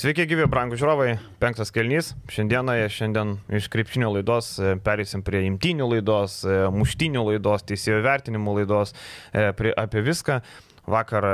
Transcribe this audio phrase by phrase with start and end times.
[0.00, 1.10] Sveiki, gyvi, brangų žiūrovai.
[1.42, 2.14] Penktas kelnys.
[2.32, 8.54] Šiandieną, šiandien iš krepšinio laidos e, perėsim prie imtinių laidos, e, muštinių laidos, teisėjų vertinimų
[8.62, 8.94] laidos,
[9.34, 10.38] e, prie, apie viską.
[10.88, 11.26] Vakar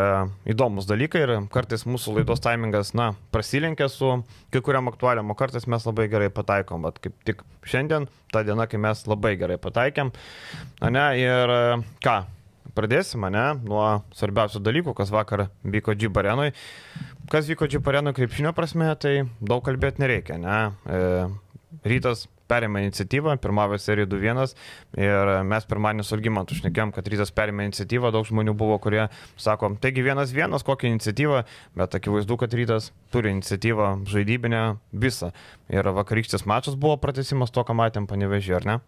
[0.50, 4.16] įdomus dalykai ir kartais mūsų laidos taimingas, na, prasilenkia su
[4.50, 8.66] kai kuriam aktualiam, o kartais mes labai gerai pataikom, bet kaip tik šiandien, ta diena,
[8.66, 10.10] kai mes labai gerai pataikėm.
[10.90, 11.54] Ne, ir
[12.02, 12.24] ką,
[12.76, 13.86] pradėsim, ne, nuo
[14.16, 16.52] svarbiausių dalykų, kas vakar vyko Džibarenui
[17.30, 20.38] kas vyko Džipareno krepšinio prasme, tai daug kalbėti nereikia.
[20.38, 20.56] Ne?
[20.86, 21.00] E,
[21.86, 24.52] rytas perėmė iniciatyvą, pirmavo seriją 2-1
[25.02, 29.72] ir mes pirmadienį su Algymantu šnekėjom, kad rytas perėmė iniciatyvą, daug žmonių buvo, kurie sako,
[29.82, 31.42] taigi 1-1, kokią iniciatyvą,
[31.80, 34.62] bet akivaizdu, kad rytas turi iniciatyvą žaidybinę
[34.94, 35.32] visą.
[35.74, 38.78] Ir vakarykštis mačas buvo pratesimas to, ką matėm panevežį, ar ne?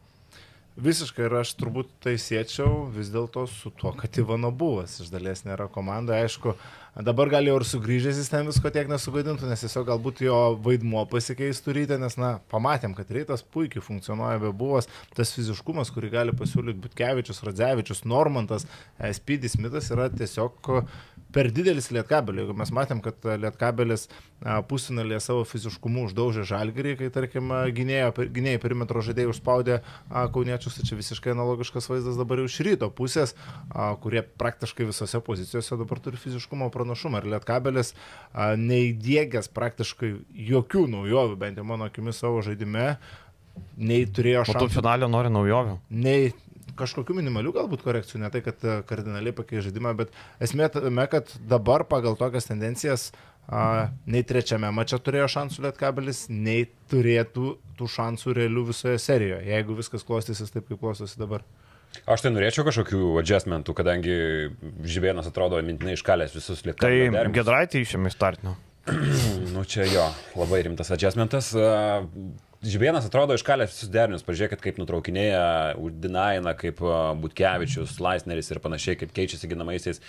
[0.79, 5.43] Visiškai ir aš turbūt tai siečiau vis dėlto su tuo, kad Ivano buvas iš dalies
[5.43, 6.21] nėra komanda.
[6.23, 6.55] Aišku,
[6.99, 11.05] Dabar gal jau ir sugrįžęs jis ten visko tiek nesugadintų, nes tiesiog galbūt jo vaidmuo
[11.07, 16.35] pasikeistų ryte, nes, na, pamatėm, kad rytas puikiai funkcionuoja be buvas, tas fiziškumas, kurį gali
[16.35, 18.67] pasiūlyti Butkevičius, Radzevičius, Normantas,
[19.15, 20.59] Spydis Mitas yra tiesiog
[21.35, 22.43] per didelis lietkabelį.
[22.43, 24.07] Jeigu mes matėm, kad lietkabelis
[24.71, 29.79] pusinalėje savo fiziškumu uždaužė žalgerį, kai, tarkim, gynėjo, gynėjai perimetro žaidėjai užspaudė
[30.35, 33.35] kauniečius, tai čia visiškai analogiškas vaizdas dabar jau iš ryto pusės,
[34.05, 37.23] kurie praktiškai visose pozicijose dabar turi fiziškumo pranašumą.
[37.23, 37.95] Ir lietkabelis
[38.35, 40.15] neįdėgęs praktiškai
[40.53, 42.95] jokių naujovių, bent jau mano akimis savo žaidime,
[43.75, 44.61] nei turėjo šansų.
[44.65, 45.81] O tu finalio nori naujovių?
[45.99, 46.31] Nei
[46.79, 51.33] kažkokių minimalių galbūt korekcijų, ne tai, kad e, kardinaliai pakeis žaidimą, bet esmė tame, kad
[51.51, 53.11] dabar pagal tokias tendencijas
[53.49, 59.79] a, nei trečiame mače turėjo šansų Lietkabelis, nei turėtų tų šansų realių visoje serijoje, jeigu
[59.79, 61.47] viskas klostysis taip, kaip klostosi dabar.
[62.09, 64.17] Aš tai norėčiau kažkokių adjustmentų, kadangi
[64.87, 67.15] Žibėnas atrodo mintinai iškalęs visus Lietkabelis.
[67.17, 68.55] Tai Gedraitį išėmė startinio.
[69.55, 70.05] nu čia jo,
[70.39, 71.51] labai rimtas adjustmentas.
[72.59, 75.43] Žibėnas atrodo iškalęs visus derinius, pažiūrėkit, kaip nutraukinėja
[75.79, 76.81] Udinaina, kaip
[77.23, 80.01] Butkevičius, Laisneris ir panašiai, kaip keičiasi ginamaisiais.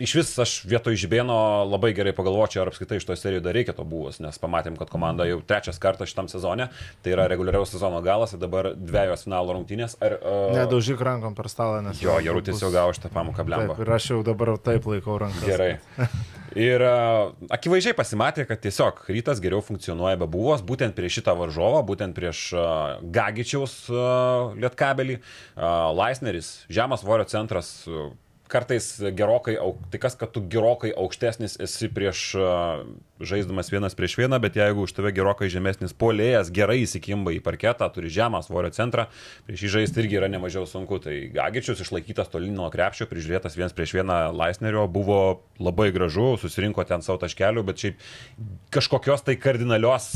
[0.00, 1.36] Iš vis aš vietoj Žibėno
[1.68, 4.88] labai gerai pagalvočiau, ar apskritai iš to serijų dar reikia to buvus, nes pamatėm, kad
[4.90, 6.70] komanda jau trečias kartas šitam sezone,
[7.04, 9.98] tai yra reguliariaus sezono galas ir dabar dviejos finalo rungtynės.
[10.00, 12.00] Ar, uh, Nedaužyk rankom per stalą, nes...
[12.02, 13.76] Jo, Jarutis jau gavo šitą pamoką blemą.
[13.84, 15.44] Ir aš jau dabar taip laikau rankas.
[15.44, 15.76] Gerai.
[16.54, 21.80] Ir uh, akivaizdžiai pasimatė, kad tiesiog rytas geriau funkcionuoja be buvos, būtent prieš šitą varžovą,
[21.86, 25.18] būtent prieš uh, Gagičiaus uh, lietkabelį.
[25.94, 27.70] Laisneris, žemas svorio centras,
[28.48, 29.56] kartais gerokai,
[29.90, 32.34] tai kas, kad tu gerokai aukštesnis esi prieš
[33.24, 37.88] žaiddamas vienas prieš vieną, bet jeigu už tave gerokai žemesnis polėjas gerai įsikimba į parketą,
[37.94, 39.06] turi žemą svorio centrą,
[39.48, 41.00] prieš jį žaisti irgi yra nemažiau sunku.
[41.04, 45.20] Tai Gagičius išlaikytas tolyn nuo krepšio, prižiūrėtas vienas prieš vieną Laisnerio, buvo
[45.62, 48.06] labai gražu, susirinko ten savo taškelių, bet šiaip
[48.74, 50.12] kažkokios tai kardinalios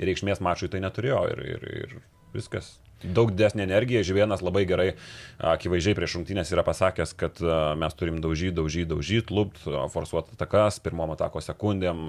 [0.00, 1.98] reikšmės mačui tai neturėjo ir, ir, ir
[2.36, 2.74] viskas
[3.04, 4.02] daug didesnė energija.
[4.06, 4.88] Živienas labai gerai,
[5.52, 7.40] akivaizdžiai prieš rungtynės yra pasakęs, kad
[7.80, 9.62] mes turim daužyti, daužyti, daužyti, lupt,
[9.94, 12.08] forsuoti atakas, pirmom atako sekundėm,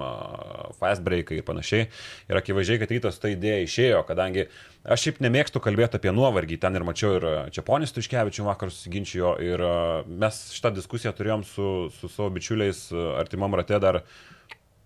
[0.80, 1.88] fast breakai ir panašiai.
[2.30, 4.48] Ir akivaizdžiai, kad rytas ta idėja išėjo, kadangi
[4.82, 9.62] aš šiaip nemėgstu kalbėti apie nuovargį, ten ir mačiau ir Čiaponis Tuškevičių vakar susiginčijo ir
[10.08, 11.70] mes šitą diskusiją turėjom su,
[12.00, 12.88] su savo bičiuliais
[13.20, 14.02] artimam rate dar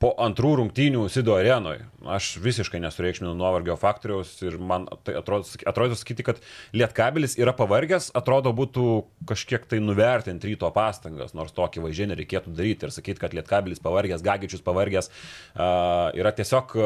[0.03, 1.87] po antrų rungtynių Sido arenoje.
[2.07, 6.41] Aš visiškai nesureikšminu nuovargio faktoriaus ir man tai atrodo, atrodo sakyti, kad
[6.77, 8.87] Lietkabelis yra pavargęs, atrodo būtų
[9.29, 14.25] kažkiek tai nuvertinti ryto pastangas, nors tokį važią nereikėtų daryti ir sakyti, kad Lietkabelis pavargęs,
[14.27, 16.77] Gagičius pavargęs, uh, yra tiesiog,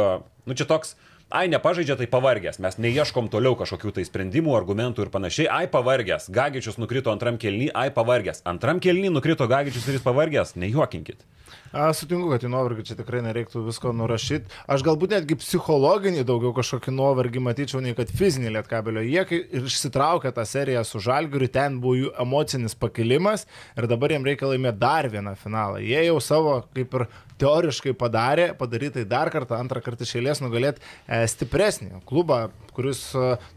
[0.46, 0.94] nu čia toks,
[1.30, 6.30] ai, nepažaidžia, tai pavargęs, mes neieškom toliau kažkokių tai sprendimų, argumentų ir panašiai, ai, pavargęs,
[6.34, 11.26] Gagičius nukrito antram kelny, ai, pavargęs, antram kelny nukrito Gagičius ir jis pavargęs, nejuokinkit.
[11.70, 14.50] Aš sutinku, kad į nuovargį čia tikrai nereiktų visko nurašyti.
[14.74, 19.04] Aš galbūt netgi psichologinį daugiau kažkokį nuovargį matyčiau, nei kad fizinį lietkabelio.
[19.06, 19.22] Jie
[19.60, 23.46] išsitraukė tą seriją su Žalgiriu, ten buvo jų emocinis pakilimas
[23.78, 25.78] ir dabar jiems reikia laimėti dar vieną finalą.
[25.78, 27.06] Jie jau savo kaip ir
[27.40, 33.02] teoriškai padarė, padarytai dar kartą, antrą kartą išėlės nugalėti e, stipresnį klubą, kuris,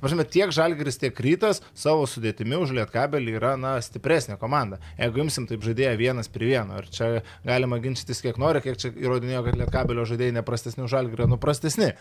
[0.01, 4.81] važiuojame, tiek Žalgiris, tiek Rytas savo sudėtimi už Lietkabelį yra, na, stipresnė komanda.
[4.99, 7.09] Jeigu imsim taip žaidėją vienas prie vieno, ir čia
[7.47, 11.93] galima ginčytis kiek nori, kiek čia įrodinėjo, kad Lietkabelio žaidėjai neprastesni už Žalgirį, nu prastesni.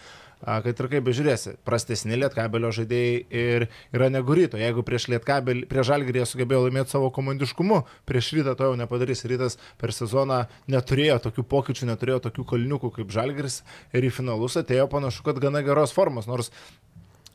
[0.43, 4.59] Kad ir kaip bežiūrėsi, prastesni Lietkabelio žaidėjai ir yra negu Ryto.
[4.59, 9.23] Jeigu prieš Lietkabelį, prieš Žalgirį jie sugebėjo laimėti savo komandiškumu, prieš Rytą to jau nepadarys.
[9.31, 10.41] Rytas per sezoną
[10.73, 13.61] neturėjo tokių pokyčių, neturėjo tokių kalniukų kaip Žalgiris
[13.95, 16.51] ir į finalus atėjo panašu, kad gana geros formos, nors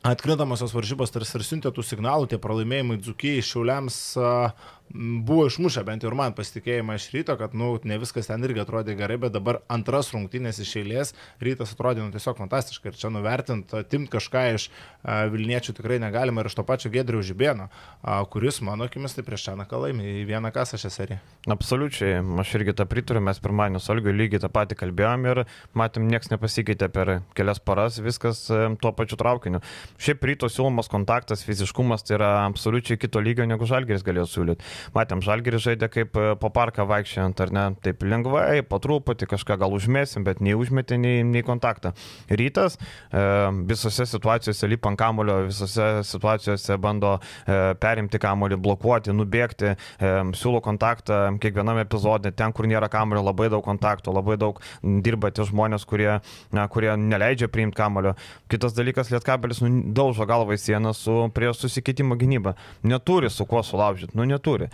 [0.06, 4.52] Atkrintamosios varžybos tarsi ir siuntė tų signalų, tie pralaimėjimai Dzukijai, Šiauliams, m,
[4.94, 8.62] buvo išmušę bent jau ir man pasitikėjimą iš ryto, kad, nu, ne viskas ten irgi
[8.62, 11.14] atrodė gerai, bet dabar antras rungtynės iš eilės
[11.44, 12.92] rytas atrodė, nu, tiesiog fantastiškai.
[12.92, 17.20] Ir čia nuvertint, atimti kažką iš a, Vilniečių tikrai negalima ir iš to pačio Gedrių
[17.26, 21.20] Žibėno, a, kuris, mano akimis, tai prieš Čanaką laimė į vieną kasą šią seriją.
[21.52, 25.42] Absoliučiai, aš irgi tą pritariu, mes pirmadienį su Olgiu lygiai tą patį kalbėjom ir
[25.78, 29.62] matėm, niekas nepasikeitė per kelias paras, viskas e, tuo pačiu traukiniu.
[30.00, 34.66] Šiaip ryto siūlomas kontaktas, fiziškumas tai yra absoliučiai kito lygio, negu Žalgeris galėjo siūlyti.
[34.96, 39.58] Matėm, Žalgeris žaidė kaip e, po parką vaikščiant, ar ne, taip lengvai, po truputį kažką
[39.60, 41.94] gal užmėsim, bet nei užmetė, nei, nei kontaktą.
[42.28, 43.24] Rytas e,
[43.68, 50.62] visose situacijose lipa ant kamulio, visose situacijose bando e, perimti kamulį, blokuoti, nubėgti, e, siūlo
[50.64, 54.60] kontaktą kiekviename epizode, ten, kur nėra kamulio, labai daug kontaktų, labai daug
[55.04, 56.18] dirba tie žmonės, kurie,
[56.54, 58.14] na, kurie neleidžia priimti kamulio.
[58.52, 62.54] Kitas dalykas, Lietkabelis nu, daužo galvą į sieną su prie susikeitimo gynyba.
[62.86, 64.67] Neturi su kuo sulaužyti, nu neturi.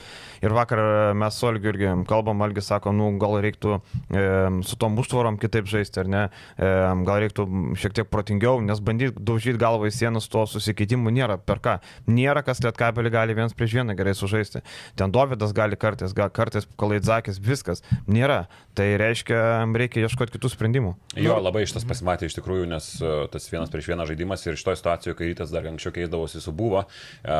[0.44, 0.80] Ir vakar
[1.16, 4.24] mes su Olgiu irgi kalbam, Olgis sako, nu gal reiktų e,
[4.66, 6.22] su tom užtvarom kitaip žaisti, ar ne,
[6.58, 6.72] e,
[7.06, 7.46] gal reiktų
[7.80, 11.78] šiek tiek protingiau, nes bandyti daužyti galvą į sieną su tuo susikeitimu nėra per ką.
[12.10, 14.64] Nėra kas Lietkabelį gali vienas prieš vieną gerai sužaisti.
[14.98, 17.84] Ten Dovydas gali kartais, gal kartais Kalaidzakis, viskas.
[18.10, 18.44] Nėra.
[18.74, 19.38] Tai reiškia,
[19.78, 20.94] reikia ieškoti kitų sprendimų.
[21.22, 24.58] Jo, labai iš tas pasimatė iš tikrųjų, nes e, tas vienas prieš vieną žaidimas ir
[24.58, 26.82] šitoje situacijoje, kai rytas dar anksčiau keisdavosi su buvo,
[27.22, 27.36] e,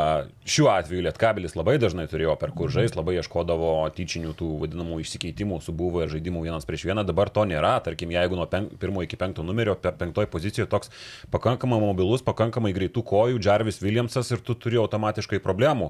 [0.47, 5.63] šiuo atveju Lietkabelis labai dažnai turėjo per kur žais, labai ieškodavo tyčinių tų vadinamų išsikeitimų
[5.65, 9.01] su buvo ir žaidimų vienas prieš vieną, dabar to nėra, tarkim, jeigu nuo pen, pirmo
[9.05, 10.93] iki penkto numerio, pe, penktoje pozicijoje toks
[11.33, 15.89] pakankamai mobilus, pakankamai greitų kojų, Jarvis Williamsas ir tu turi automatiškai problemų.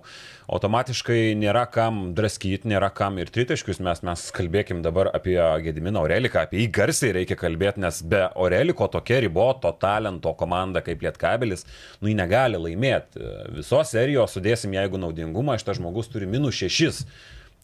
[0.54, 6.44] Automatiškai nėra kam draskyti, nėra kam ir tritaškius, mes, mes kalbėkim dabar apie Gediminą Oreliką,
[6.46, 11.66] apie jį garsiai reikia kalbėti, nes be Oreliko tokia riboto talento komanda kaip Lietkabelis,
[11.98, 13.26] nu jį negali laimėti.
[13.58, 17.06] Visos serijos sudėsim, jeigu naudingumą, šitas žmogus turi minus 6.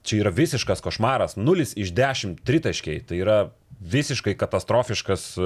[0.03, 3.41] Čia yra visiškas košmaras, 0 iš 10 tritaškiai, tai yra
[3.81, 5.44] visiškai katastrofiškas uh,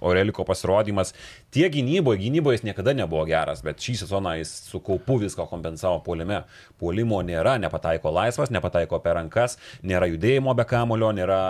[0.00, 1.14] Oreliko pasirodymas.
[1.50, 6.00] Tiek gynyboje, gynyboje jis niekada nebuvo geras, bet šį sezoną jis su kaupu viską kompensavo
[6.04, 6.42] puolime.
[6.80, 11.42] Puolimo nėra, nepataiko laisvas, nepataiko per rankas, nėra judėjimo be kamulio, nėra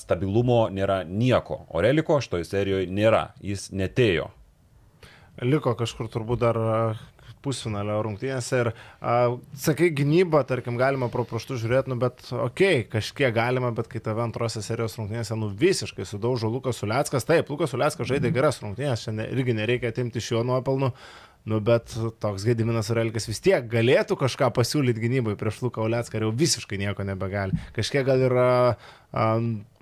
[0.00, 1.64] stabilumo, nėra nieko.
[1.70, 4.30] Oreliko šitoje serijoje nėra, jis netėjo.
[5.40, 6.58] Liko kažkur turbūt dar
[7.44, 9.14] pusfinalio rungtynėse ir, a,
[9.58, 14.02] sakai, gynyba, tarkim, galima pro praštų žiūrėti, nu, bet, okei, okay, kažkiek galima, bet kai
[14.04, 19.06] tave antrose serijos rungtynėse, nu, visiškai sudaužo Lukas Uleckas, taip, Lukas Uleckas žaidė geras rungtynės,
[19.06, 20.94] šiandien irgi nereikia atimti iš jo nuopelnų,
[21.48, 26.26] Nu, bet toks Gediminas Urelkis vis tiek galėtų kažką pasiūlyti gynybai prieš Luką Ulecką ir
[26.26, 27.56] jau visiškai nieko nebegali.
[27.76, 28.50] Kažkiek gal yra,
[29.12, 29.26] a,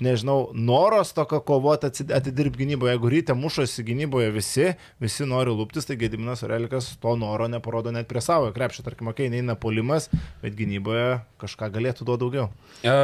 [0.01, 2.93] nežinau, noros tokio kovoti atidirbti gynyboje.
[2.95, 4.69] Jeigu ryte mušosi gynyboje visi,
[5.03, 8.85] visi nori lūptis, tai Gediminas Urelkas to noro neparodo net prie savo krepšio.
[8.87, 10.07] Tarkim, okay, neina polimas,
[10.43, 12.47] bet gynyboje kažką galėtų duoti daugiau.
[12.87, 12.95] E,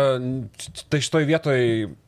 [0.90, 1.58] tai šitoj vietoj,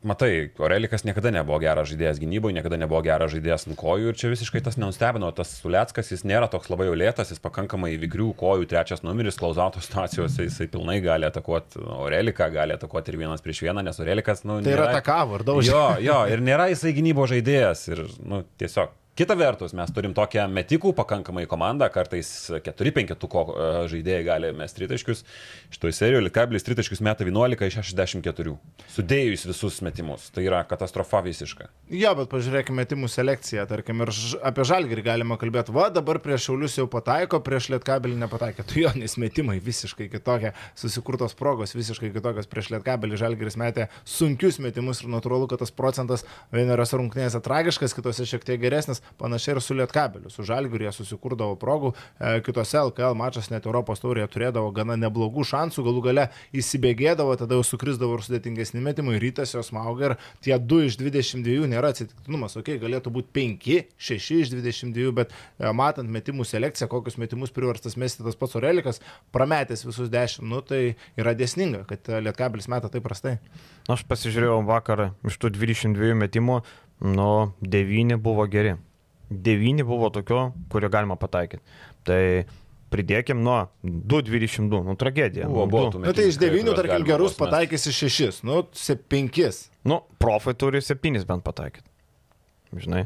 [0.07, 0.31] matai,
[0.63, 4.63] Orelikas niekada nebuvo geras žaidėjas gynyboje, niekada nebuvo geras žaidėjas ant kojų ir čia visiškai
[4.63, 5.29] tas nenustebino.
[5.35, 9.83] Tas Suleckas, jis nėra toks labai jau lėtas, jis pakankamai vigrių kojų, trečias numeris, klausauto
[9.83, 14.06] situacijose jisai pilnai gali atakuoti Oreliką, gali atakuoti ir vienas prieš vieną, nes Orelikas,
[14.47, 15.71] nu, Tai yra atakavo ir daužė.
[15.73, 20.43] Jo, jo, ir nėra jisai gynybo žaidėjas ir, nu, tiesiog Kita vertus, mes turim tokią
[20.53, 25.23] metikų pakankamai komandą, kartais 4-5 tuko e, žaidėjai gali mesti tritaškius.
[25.73, 28.53] Šitoje serijoje Likablis tritaškius meta 11 iš 64.
[28.93, 30.27] Sudėjus visus metimus.
[30.35, 31.65] Tai yra katastrofa visiška.
[31.89, 34.11] Jo, bet pažiūrėkime metimų selekciją, tarkim, ir
[34.51, 35.73] apie žalgirį galima kalbėti.
[35.73, 38.67] Va, dabar prieš šiaulius jau pataiko, prieš lietkabelį nepataikė.
[38.69, 42.51] Tu jo, nes metimai visiškai kitokie, susikurtos progos visiškai kitokios.
[42.53, 48.29] Prieš lietkabelį žalgiris metė sunkius metimus ir natūralu, kad tas procentas vienose rungtynėse tragiškas, kitose
[48.29, 49.01] šiek tiek geresnis.
[49.19, 50.31] Panašiai ir su lietkabeliu.
[50.33, 55.45] Su žalgiriu jie susikurdavo progų, e, kitose LKL mačas net Europos taurėje turėdavo gana neblogų
[55.47, 60.55] šansų, galų gale įsibėgėdavo, tada jau sukrisdavo ir sudėtingesni metimai, rytas jos mauga ir tie
[60.57, 63.69] 2 iš 22 nėra atsitiktinumas, okei, okay, galėtų būti 5,
[64.09, 69.01] 6 iš 22, bet e, matant metimų selekciją, kokius metimus priverstas mesti tas pats Orelikas,
[69.35, 70.81] prametęs visus 10, nu tai
[71.19, 73.37] yra dėsninga, kad e, lietkabelis meta taip prastai.
[73.91, 76.61] Aš pasižiūrėjau vakar iš tų 22 metimų,
[77.07, 78.77] nu 9 buvo geri.
[79.29, 81.63] 9 buvo tokio, kurio galima pataikyti.
[82.07, 82.21] Tai
[82.93, 85.49] pridėkim nuo 2.22, nu tragedija.
[85.51, 87.43] Buvo, nu, buvo Na tai iš metimų, 9, kuriuos tarkim, gerus buvo sumest.
[87.43, 88.63] pataikys iš 6, nu
[89.11, 89.61] 5.
[89.87, 91.87] Nu, profai turi 7 bent pataikyti.
[92.75, 93.05] Žinai.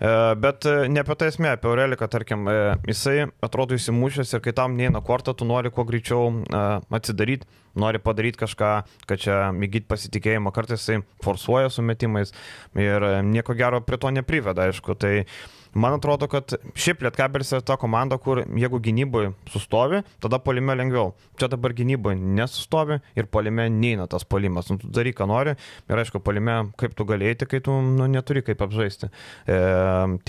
[0.00, 0.10] E,
[0.40, 2.54] bet e, ne apie tai esmė, apie Aureliką, tarkim, e,
[2.88, 6.62] jisai atrodo įsimušęs ir kai tam neina kortą, tu nori kuo greičiau e,
[6.96, 7.44] atsidaryti,
[7.76, 8.70] nori padaryti kažką,
[9.08, 12.32] kad čia įgyti pasitikėjimą, kartais jisai forsuoja su metimais
[12.72, 14.96] ir e, nieko gero prie to nepriveda, aišku.
[14.96, 15.12] Tai
[15.74, 21.14] Man atrodo, kad šiaip Lietkabelis yra ta komanda, kur jeigu gynyboje sustovi, tada polime lengviau.
[21.40, 24.68] Čia dabar gynyboje nesustovi ir polime neina tas polimas.
[24.68, 28.42] Nu, tu daryk, ką nori ir aišku, polime kaip tu galėjai, kai tu nu, neturi
[28.44, 29.08] kaip apžaisti.
[29.48, 29.56] E,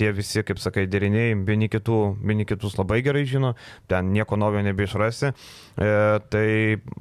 [0.00, 3.52] tie visi, kaip sakai, deriniai vieni, kitų, vieni kitus labai gerai žino,
[3.92, 5.34] ten nieko naujo nebeišrasi.
[5.76, 5.92] E,
[6.32, 6.46] tai,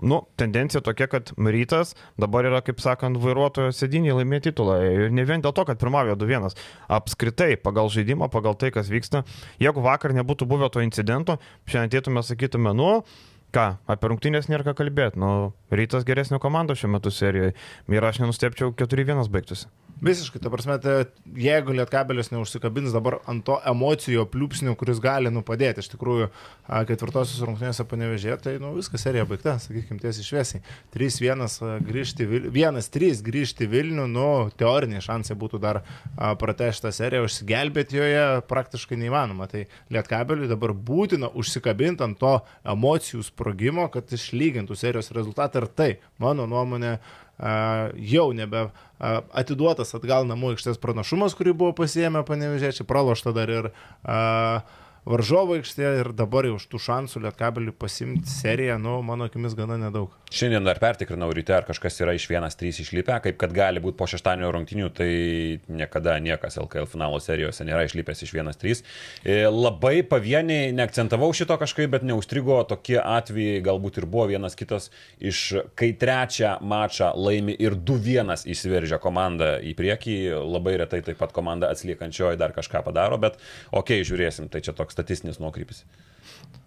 [0.03, 4.81] nu, tendencija tokia, kad rytas dabar yra, kaip sakant, vairuotojo sėdinį laimė titulą.
[4.83, 6.51] Ir ne vien dėl to, kad pirmavo 2-1.
[6.91, 9.23] Apskritai, pagal žaidimą, pagal tai, kas vyksta,
[9.61, 11.37] jeigu vakar nebūtų buvę to incidento,
[11.69, 12.89] šiandien atėtume, sakytume, nu,
[13.53, 15.21] ką, apie rungtynės nėra ką kalbėti.
[15.21, 17.53] Nu, rytas geresnio komandos šiuo metu serijoje.
[17.93, 19.69] Ir aš nenustepčiau 4-1 baigtųsi.
[20.03, 21.05] Visiškai, ta prasme, tai
[21.39, 26.27] jeigu lietkabelis neužsikabins dabar ant to emocijų pliūpsnių, kuris gali nu padėti, iš tikrųjų,
[26.89, 30.61] ketvirtosios rungtynėse panevežė, tai nu, viskas serija baigta, sakykime, tiesiai šviesiai.
[30.91, 34.27] 3-1 grįžti, 1-3 grįžti Vilnių, nu,
[34.59, 35.79] teoriniai šansai būtų dar
[36.19, 39.47] pratešti tą seriją, užsigelbėti joje praktiškai neįmanoma.
[39.47, 42.35] Tai lietkabeliui dabar būtina užsikabinti ant to
[42.75, 46.97] emocijų sprogimo, kad išlygintų serijos rezultatą ir tai, mano nuomonė,
[47.43, 48.67] jau nebe
[49.35, 54.61] atiduotas atgal namų aikštės pranašumas, kurį buvo pasiemę panevežėčiai, pralošta dar ir uh,
[55.09, 59.77] varžovo aikštėje ir dabar jau už tų šansų lietkabeliui pasimti seriją, nu, mano akimis, gana
[59.79, 60.13] nedaug.
[60.33, 64.07] Šiandien dar pertikrinau ryte, ar kažkas yra iš 1-3 išlipę, kaip kad gali būti po
[64.09, 65.09] šeštadienio rungtinių, tai
[65.69, 68.81] niekada niekas LKL finalo serijose nėra išlipęs iš 1-3.
[69.21, 74.89] E, labai pavieniai, neakcentavau šito kažkaip, bet neužstrigo tokie atvejai, galbūt ir buvo vienas kitas
[75.21, 75.43] iš,
[75.77, 81.69] kai trečią mačą laimi ir 2-1 įsiveržia komanda į priekį, labai retai taip pat komanda
[81.69, 83.37] atsliekančioji dar kažką padaro, bet
[83.69, 85.83] okei, okay, žiūrėsim, tai čia toks toks statistinis nuokrypis.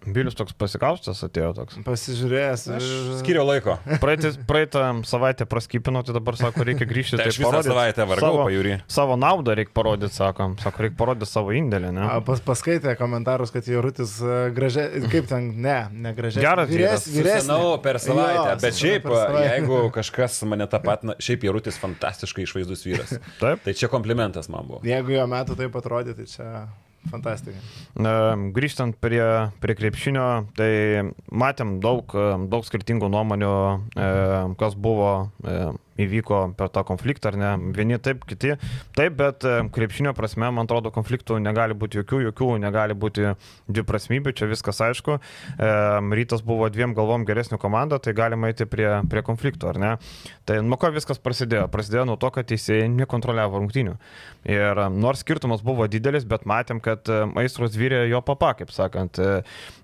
[0.07, 1.79] Bilius toks pasikaustas atėjo toks.
[1.83, 2.61] Pasižiūrėjęs.
[2.77, 2.85] Aš
[3.19, 3.73] skiriau laiko.
[3.99, 7.17] Praeitą, praeitą savaitę praskipino, tai dabar sako, reikia grįžti.
[7.19, 8.77] tai aš visą savaitę vargau savo, pajūrį.
[8.93, 10.47] Savo naudą reikia parodyti, sako.
[10.63, 12.05] Sako, reikia parodyti savo indėlį, ne?
[12.07, 14.15] A, pas, paskaitė komentarus, kad Jorutis
[14.55, 16.45] gražiai, kaip ten, ne, ne gražiai.
[16.45, 17.49] Geras vyres, vyresnis.
[17.49, 18.39] Žinau, per savaitę.
[18.39, 19.45] Jo, bet šiaip, savaitę.
[19.51, 23.17] jeigu kažkas mane tą pat, šiaip Jorutis fantastiškai išvaizdus vyras.
[23.43, 23.65] Taip.
[23.65, 24.85] Tai čia komplimentas man buvo.
[24.87, 26.51] Jeigu jo metu taip atrodė, tai čia...
[27.11, 27.61] Fantastika.
[28.55, 29.23] Grįžtant prie,
[29.63, 30.71] prie krepšinio, tai
[31.31, 32.11] matėm daug,
[32.51, 33.53] daug skirtingų nuomonių,
[33.95, 34.09] e,
[34.59, 35.11] kas buvo
[35.43, 35.59] e,
[36.01, 37.51] įvyko per tą konfliktą, ar ne.
[37.75, 38.55] Vieni taip, kiti
[38.97, 43.33] taip, bet e, krepšinio prasme, man atrodo, konfliktų negali būti jokių, jokių, negali būti
[43.71, 45.17] dviprasmybių, čia viskas aišku.
[45.17, 45.71] E,
[46.19, 49.93] rytas buvo dviem galvom geresnė komanda, tai galima eiti prie, prie konfliktų, ar ne.
[50.47, 51.67] Tai nuo ko viskas prasidėjo?
[51.73, 53.97] Prasidėjo nuo to, kad teisėjai nekontroliavo rungtynių.
[54.47, 57.09] Ir e, nors skirtumas buvo didelis, bet matėm, kad
[57.41, 59.19] aistros vyrė jo papa, kaip sakant.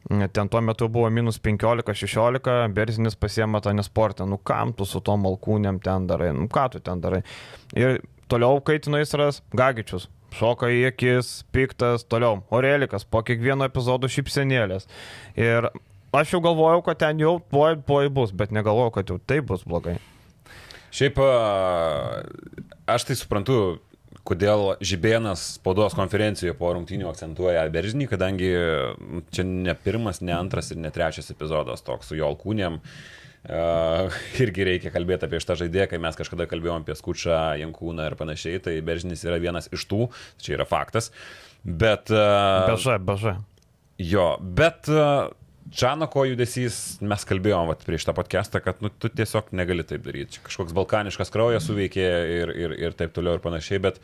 [0.03, 4.27] Ten tuo metu buvo minus 15-16, Berzinis pasiema tą nesportą.
[4.27, 7.23] Nu kam tu su tom malkūnėm ten ten darai, nu ką tu ten darai.
[7.75, 10.09] Ir toliau kaitino Isras Gagičius.
[10.33, 12.41] Šoka į akis, piktas, toliau.
[12.49, 14.87] Orelikas, po kiekvieno epizodo šipsenėlės.
[15.37, 15.69] Ir
[16.13, 19.61] aš jau galvojau, kad ten jau tuoj, tuoj bus, bet negalvojau, kad jau taip bus
[19.67, 19.99] blogai.
[20.93, 21.21] Šiaip
[22.89, 23.59] aš tai suprantu,
[24.25, 28.49] kodėl Žibėnas spaudos konferencijoje po rungtynių akcentuoja Beržinį, kadangi
[29.33, 32.81] čia ne pirmas, ne antras ir ne trečias epizodas toks su jo alkūnėm.
[32.81, 34.07] Uh, Uh,
[34.39, 38.61] irgi reikia kalbėti apie šitą žaidėją, kai mes kažkada kalbėjom apie Skučą, Jankūną ir panašiai,
[38.63, 40.07] tai Bežinis yra vienas iš tų,
[40.39, 41.11] čia yra faktas.
[41.63, 42.07] Bet...
[42.13, 43.37] Uh, beža, beža.
[43.99, 45.33] Jo, bet uh,
[45.73, 50.41] Čanako judesys, mes kalbėjom vat, prieš tą podcastą, kad nu, tu tiesiog negali taip daryti.
[50.43, 52.07] Kažkoks balkaniškas kraujas suveikė
[52.37, 53.97] ir, ir, ir taip toliau ir panašiai, bet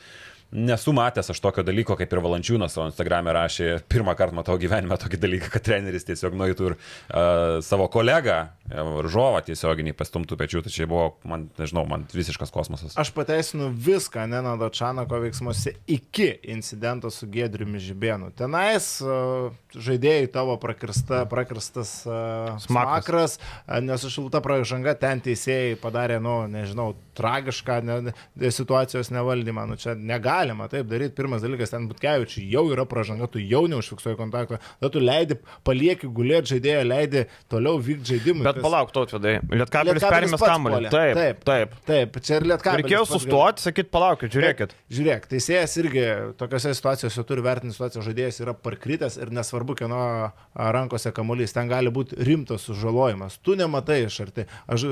[0.55, 4.98] nesu matęs aš tokio dalyko, kaip ir Valančiūnas savo Instagram'e rašė, pirmą kartą matau gyvenime
[4.98, 10.73] tokį dalyką, kad treneris tiesiog nueitų ir uh, savo kolegą, varžovą tiesioginį pastumtų pečių, tai
[10.73, 12.95] čia buvo, man, nežinau, man visiškas kosmosas.
[12.99, 18.31] Aš pateisinu viską Nenado Čanako veiksmuose iki incidento su Gedriumi Žibėnu.
[18.38, 26.41] Tenais uh, žaidėjai tavo prakirsta, prakirstas uh, smakras, uh, nesušilta pražanga, ten teisėjai padarė, nu,
[26.51, 29.65] nežinau, tragišką ne, ne, situacijos nevaldymą.
[29.69, 31.15] Nu, čia negalima taip daryti.
[31.17, 36.09] Pirmas dalykas, ten Butkevičiui jau yra pražanga, tu jau neužfiksuoji kontaktą, tada tu leidi, palieki
[36.15, 38.45] gulėti žaidėją, leidi toliau vykti žaidimui.
[38.47, 38.65] Bet kas...
[38.67, 40.91] palauk, tautvedai, Lietkabelis perėmė kamuolį.
[40.93, 41.75] Taip, taip, taip.
[41.89, 42.85] Taip, čia ir Lietkabelis.
[42.85, 44.75] Reikėjo sustoti, sakyti, palaukit, žiūrėkit.
[44.75, 46.05] Bet, žiūrėk, teisėjas irgi
[46.39, 50.01] tokiose situacijose turi vertinti situaciją, žaidėjas yra parkritęs ir nesvarbu, kieno
[50.55, 53.39] rankose kamuolys, ten gali būti rimtas sužalojimas.
[53.45, 54.47] Tu nematai iš arti.
[54.69, 54.87] Aš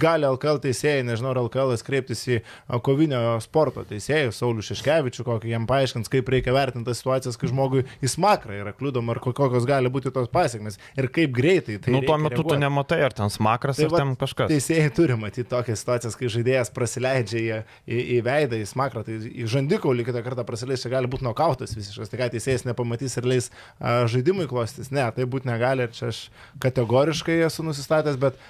[0.00, 2.40] gali LKL teisėjai, nežinau, ar LKL kreiptis į
[2.84, 7.50] kovinio sporto teisėjus, Saulis Sauliu Šeškevičiu, kokį jam paaiškins, kaip reikia vertinti tas situacijas, kai
[7.50, 11.94] žmogui į smakrą yra kliūdoma ir kokios gali būti tos pasiekmes ir kaip greitai tai
[11.94, 12.62] Nu, tuo metu tu reaguoti.
[12.74, 14.50] Nematai, ar ten smakras, Tai ar vat ten kažkas.
[14.50, 19.20] Teisėjai turi matyti tokias situacijas, kai žaidėjas prasileidžia į, į, į veidą, į smakrą, tai
[19.30, 23.30] į žandikaulį kitą kartą prasileis, čia gali būti nokautas visiškas, tai ką teisėjas nepamatys ir
[23.30, 24.90] leis a, žaidimui klostis.
[24.94, 26.26] Ne, tai būti negali ir čia aš
[26.64, 28.40] kategoriškai esu nusistatęs, bet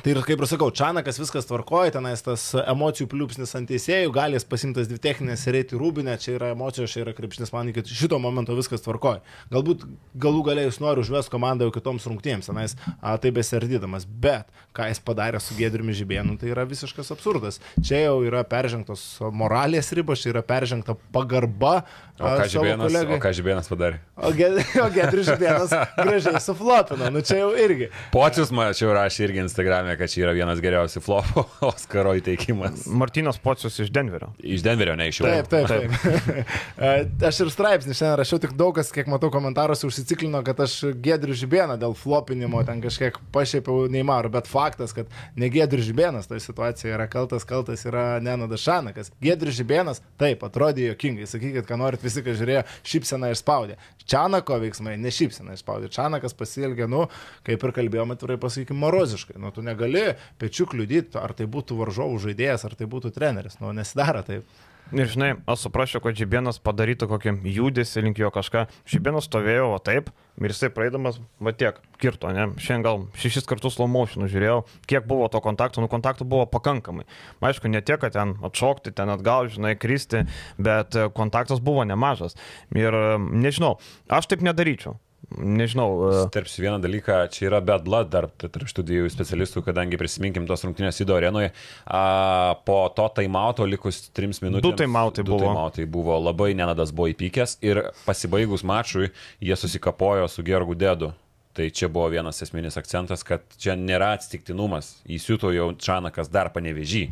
[0.00, 4.38] Tai ir kaip ir sakau, Čanakas viskas tvarkoja, tenais tas emocijų pliūpsnis ant teisėjų, gali
[4.38, 7.84] jis pasimtas dvi techninės ir eiti rūbinę, čia yra emocijos, čia yra krepšinis, man iki
[7.84, 9.20] šito momento viskas tvarkoja.
[9.52, 9.84] Galbūt
[10.22, 12.76] galų galiai jis nori užves komandą jau kitoms rungtynėms, tenais
[13.20, 17.60] tai besardydamas, bet ką jis padarė su Gedriumi Žibėnu, tai yra visiškas absurdas.
[17.84, 21.82] Čia jau yra peržengtos moralės ribos, čia yra peržengta pagarba.
[22.20, 24.00] O ką Žibėnas, o ką Žibėnas padarė?
[24.20, 24.50] O, Ge-
[24.84, 27.88] o Gedrius Žibėnas gražiai suflopino, nu čia jau irgi.
[28.12, 32.84] Pocius mačiau rašė irgi Instagram'e, kad čia yra vienas geriausių flopų Oskaro įteikimas.
[32.92, 34.34] Martinas Pocius iš Denverio.
[34.44, 35.48] Iš Denverio, ne iš Šiaurės.
[35.48, 36.52] Taip, taip, taip.
[36.80, 36.90] E,
[37.28, 41.34] aš ir straipsnį šiandien rašiau, tik daug kas, kiek matau komentaruose, užsiciklino, kad aš Gedrių
[41.36, 45.10] Žibėną dėl flopinimo ten kažkiek pašėpiau Neimarų, bet faktas, kad
[45.40, 49.12] ne Gedrių Žibėnas toje situacijoje yra kaltas, kaltas yra Nenadas Šanakas.
[49.22, 53.76] Gedrių Žibėnas, taip, atrodė jokingai, sakykit, ką norit, visi, kas žiūrėjo, šypseną išspaudė.
[54.10, 55.90] Čanako veiksmai ne šypseną išspaudė.
[55.94, 57.04] Čanakas pasielgė, nu,
[57.46, 59.38] kaip ir kalbėjome, atvirai pasakykime, moroziškai.
[59.40, 60.08] Nu, tu negali
[60.42, 63.60] pečių kliudyti, ar tai būtų varžovų žaidėjas, ar tai būtų treneris.
[63.62, 64.60] Nu, nesidaro taip.
[64.90, 68.64] Ir žinai, aš suprasčiau, kad Žibėnas padarytų kokį judesį link jo kažką.
[68.90, 70.08] Žibėnas stovėjo, o taip,
[70.40, 72.48] ir jisai praeidamas, va tiek, kirto, ne?
[72.58, 77.06] Šiandien gal šešis kartus slow motion žiūrėjau, kiek buvo to kontakto, nu kontaktų buvo pakankamai.
[77.38, 80.24] Aišku, ne tiek, kad ten atšokti, ten atgal, žinai, kristi,
[80.58, 82.34] bet kontaktas buvo nemažas.
[82.74, 82.96] Ir
[83.30, 83.76] nežinau,
[84.10, 84.98] aš taip nedaryčiau.
[85.30, 89.98] Nežinau, e, Tarpsiu vieną dalyką, čia yra bad blood dar tarp šitų dviejų specialistų, kadangi
[90.00, 91.52] prisiminkim tos rungtynės įdo arenoje.
[91.86, 94.66] A, po to taimauto likus trims minutėms.
[94.66, 95.46] Du taimautai du buvo.
[95.46, 96.18] taimautai buvo.
[96.18, 101.12] Labai nenadas buvo įpykęs ir pasibaigus mačui jie susikapojo su Gergu Dedu.
[101.54, 104.96] Tai čia buvo vienas esminis akcentas, kad čia nėra atsitiktinumas.
[105.10, 107.08] Įsiuto jau Čanakas dar panevežį.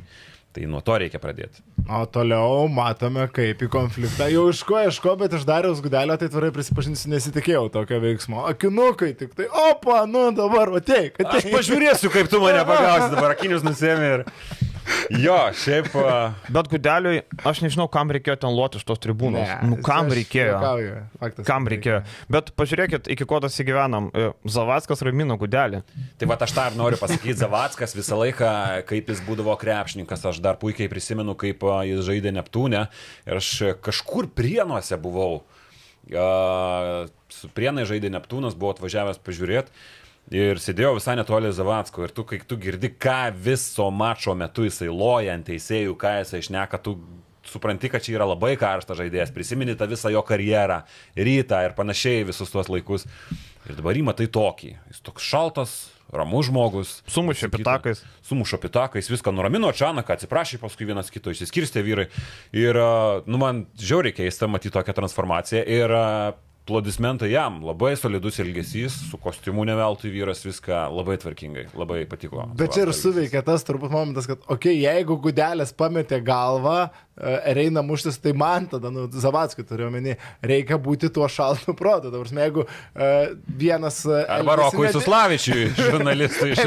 [0.56, 1.60] Tai nuo to reikia pradėti.
[1.92, 6.50] O toliau matome, kaip į konfliktą jau iško, iško, bet iš Dariaus gudelio, tai tvarai
[6.56, 8.42] prisipažinsiu, nesitikėjau tokio veiksmo.
[8.48, 11.52] Akinukai tik tai, opa, nu dabar, ateik, Aš ateik.
[11.54, 14.24] pažiūrėsiu, kaip tu mane pagausi, dabar akinius nusėmė ir...
[15.12, 15.88] Jo, šiaip...
[16.54, 19.44] bet gudeliui, aš nežinau, kam reikėjo ten loti iš tos tribūnos.
[19.44, 20.54] Ne, nu, kam čia aš reikėjo?
[20.54, 22.00] juokauju, faktas, Kam reikėjo?
[22.32, 24.08] Bet pažiūrėkit, iki ko tas įgyvenam.
[24.12, 25.82] E, Zavackas ramino gudelį.
[26.20, 28.50] Tai va aš tą ir noriu pasakyti, Zavackas visą laiką,
[28.88, 32.86] kaip jis būdavo krepšininkas, aš dar puikiai prisimenu, kaip jis žaidė Neptūne
[33.28, 33.52] ir aš
[33.84, 35.42] kažkur prienuose buvau.
[36.12, 39.68] A, Su prienai žaidė Neptūnas, buvau atvažiavęs pažiūrėti.
[40.34, 44.90] Ir sėdėjau visai netoli Zavatsko ir tu, kai tu girdi, ką viso mačo metu jisai
[44.92, 46.98] loja ant teisėjų, ką jisai išneka, tu
[47.48, 50.82] supranti, kad čia yra labai karštas žaidėjas, prisimeni tą visą jo karjerą,
[51.16, 53.06] rytą ir panašiai visus tuos laikus.
[53.68, 54.74] Ir dabar jį matai tokį.
[54.92, 55.72] Jis toks šaltas,
[56.12, 56.92] ramus žmogus.
[57.08, 58.02] Sumušė pitakais.
[58.28, 62.06] Sumušo pitakais, viską nuramino Čanaką, atsiprašė, paskui vienas kito išsiskirstė vyrai.
[62.56, 62.80] Ir,
[63.28, 65.64] nu, man žiauriai keista matyti tokią transformaciją.
[65.64, 65.96] Ir
[66.68, 72.44] a, Plodismentai jam, labai solidus elgesys, su kostiumu neveltui vyras viską labai tvarkingai, labai patiko.
[72.58, 77.34] Bet čia ir suveikia tas turbūt momentas, kad, okei, okay, jeigu gudelis pametė galvą, e,
[77.52, 82.12] ir eina muštis, tai man tada, nu, Zavatskį turiu omeny, reikia būti tuo šaltu protu.
[82.14, 84.00] Dabar, jeigu uh, vienas...
[84.06, 86.62] e, Arba Rokui neti- Suslavičiui, žurnalistui iš.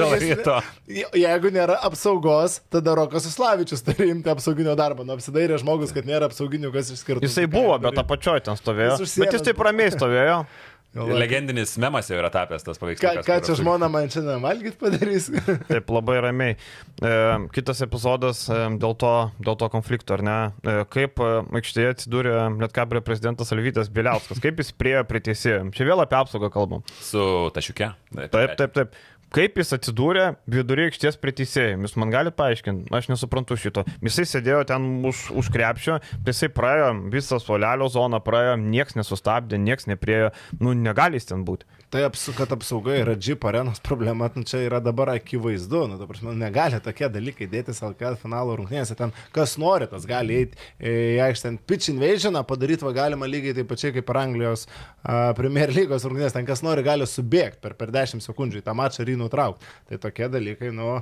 [0.92, 5.06] Je- Jeigu nėra apsaugos, tada Rokas Suslavičius turi imti apsauginio darbą.
[5.08, 7.24] Nu, apsidairė žmogus, kad nėra apsauginių, kas išskirtų.
[7.26, 9.00] Jisai buvo, bet apačioje ten stovėjo.
[9.04, 10.44] Jis Bet jis taip ramiai stovėjo.
[10.92, 13.24] Legendinis memas jau yra tapęs tas Ką, paveikslas.
[13.24, 15.30] ką čia žmona man šiandien valgyt padarys?
[15.72, 16.58] Taip labai ramiai.
[17.00, 17.14] E,
[17.56, 20.36] kitas epizodas e, dėl, to, dėl to konflikto, ar ne?
[20.68, 21.30] E, kaip e,
[21.62, 24.44] aikštėje atsidūrė Lietkabrio prezidentas Alvytas Biliauskas.
[24.44, 25.72] Kaip jis priejo prie teisėjų.
[25.78, 26.84] Čia vėl apie apsaugą kalbam.
[27.00, 27.24] Su
[27.56, 27.94] tašiuke.
[28.28, 29.00] Taip, taip, taip.
[29.32, 31.78] Kaip jis atsidūrė vidury aikštės prie teisėjų?
[31.86, 33.86] Jūs man galite paaiškinti, aš nesuprantu šito.
[34.04, 39.88] Jisai sėdėjo ten už, už krepšio, jisai praėjo visą suolelio zoną, praėjo, nieks nesustabdė, nieks
[39.88, 41.64] nepriejo, nu negali jis ten būti.
[41.92, 45.82] Tai, apsu, kad apsauga yra Jeep arenos problema, nu, čia yra dabar akivaizdu.
[45.92, 48.96] Nu, dabar, nu, negali tokie dalykai dėtis LKL finalo rungtynėse.
[48.96, 51.50] Ten kas nori, tas gali eiti į aikštę.
[51.50, 56.08] Ten pitch invasioną padaryti va, galima lygiai taip pačiai kaip ir Anglijos uh, Premier lygos
[56.08, 56.38] rungtynės.
[56.38, 59.76] Ten kas nori, gali subėgti per, per 10 sekundžių į tą mačą ir jį nutraukti.
[59.92, 60.94] Tai tokie dalykai, nu,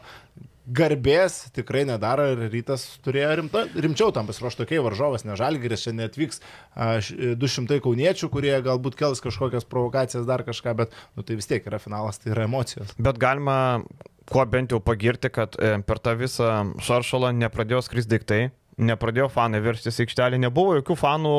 [0.68, 5.94] garbės tikrai nedaro ir rytas turėjo rimta, rimčiau tam pasiruošti tokiai varžovas, ne žalgeris, čia
[5.98, 6.42] netvyks
[6.76, 11.50] a, š- 200 kauniečių, kurie galbūt kels kažkokias provokacijas, dar kažką, bet nu, tai vis
[11.50, 12.94] tiek yra finalas, tai yra emocijos.
[13.00, 13.82] Bet galima
[14.30, 16.52] kuo bent jau pagirti, kad e, per tą visą
[16.86, 18.44] šaršalą nepradėjo skristi daiktai.
[18.80, 21.32] nepradėjo fanai verstis į aikštelę, nebuvo jokių fanų,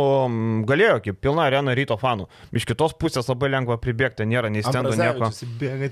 [0.69, 2.27] galėjo, kaip pilna arena ryto fanų.
[2.53, 5.31] Iš kitos pusės labai lengva pribėgti, nėra nei stendo nieko.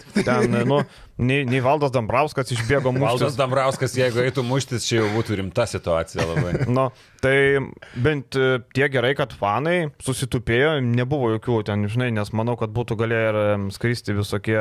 [0.04, 0.82] Tik- Ten, nu,
[1.18, 3.38] nei, nei Valdas Dambrauskas išbėgo Valdas mūsų.
[3.38, 6.54] Dambrauskas, jeigu eitų muštis, čia jau būtų rimta situacija labai.
[6.78, 6.88] Nu,
[7.22, 7.58] tai
[7.98, 12.98] bent e, tie gerai, kad fanai susitupėjo, nebuvo jokių ten, žinai, nes manau, kad būtų
[13.00, 13.38] galėję ir
[13.74, 14.58] skristi visokie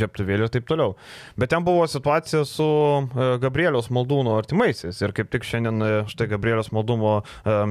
[0.00, 0.94] žeptuvėliai ir taip toliau.
[1.40, 6.30] Bet ten buvo situacija su e, Gabrieliaus Maldūno artimaisiais ir kaip tik šiandien e, štai
[6.32, 7.16] Gabrieliaus Maldūno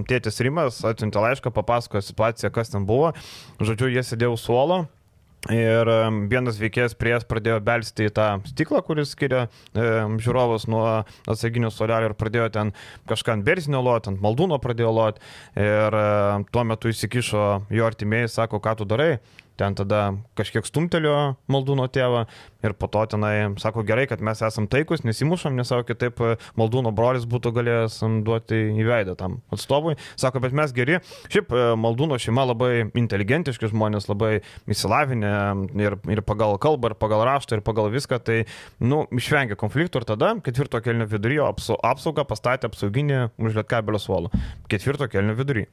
[0.10, 3.14] tėtis Rimas atsiuntė laišką, papasakojo situaciją, kas ten buvo.
[3.64, 4.84] Žodžiu, jie sėdėjo suolo.
[5.52, 5.90] Ir
[6.32, 9.84] vienas veikėjas pries pradėjo belsti į tą stiklą, kuris skiria e,
[10.24, 10.86] žiūrovus nuo
[11.28, 12.72] atsarginių solelio ir pradėjo ten
[13.12, 15.20] kažką ant berzinio lot, ant maldūno pradėjo lot.
[15.60, 16.06] Ir e,
[16.48, 19.18] tuo metu įsikišo jo artimieji, sako, ką tu darai.
[19.60, 22.24] Ten tada kažkiek stumtelio maldūno tėvą
[22.66, 26.32] ir po to tenai sako gerai, kad mes esam taikus, nesimušam, nes savo kitaip e,
[26.60, 29.98] maldūno brolis būtų galėjęs duoti į veidą tam atstovui.
[30.20, 31.00] Sako, bet mes geri.
[31.34, 34.40] Šiaip e, maldūno šeima labai inteligentiški žmonės, labai
[34.72, 35.34] įsilavinę
[35.84, 38.22] ir, ir pagal kalbą, ir pagal raštą, ir pagal viską.
[38.24, 38.40] Tai,
[38.82, 41.46] nu, išvengė konfliktų ir tada ketvirto kelnio viduryje
[41.84, 44.34] apsaugą pastatė apsauginį už lietkabelio suolą.
[44.72, 45.70] Ketvirto kelnio viduryje.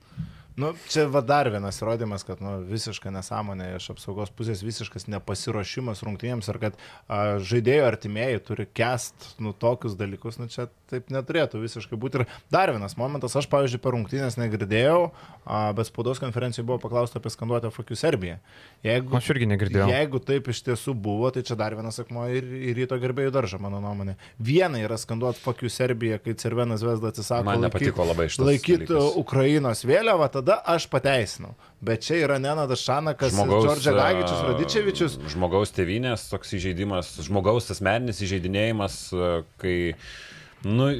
[0.58, 6.02] Nu, čia va dar vienas įrodymas, kad nu, visiška nesąmonė iš apsaugos pusės, visiškas nepasiruošimas
[6.04, 6.74] rungtynėms ir kad
[7.06, 12.20] a, žaidėjo artimieji turi kest nu, tokius dalykus, nu čia taip neturėtų visiškai būti.
[12.20, 15.12] Ir dar vienas momentas, aš pavyzdžiui per rungtynės negirdėjau,
[15.46, 18.40] a, bet spaudos konferencijoje buvo paklausta apie skanduotę Fakių Serbiją.
[18.84, 19.86] Jeigu, Aš irgi negirdėjau.
[19.92, 23.62] Jeigu taip iš tiesų buvo, tai čia dar vienas akmuo ir, ir ryto gerbėjų daržą,
[23.62, 24.16] mano nuomonė.
[24.42, 28.88] Viena yra skanduoti Fakių Serbiją, kai Cervenas Vesda atsisako Man laikyt- nepatiko labai šitas laikyti
[28.90, 29.16] dalykas.
[29.20, 31.54] Ukrainos vėliavą, tada aš pateisinau.
[31.80, 35.16] Bet čia yra Nenadas Šanakas, Džordžia Gagičius, Radičevičius.
[35.20, 39.30] a, Žmogaus tevinės toks įžeidimas, žmogaus asmeninis įžeidinėjimas, a,
[39.62, 39.94] kai,
[40.66, 40.90] nu,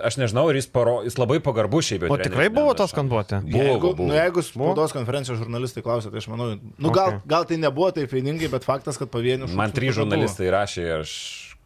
[0.00, 2.06] aš nežinau, ar jis, paro, jis labai pagarbus šiaip.
[2.10, 3.42] O tikrai buvo tas skanduotė?
[3.44, 4.08] Buvo, Jeigu, buvo.
[4.08, 7.20] nu, jeigu spaudos konferencijos žurnalistai klausė, tai aš manau, nu, gal, Okay.
[7.28, 10.08] gal tai nebuvo taip vieningai, bet faktas, kad pavienių Man šūksnių trys tada buvo.
[10.08, 11.14] žurnalistai rašė, aš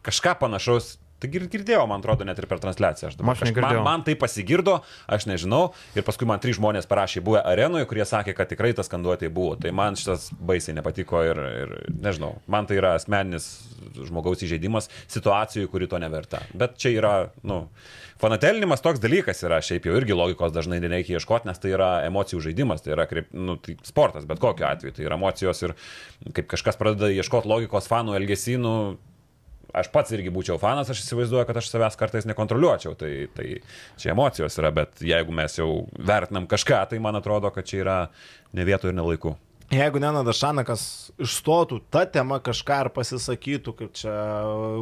[0.05, 0.97] kažką panašaus.
[1.15, 3.07] Tai gir- girdėjau, man atrodo, net ir per transliaciją.
[3.07, 5.69] Aš dabar Aš man, man tai pasigirdo, aš nežinau.
[5.95, 9.55] Ir paskui man trys žmonės parašė, buvę arenoje, kurie sakė, kad tikrai tas skanduotė buvo.
[9.55, 11.71] Tai man šitas baisiai nepatiko ir, ir
[12.03, 12.33] nežinau.
[12.51, 13.47] Man tai yra asmeninis
[13.95, 16.43] žmogaus įžeidimas situacijų, kuri to neverta.
[16.53, 17.13] Bet čia yra,
[17.47, 17.61] nu,
[18.19, 22.43] fanatelinimas toks dalykas yra, šiaip jau irgi logikos dažnai nereikia ieškoti, nes tai yra emocijų
[22.49, 24.99] žaidimas, tai yra kaip, nu, tai sportas, bet kokiu atveju.
[24.99, 25.75] Tai yra emocijos ir
[26.35, 28.75] kaip kažkas pradeda ieškoti logikos fanų elgesinų,
[29.73, 33.47] aš pats irgi būčiau fanas, aš įsivaizduoju, kad aš savęs kartais nekontroliuočiau, tai, tai
[34.01, 37.97] čia emocijos yra, bet jeigu mes jau vertinam kažką, tai man atrodo, kad čia yra
[38.55, 39.35] ne vietų ir ne laikų.
[39.73, 40.81] Jeigu Nenadas Šanakas
[41.17, 44.13] išstotų tą temą kažką ar pasisakytų, kaip čia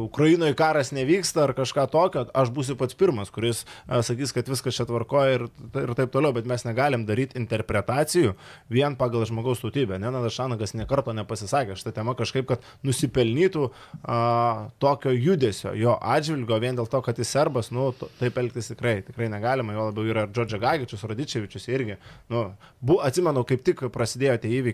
[0.02, 4.76] Ukrainoje karas nevyksta ar kažką tokio, aš būsiu pats pirmas, kuris a, sakys, kad viskas
[4.76, 5.46] čia tvarkoja ir,
[5.80, 8.34] ir taip toliau, bet mes negalim daryti interpretacijų
[8.68, 9.96] vien pagal žmogaus tautybę.
[10.02, 13.70] Nenadas Šanakas niekarto nepasisakė šitą temą kažkaip, kad nusipelnytų
[14.04, 17.88] a, tokio judesio jo atžvilgio vien dėl to, kad jis serbas, nu,
[18.20, 21.98] taip elgtis tikrai, tikrai negalima, jo labiau yra ir Džordžia Gagičius, Radičevičius irgi.
[22.28, 22.50] Nu,
[22.84, 24.73] bu, atsimenu, kaip tik prasidėjo tie įvykiai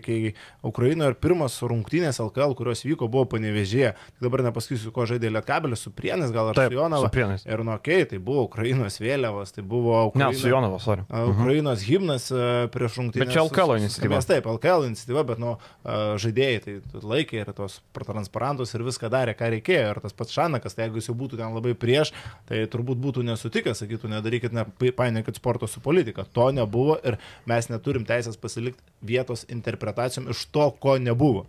[0.67, 3.93] Ukrainoje ir pirmas rungtynės LKL, kurios vyko, buvo panevežėje.
[4.23, 7.07] Dabar nepasakysiu, ko žaidė Lietkabelis, su Prienis, gal ar Taip, su Jonava.
[7.07, 7.45] su Prienais.
[7.45, 11.05] Ir nu, okei, okay, tai buvo Ukrainos vėliavos, tai buvo Ne, Ukraina, su Jonava, sorry.
[11.09, 13.25] a, Ukrainos himnas a, prieš rungtynės.
[13.25, 14.21] Bet čia LKL iniciatyva.
[14.31, 19.35] Taip, LKL iniciatyva, bet nu, a, žaidėjai tai laikė ir tos transparantus ir viską darė,
[19.37, 19.87] ką reikėjo.
[19.95, 22.13] Ir tas pats Šanakas, tai jeigu jis jau būtų ten labai prieš,
[22.49, 26.25] tai turbūt būtų nesutikęs, sakytų, nedarykit, nepainiokit sporto su politika.
[26.35, 27.17] To nebuvo ir
[27.49, 29.45] mes neturim teisės pasilikti vietos
[29.91, 31.45] interpretacijom iš to, ko nebuvo.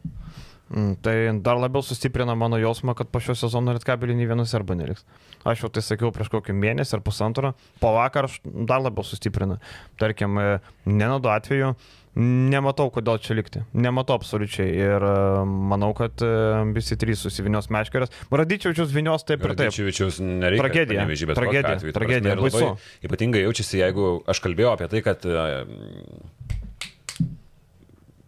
[0.73, 4.75] Mm, Tai dar labiau sustiprina mano jausmą, kad po šio sezono Lietkabelį nei vienas arba
[4.75, 5.05] neliks.
[5.45, 7.51] Aš jau tai sakiau prieš kokį mėnesį ar pusantrą,
[7.83, 9.59] po vakar aš dar labiau sustiprina.
[10.01, 11.75] Tarkim, e, nenadu atveju,
[12.17, 13.67] nematau, kodėl čia likti.
[13.77, 14.73] Nematau absoliučiai.
[14.73, 16.33] Ir e, manau, kad e,
[16.73, 18.15] visi trys susivinios meškerės.
[18.33, 19.67] Radičiaučius vinios taip ir taip.
[19.67, 20.65] Radičevičius nereikia.
[20.65, 23.07] Tragedija, Panevėžy, bet tragedija, atveju, tragedija, prasme, labai.
[23.11, 25.29] Ypatingai jaučiasi, jeigu aš kalbėjau apie tai, kad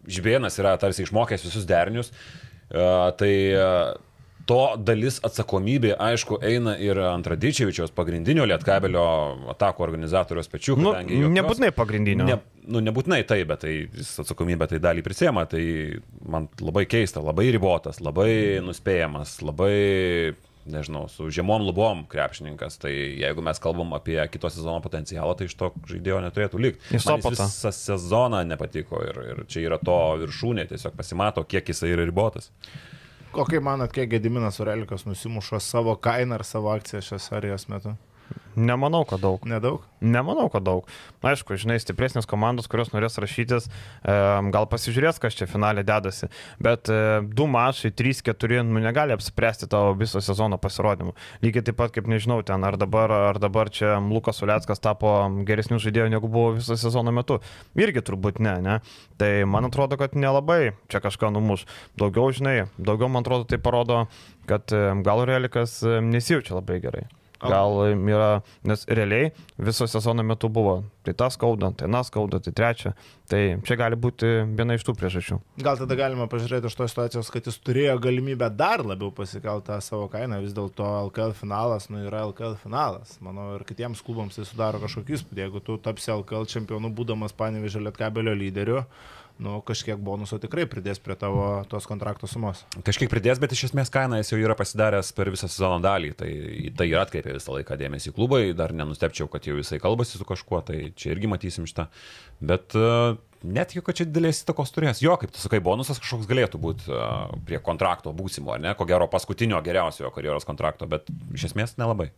[0.07, 2.11] Žibėnas yra tarsi išmokęs visus derinius,
[2.69, 2.89] e,
[3.19, 3.69] tai e,
[4.45, 9.05] to dalis atsakomybė, aišku, eina ir ant Radičevičiaus pagrindinio lietkabelio
[9.55, 10.77] atakų organizatoriaus pečių.
[10.77, 12.27] Nu, jokios- nebūtinai pagrindinio.
[12.29, 12.37] Ne,
[12.67, 15.63] nu, nebūtinai tai, bet tai jis atsakomybę tai dalį prisėma, tai
[16.21, 22.79] man labai keista, labai ribotas, labai nuspėjamas, labai, nežinau, su žemom lubom krepšininkas.
[22.81, 26.95] Tai jeigu mes kalbam apie kito sezono potencialą, tai iš to žaidėjo neturėtų likti.
[26.95, 32.07] Jis visą sezoną nepatiko ir, ir čia yra to viršūnė, tiesiog pasimato, kiek jisai yra
[32.07, 32.51] ribotas.
[33.35, 37.95] O kaip manat, kiek Gediminas Urelikas nusimušo savo kainą ar savo akciją šios serijos metu?
[38.55, 39.43] Nemanau, kad daug.
[39.43, 39.83] Nedaug.
[39.99, 40.87] Nemanau, kad daug.
[41.25, 43.67] Aišku, žinai, stipresnės komandos, kurios norės rašytis,
[44.05, 46.29] gal pasižiūrės, kas čia finalė dedasi.
[46.63, 47.49] Bet e, du
[47.95, 51.15] trys, keturi, nu negali apspręsti tavo viso sezono pasirodymų.
[51.43, 55.11] Lygiai taip pat, kaip nežinau, ten ar dabar, ar dabar čia Lukas Uleckas tapo
[55.47, 57.41] geresnių žaidėjų, negu buvo viso sezono metu.
[57.75, 58.79] Irgi turbūt ne, ne.
[59.19, 61.67] Tai man atrodo, kad nelabai čia kažką numuš.
[61.99, 64.05] Daugiau, žinai, daugiau man atrodo tai parodo,
[64.47, 64.71] kad
[65.03, 67.07] gal Relikas nesijaučia labai gerai.
[67.51, 68.29] Gal yra,
[68.67, 70.83] nes realiai viso sezono metu buvo.
[71.05, 72.95] Tai tas skauda, tai nas skauda, tai trečia.
[73.29, 75.37] Tai čia gali būti viena iš tų priežasčių.
[75.65, 79.79] Gal tada galima pažiūrėti iš tos situacijos, kad jis turėjo galimybę dar labiau pasikelti tą
[79.85, 80.41] savo kainą.
[80.43, 83.17] Vis dėlto LKL finalas, nu yra LKL finalas.
[83.25, 85.45] Manau, ir kitiems klubams tai sudaro kažkokį įspūdį.
[85.45, 88.83] Jeigu tu tapsi LKL čempionu, būdamas Panevižė Lietkabelio lyderiu,
[89.41, 92.63] nu, kažkiek bonuso tikrai pridės prie tavo tos kontrakto sumos.
[92.87, 96.13] Kažkiek pridės, bet iš esmės kainą jis jau yra pasidaręs per visą sezono dalį.
[96.19, 96.31] Tai,
[96.79, 100.61] tai ir atkreipė visą laiką dėmesį klubai, dar nenustepčiau, kad jau jisai kalbasi su kažkuo,
[100.67, 101.87] tai čia irgi matysim šitą.
[102.39, 105.03] Bet uh, net jau, kad čia didelės įtakos turės.
[105.03, 108.75] Jo, kaip tu sakai, bonusas kažkoks galėtų būti uh, prie kontrakto būsimo, ar ne?
[108.79, 112.11] Ko gero paskutinio geriausiojo karjeros kontrakto, bet iš esmės nelabai.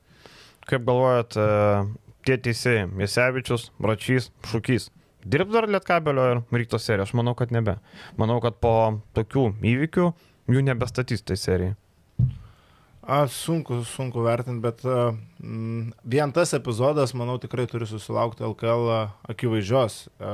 [0.68, 1.90] Kaip galvojat, uh,
[2.28, 4.90] tie teisėjai, Jesevičius, Račys, Šūkys,
[5.26, 7.08] dirbs dar Lietkabelio ir Rykto seriją?
[7.08, 7.78] Aš manau, kad nebe.
[8.20, 8.74] Manau, kad po
[9.18, 10.08] tokių įvykių
[10.54, 11.76] jų nebestatys tai serijai.
[13.08, 18.90] A, sunku, sunku vertinti, bet a, mm, vien tas epizodas, manau, tikrai turi susilaukti LKL
[19.32, 20.34] akivaizdžios a,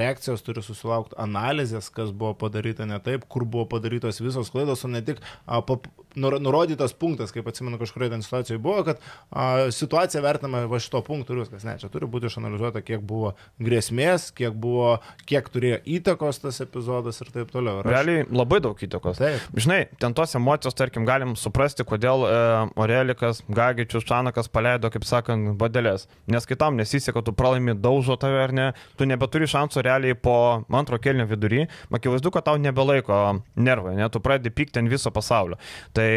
[0.00, 4.88] reakcijos, turi susilaukti analizės, kas buvo padaryta ne taip, kur buvo padarytos visos klaidos, o
[4.88, 5.84] ne tik a, pap,
[6.16, 11.02] nur, nurodytas punktas, kaip atsimenu, kažkurioje ten situacijoje buvo, kad a, situacija vertinama va šito
[11.04, 11.68] punktų ir viskas.
[11.68, 14.94] Ne, čia turi būti išanalizuota, kiek buvo grėsmės, kiek, buvo,
[15.28, 17.82] kiek turėjo įtakos tas epizodas ir taip toliau.
[17.84, 19.20] Aš- Realiai labai daug įtakos.
[19.20, 19.44] Taip.
[19.60, 22.38] Žinai, ten tos emocijos, tarkim, galim suprasti, kodėl e,
[22.80, 26.06] Orelikas, Gagičius, Čanakas paleido, kaip sakant, badelės.
[26.30, 28.66] Nes kitam nesiseka, tu pralaimi daužo tave ar ne,
[28.98, 30.36] tu nebeturi šansų realiai po
[30.74, 33.20] antro kelnio vidury, akivaizdu, kad tau nebelaiko
[33.56, 35.58] nervai, ne, tu pradedi pykti ant viso pasaulio.
[35.96, 36.08] Tai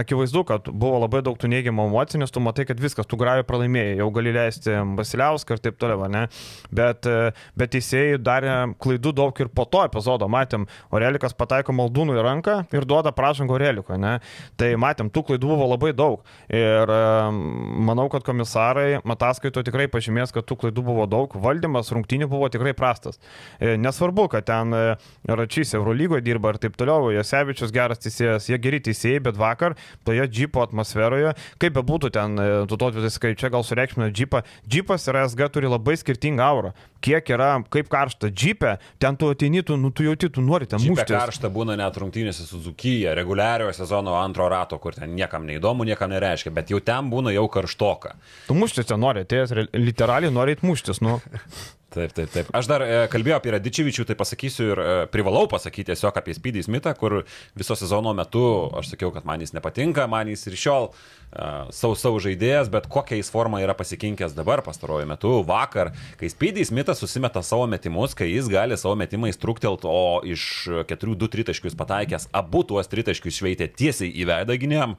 [0.00, 3.46] akivaizdu, kad buvo labai daug tų neigiamų emocijų, nes tu matai, kad viskas, tu gravai
[3.48, 6.26] pralaimėjai, jau gali leisti Vasiliauską ir taip toliau, ne.
[6.74, 12.16] Bet, e, bet teisėjai darė klaidų daug ir po to epizodo, matėm, Orelikas pataiko maldūnų
[12.18, 14.18] į ranką ir duoda pražangą Orelikui, ne.
[14.60, 16.26] Tai matėm, tų klaidų buvo labai daug.
[16.50, 16.90] Ir
[17.86, 22.74] manau, kad komisarai ataskaito tikrai pažymės, kad tų klaidų buvo daug, valdymas rungtynių buvo tikrai
[22.76, 23.20] prastas.
[23.58, 24.82] E, Nesvarbu, kad ten e,
[25.28, 30.26] Račys Eurolygoje dirba ir taip toliau, Josevičius geras teisėjas, jie geri teisėjai, bet vakar toje
[30.30, 35.08] džipo atmosferoje, kaip be būtų ten, e, tu to viskai čia gal sureikšmino džipą, džipas
[35.08, 36.74] ir SG turi labai skirtingą aurą.
[37.00, 40.78] Kiek yra, kaip karšta džipė, ten tu ateini, tu, nu, tu jauti, tu nori ten
[40.82, 41.14] Čia mušti.
[41.14, 46.12] karšta būna net rungtynėse su Zukyje, reguliariojo sezono antro rato, kur ten niekam neįdomu, niekam
[46.12, 48.14] nereiškia, bet jau ten būna jau karštoka.
[48.46, 51.18] Tu muštis ten nori, atėjęs, literaliai nori muštis, nu.
[51.90, 52.50] Taip, taip, taip.
[52.54, 56.62] Aš dar e, kalbėjau apie Radičevičių, tai pasakysiu ir e, privalau pasakyti tiesiog apie Speedy
[56.62, 57.16] Smithą, kur
[57.58, 58.42] viso sezono metu
[58.78, 62.86] aš sakiau, kad man jis nepatinka, man jis ir šiol e, savo savo žaidėjas, bet
[62.94, 68.14] kokią jis formą yra pasikinkęs dabar pastaruoju metu, vakar, kai Speedy Smithas susimeta savo metimus,
[68.14, 70.46] kai jis gali savo metimais truktelt, o iš
[70.86, 74.94] keturių du tritaškius pataikęs, abu tuos tritaškius šveitė tiesiai į veidą gynėjam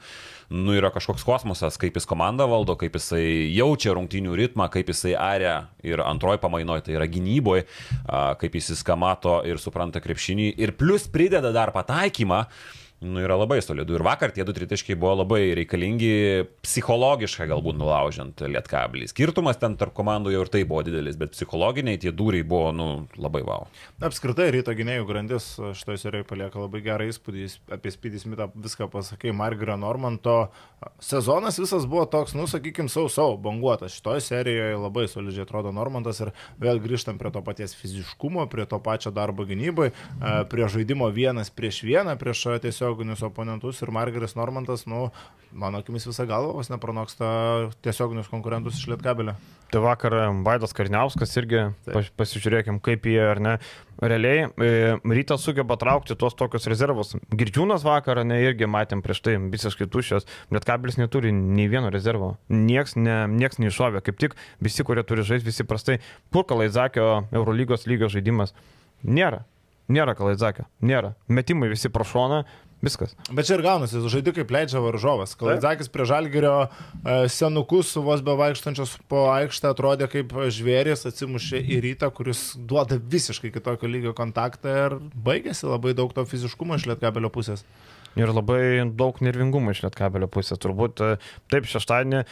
[0.51, 3.23] nu, yra kažkoks kosmosas, kaip jis komandą valdo, kaip jisai
[3.55, 5.55] jaučia rungtynių ritmą, kaip jisai aria
[5.87, 7.65] ir antroji pamainoje, tai yra gynyboje,
[8.41, 12.43] kaip jis viską mato ir supranta krepšinį ir plus prideda dar pataikymą.
[13.01, 13.95] Nu, yra labai solidu.
[13.97, 19.07] Ir vakar tie du tritaškiai buvo labai reikalingi psichologiškai galbūt nulaužiant lietkablį.
[19.09, 22.87] Skirtumas ten tarp komandų jau ir tai buvo didelis, bet psichologiniai tie dūriai buvo, nu,
[23.17, 23.65] labai wow.
[24.05, 29.33] Apskritai, ryto gynėjų grandis šitoje serijoje palieka labai gerą įspūdį apie Speedy Smithą, viską pasakai,
[29.33, 30.37] Margerio Normanto.
[31.01, 33.97] Sezonas visas buvo toks, nu, sakykime, sau-sau, banguotas.
[33.97, 38.77] Šitoje serijoje labai solidžiai atrodo Normantas ir vėl grįžtam prie to paties fiziškumo, prie to
[38.81, 44.35] pačio darbo gynybai, e, prie žaidimo vienas prieš vieną, prieš e, tiesioginius oponentus ir Margeris
[44.35, 45.11] Normantas, nu,
[45.51, 49.35] mano akimis visą galvą vos nepranoksta tiesioginius konkurentus iš Lietkabelio.
[49.71, 53.53] Tai vakar Vaidas Karniauskas irgi, pas, pasižiūrėkim, kaip jie ar ne.
[54.01, 57.13] Realiai e, rytas sugeba traukti tuos tokius rezervus.
[57.31, 62.33] Girdžiūnas vakar, ne, irgi matėm prieš tai visiškai tuščias, bet kabelis neturi nei vieno rezervo.
[62.51, 66.01] Niekas, ne, nieks neiššovė, kaip tik visi, kurie turi žaisti, visi prastai.
[66.33, 68.51] Kur Kalaidzakio Eurolygos lygio žaidimas?
[69.07, 69.45] Nėra.
[69.91, 70.67] Nėra Kalaidzakio.
[70.83, 71.15] Nėra.
[71.31, 72.43] Metimai visi pro šoną.
[72.81, 73.13] Viskas.
[73.29, 75.35] Bet čia ir gaunasi, žaidži kaip leidžia varžovas.
[75.37, 82.09] Kalaidzakis prie žalgerio e, senukus vos bevaikštančios po aikštę atrodė kaip žvėris, atsimušė į rytą,
[82.17, 87.65] kuris duoda visiškai kitokio lygio kontaktą ir baigėsi labai daug to fiziškumo iš lietkabelio pusės.
[88.19, 90.59] Ir labai daug nervingumo iš Lietkabelio pusės.
[90.59, 91.13] Turbūt e,
[91.51, 92.25] taip šeštadienį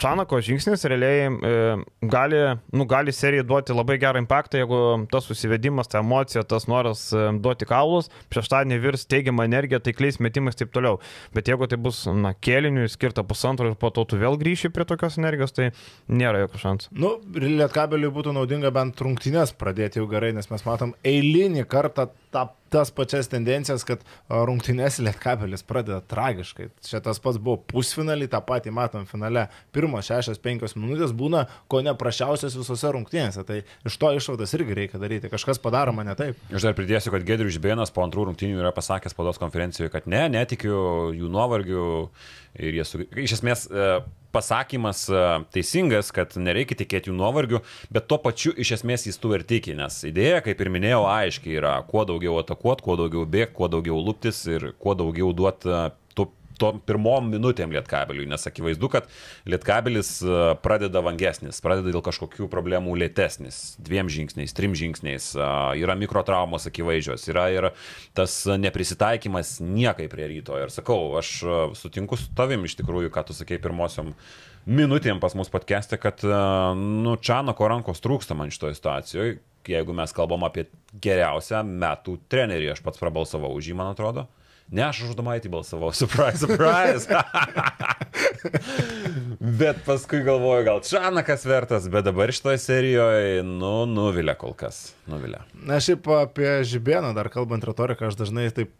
[0.00, 1.74] Čanako žingsnis realiai e,
[2.10, 2.40] gali,
[2.72, 4.78] nu, gali serijai duoti labai gerą impactą, jeigu
[5.12, 10.56] tas susivedimas, ta emocija, tas noras e, duoti kaulus, šeštadienį virs teigiamą energiją, taikliais metimais
[10.56, 11.00] ir taip toliau.
[11.36, 14.88] Bet jeigu tai bus, na, kėliniui skirta pusantro ir po to tu vėl grįši prie
[14.88, 15.70] tokios energijos, tai
[16.08, 16.96] nėra jokio šansų.
[17.02, 22.48] Nu, Lietkabeliui būtų naudinga bent rungtynės pradėti jau gerai, nes mes matom eilinį kartą tą
[22.72, 24.00] tas pačias tendencijas, kad
[24.32, 26.70] rungtynės Lietkabelis pradeda tragiškai.
[26.86, 29.44] Čia tas pats buvo pusfinalį, tą patį matom finale.
[29.82, 33.42] Pirmos 6-5 minutės būna ko neprašiausias visose rungtynėse.
[33.48, 35.30] Tai iš to išvadas irgi reikia daryti.
[35.32, 36.38] Kažkas padaroma ne taip.
[36.54, 40.28] Aš dar pridėsiu, kad Gedrius Žbėnas po antrų rungtynių yra pasakęs spaudos konferencijoje, kad ne,
[40.30, 41.86] netikiu jų nuovargių
[42.62, 43.02] ir jie su...
[43.10, 43.66] Iš esmės
[44.32, 45.04] pasakymas
[45.52, 47.60] teisingas, kad nereikia tikėti jų nuovargių,
[47.92, 51.58] bet tuo pačiu iš esmės jis tu ir tiki, nes idėja, kaip ir minėjau, aiškiai
[51.60, 55.76] yra, kuo daugiau atakuot, kuo daugiau bėgti, kuo daugiau lūptis ir kuo daugiau duoti
[56.60, 59.08] tom pirmom minutėm Lietkabeliui, nes akivaizdu, kad
[59.48, 60.14] Lietkabelis
[60.64, 65.32] pradeda vangesnis, pradeda dėl kažkokių problemų lėtesnis, dviem žingsniais, trim žingsniais,
[65.80, 67.68] yra mikrotraumos akivaizdžios, yra ir
[68.16, 70.58] tas neprisitaikymas niekai prie ryto.
[70.60, 71.34] Ir sakau, aš
[71.78, 74.12] sutinku su tavim iš tikrųjų, ką tu sakei pirmosiom
[74.66, 76.22] minutėm pas mus podcast'e, kad,
[76.78, 80.66] nu, Čanako rankos trūksta man šitoje situacijoje, jeigu mes kalbam apie
[81.02, 84.28] geriausią metų trenerį, aš pats prabalsavau už jį, man atrodo.
[84.72, 87.04] Ne, aš už Domaitį balsavau, surprise, surprise.
[89.60, 95.44] bet paskui galvoju, gal Čanakas vertas, bet dabar šitoje serijoje, nu, nuvilia kol kas, nuvilia.
[95.52, 98.72] Na, šiaip apie Žibėną dar kalbant retoriką, aš dažnai taip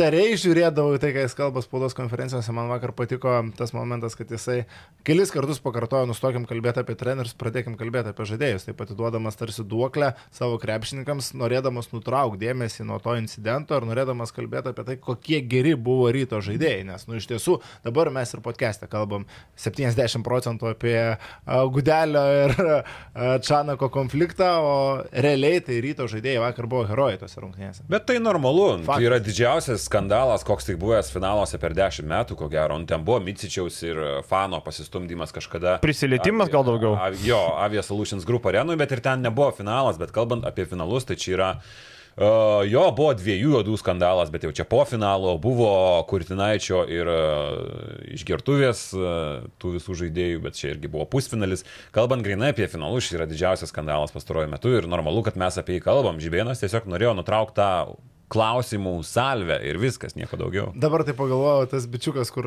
[0.00, 4.30] įtariai žiūrėdavau į tai, ką jis kalba spaudos konferencijose, man vakar patiko tas momentas, kad
[4.32, 4.62] jisai
[5.04, 9.60] kelis kartus pakartojo, nustokim kalbėti apie trenerius, pradėkim kalbėti apie žaidėjus, taip pat duodamas tarsi
[9.68, 15.42] duoklę savo krepšininkams, norėdamas nutraukti dėmesį nuo to incidento ir norėdamas kalbėti apie tai, kokie
[15.44, 19.28] geri buvo ryto žaidėjai, nes, nu, iš tiesų, dabar mes ir podcast'e kalbam
[19.60, 20.96] 70 procentų apie
[21.76, 22.56] Gudelio ir
[23.44, 24.74] Čanako konfliktą, o
[25.12, 27.84] realiai tai ryto žaidėjai vakar buvo herojai tose rungtynėse.
[27.90, 28.96] Bet tai normalu, Faktas.
[28.96, 32.78] tai yra didžiausias skandalas, koks tik buvęs finaluose per dešimt metų, ko gero.
[32.78, 35.80] Un ten buvo Micičiaus ir Fano pasistumdymas kažkada.
[35.82, 36.94] Prisilietimas gal daugiau.
[36.94, 41.08] A, jo, Avia Solutions Group arenui, bet ir ten nebuvo finalas, bet kalbant apie finalus,
[41.08, 41.54] tai čia yra
[42.20, 45.70] Uh, jo, buvo dviejų juodų skandalas, bet jau čia po finalo buvo
[46.10, 51.62] Kurtinaičio ir uh, išgertuvės uh, tų visų žaidėjų, bet čia irgi buvo pusfinalis.
[51.94, 55.78] Kalbant grinai apie finalus, šis yra didžiausias skandalas pastaruoju metu ir normalu, kad mes apie
[55.78, 56.20] jį kalbam.
[56.20, 57.70] Žibėnas tiesiog norėjo nutraukti tą
[58.30, 60.68] klausimų salvę ir viskas, nieko daugiau.
[60.78, 62.46] Dabar tai pagalvojau, tas bičiukas, kur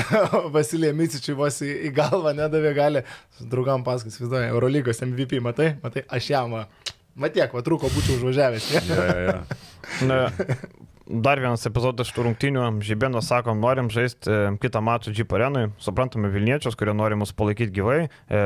[0.54, 3.04] Vasilija Micičiui vos į, į galvą nedavė, gali
[3.40, 6.58] draugam pasakoti, vizuoja, Eurolygos MVP, matai, matai, aš jam,
[7.16, 8.70] matiek, va trūko, būčiau užvažiavęs.
[8.76, 9.38] Ja, ja, ja.
[10.08, 10.20] Na,
[11.06, 12.64] dar vienas epizodas iš tų rungtynių.
[12.84, 15.70] Žibėnas sako, norim žaisti e, kitą mačą Jeep arenui.
[15.82, 17.98] Suprantame Vilniečius, kurie nori mus palaikyti gyvai.
[18.06, 18.42] E,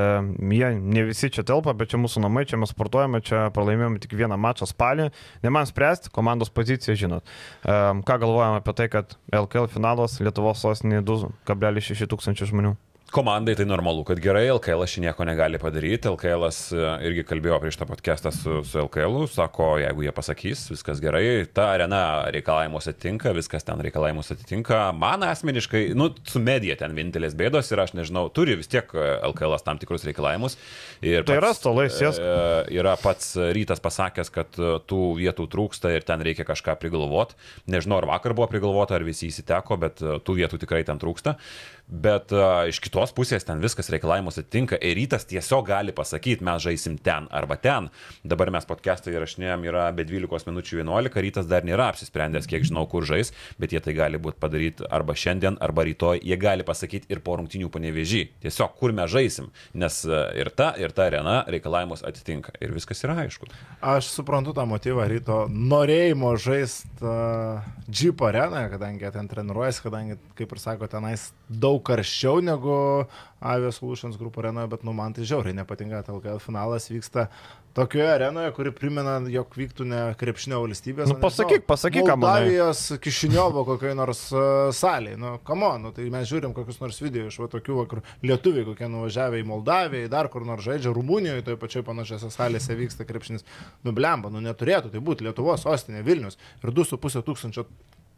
[0.57, 4.17] jie ne visi čia telpa, bet čia mūsų namai, čia mes sportuojame, čia pralaimėjome tik
[4.19, 5.11] vieną mačą spalį.
[5.45, 7.37] Ne man spręsti, komandos poziciją žinot.
[7.63, 12.77] E, ką galvojame apie tai, kad LKL finalas Lietuvos sostinėje 2,6 tūkstančių žmonių.
[13.17, 16.11] Komandai tai normalu, kad gerai, LKL ši nieko negali padaryti.
[16.11, 21.01] LKL e, irgi kalbėjo prieš tą podcastą su, su LKL, sako, jeigu jie pasakys, viskas
[21.01, 22.01] gerai, ta arena
[22.35, 24.83] reikalavimus atitinka, viskas ten reikalavimus atitinka.
[25.01, 29.57] Man asmeniškai, nu, su medija ten vienintelės bėdos ir aš nežinau, turi vis tiek LKL
[29.65, 30.59] tam tikrus reikalavimus.
[31.01, 32.21] Ir tai yra stalais, jas.
[32.21, 32.37] E,
[32.77, 37.41] yra pats rytas pasakęs, kad e, tų vietų trūksta ir ten reikia kažką prigalvoti.
[37.73, 41.39] Nežinau, ar vakar buvo prigalvota, ar visi įsiteko, bet tų vietų tikrai ten trūksta.
[41.87, 46.65] Bet uh, iš kitos pusės ten viskas reikalavimus atitinka ir rytas tiesiog gali pasakyti, mes
[46.65, 47.87] žaisim ten arba ten.
[48.27, 52.89] Dabar mes podcast'ą įrašinėjom, yra be 12 minučių 11, rytas dar nėra apsisprendęs, kiek žinau,
[52.91, 53.31] kur žais,
[53.63, 57.39] bet jie tai gali būti padaryti arba šiandien, arba rytoj, jie gali pasakyti ir po
[57.39, 58.25] rungtinių panevežį.
[58.43, 60.01] Tiesiog, kur mes žaisim, nes
[60.35, 63.47] ir ta, ir ta arena reikalavimus atitinka ir viskas yra aišku.
[63.95, 70.51] Aš suprantu tą motyvą ryto norėjimo žaisti uh, Jeep arenoje, kadangi ten treniruojasi, kadangi, kaip
[70.51, 73.07] ir sako, tenais daug daug karščiau negu
[73.41, 77.29] Avios Solutions Group arenoje, bet nu, man tai žiauriai nepatinka, kad LKL finalas vyksta
[77.77, 81.11] tokioje arenoje, kuri primena, jog vyktų ne krepšinio valstybės.
[81.11, 82.47] Nu, pasakyk, pasakyk, ką manai.
[82.47, 85.19] Moldavijos Kišiniovo kokioje nors uh, salėje.
[85.21, 88.65] Nu, kamo, nu, tai mes žiūrim kokius nors video iš va, tokių, va, kur lietuviai
[88.71, 93.45] kokie nuvažiavę į Moldaviją, dar kur nors žaidžia, Rumunijoje, toje pačioje panašiose salėse vyksta krepšinis.
[93.85, 97.69] Nublemba, nu neturėtų tai būti Lietuvos sostinė Vilnius ir 2,5 tūkstančio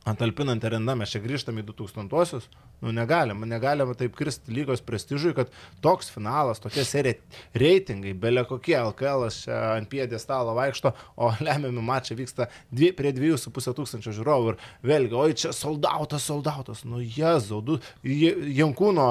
[0.07, 2.47] Antalpinant arena, mes čia grįžtame į 2000-osius,
[2.81, 5.51] nu negalima, negalima taip kristi lygos prestižui, kad
[5.85, 7.18] toks finalas, tokia serija,
[7.59, 13.75] reitingai, belė kokie, LKL ant piedės stalo vaikšto, o lemiami mačai vyksta dvi, prie 2,5
[13.77, 17.61] tūkstančio žiūrovų ir vėlgi, oi čia soldautas, soldautas, nu jezau,
[18.59, 19.09] Jankūno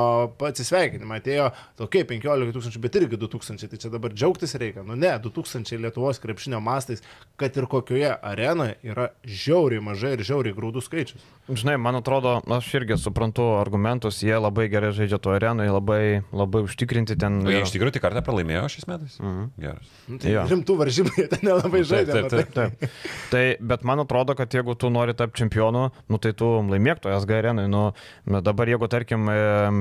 [0.48, 5.12] atsisveikinimą atėjo tokie 15 tūkstančių, bet irgi 2000, tai čia dabar džiaugtis reikia, nu ne,
[5.22, 7.04] 2000 Lietuvos krepšinio mastais,
[7.38, 11.24] kad ir kokioje arenoje yra žiauriai mažai ir žiauriai grūdų skaičius.
[11.48, 16.64] Žinai, man atrodo, aš irgi suprantu argumentus, jie labai gerai žaidžia to arenui, labai, labai
[16.68, 17.40] užtikrinti ten.
[17.48, 19.16] O jie iš tikrųjų tik kartą pralaimėjo šiais metais?
[19.24, 19.46] Mhm.
[19.64, 19.94] Geras.
[20.12, 20.44] Nu, tai Jo.
[20.52, 22.12] rimtų varžybų jie ten nelabai žaidė.
[22.18, 22.68] taip, taip, matai.
[22.82, 22.98] Taip.
[23.32, 27.14] Tai, bet man atrodo, kad jeigu tu nori tapti čempionu, nu, tai tu laimėk to
[27.16, 27.68] SG arenui.
[27.72, 27.94] Nu,
[28.44, 29.28] dabar jeigu, tarkim,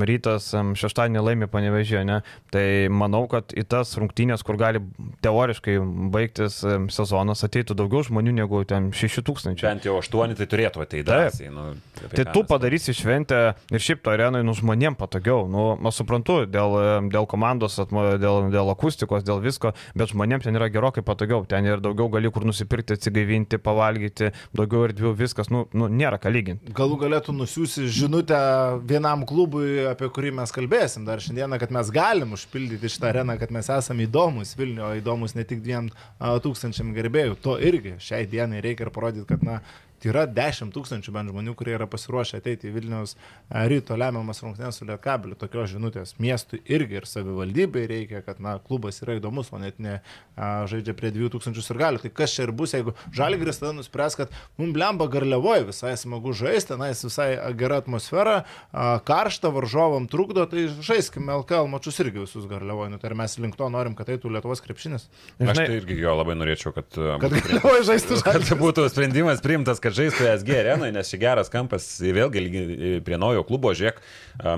[0.07, 2.21] rytas šeštadienį laimi panevežė, ne,
[2.55, 4.81] tai manau, kad į tas rungtynės, kur gali
[5.27, 5.77] teoriškai
[6.15, 6.61] baigtis
[6.95, 9.59] sezonas, ateitų daugiau žmonių negu ten 6000.
[9.67, 11.07] Bent jau aštuoni tai turėtų Taip.
[11.07, 11.51] drąsiai.
[11.51, 11.75] Nu,
[12.13, 15.47] Tai tu padarysi šventę ir šiaip to arenui, nu, žmonėm patogiau.
[15.49, 16.75] Nu, aš suprantu, dėl,
[17.11, 21.47] dėl komandos, atmo- dėl, dėl akustikos, dėl visko, bet žmonėm ten yra gerokai patogiau.
[21.49, 26.29] Ten ir daugiau gali kur nusipirkti, atsigaivinti, pavalgyti, daugiau erdvių, viskas, nu, nu nėra ką
[26.35, 26.75] lyginti.
[26.77, 28.37] Galų galėtų nusiųsti žinutę
[28.85, 33.51] vienam klubui, apie kurį mes kalbėsim dar šiandieną, kad mes galim užpildyti šitą areną, kad
[33.51, 35.89] mes esame įdomus Vilniuje, o įdomus ne tik dviem
[36.21, 37.37] a, tūkstančiam gerbėjų.
[37.41, 41.55] To irgi šiai dienai reikia ir parodyti, kad na, tai yra 10 tūkstančių bent žmonių,
[41.57, 43.15] kurie yra pasiruošę ateiti į Vilniaus
[43.49, 45.39] a, ryto lemiamas rungtynės su Lietkabeliu.
[45.41, 50.01] Tokios žinutės miestui irgi ir savivaldybei reikia, kad na, klubas yra įdomus, o net ne
[50.37, 52.03] a, žaidžia prie 2000 ir galių.
[52.05, 56.35] Tai kas čia ir bus, jeigu Žalgris tada nuspręs, kad mums blemba garliavoje visai smagu
[56.37, 58.43] žaisti, tenais visai gera atmosfera,
[58.73, 62.91] a, karšta varžovam trukdo, tai žaiskime LKL mačius irgi visus garliavoje.
[62.93, 65.09] Nu, tai ar mes link to norim, kad eitų Lietuvos krepšinis?
[65.41, 66.91] Aš tai irgi jo labai norėčiau, kad,
[67.23, 68.61] Kad garliavoje žaistų kad Žalgiris.
[68.61, 73.45] būtų sprendimas priimtas, kad žaistų SG arenai, nes čia geras kampas, vėlgi lygi- prie naujo
[73.47, 74.01] klubo, žiūrėk,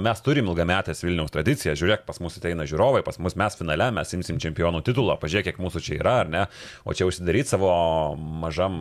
[0.05, 4.15] mes turim ilgametės Vilniaus tradiciją, žiūrėk, pas mus ateina žiūrovai, pas mus mes finale, mes
[4.17, 6.47] imsim čempionų titulą, pažiūrėk, kiek mūsų čia yra, ar ne,
[6.89, 7.71] o čia užsidaryti savo
[8.17, 8.81] mažam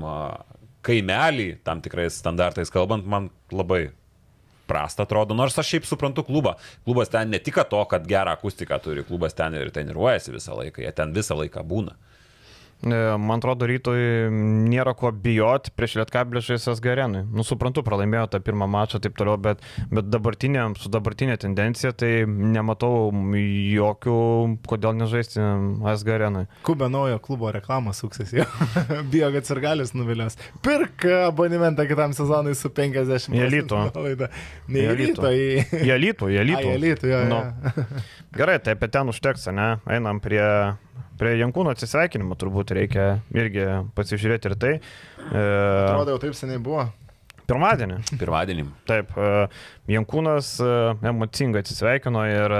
[0.87, 3.89] kaimelį, tam tikrais standartais kalbant, man labai
[4.67, 6.57] prasta atrodo, nors aš šiaip suprantu klubą.
[6.87, 10.83] Klubas ten ne tik to, kad gerą akustiką turi, klubas ten ir treniruojasi visą laiką,
[10.83, 11.95] jie ten visą laiką būna.
[12.85, 13.97] E, Man atrodo, rytoj
[14.69, 17.23] nėra ko bijoti prieš Lietkablį žaisęs Garenui.
[17.33, 21.91] Nu, suprantu, pralaimėjo tą pirmą mačą ir taip toliau, bet, bet dabartinė, su dabartinė tendencija
[21.97, 24.17] tai nematau jokių,
[24.69, 26.45] kodėl nežaisti SG Garenui.
[26.67, 28.45] Kubė naujo klubo reklamą suksis jau.
[29.11, 30.37] Bijo, kad sirgalis nuvilios.
[30.65, 33.81] Pirk abonementą kitam sezonui su 50 Į Alytų.
[33.89, 34.29] nuolaida.
[34.69, 35.47] Ne Į ryto, į...
[35.97, 36.39] Alytų, į
[37.13, 37.41] jo, Nu.
[38.37, 39.67] Gerai, tai apie ten užteks, ne?
[39.89, 40.43] Einam prie,
[41.19, 44.73] prie Jankūno atsisveikinimo, turbūt reikia irgi pasižiūrėti ir tai.
[44.77, 46.87] E, Atrodo, jau taip seniai buvo.
[47.47, 48.01] pirmadienį.
[48.19, 48.63] Pirmadienį.
[48.89, 49.47] Taip, e,
[49.93, 50.71] Jankūnas e,
[51.07, 52.55] emocingai atsisveikino ir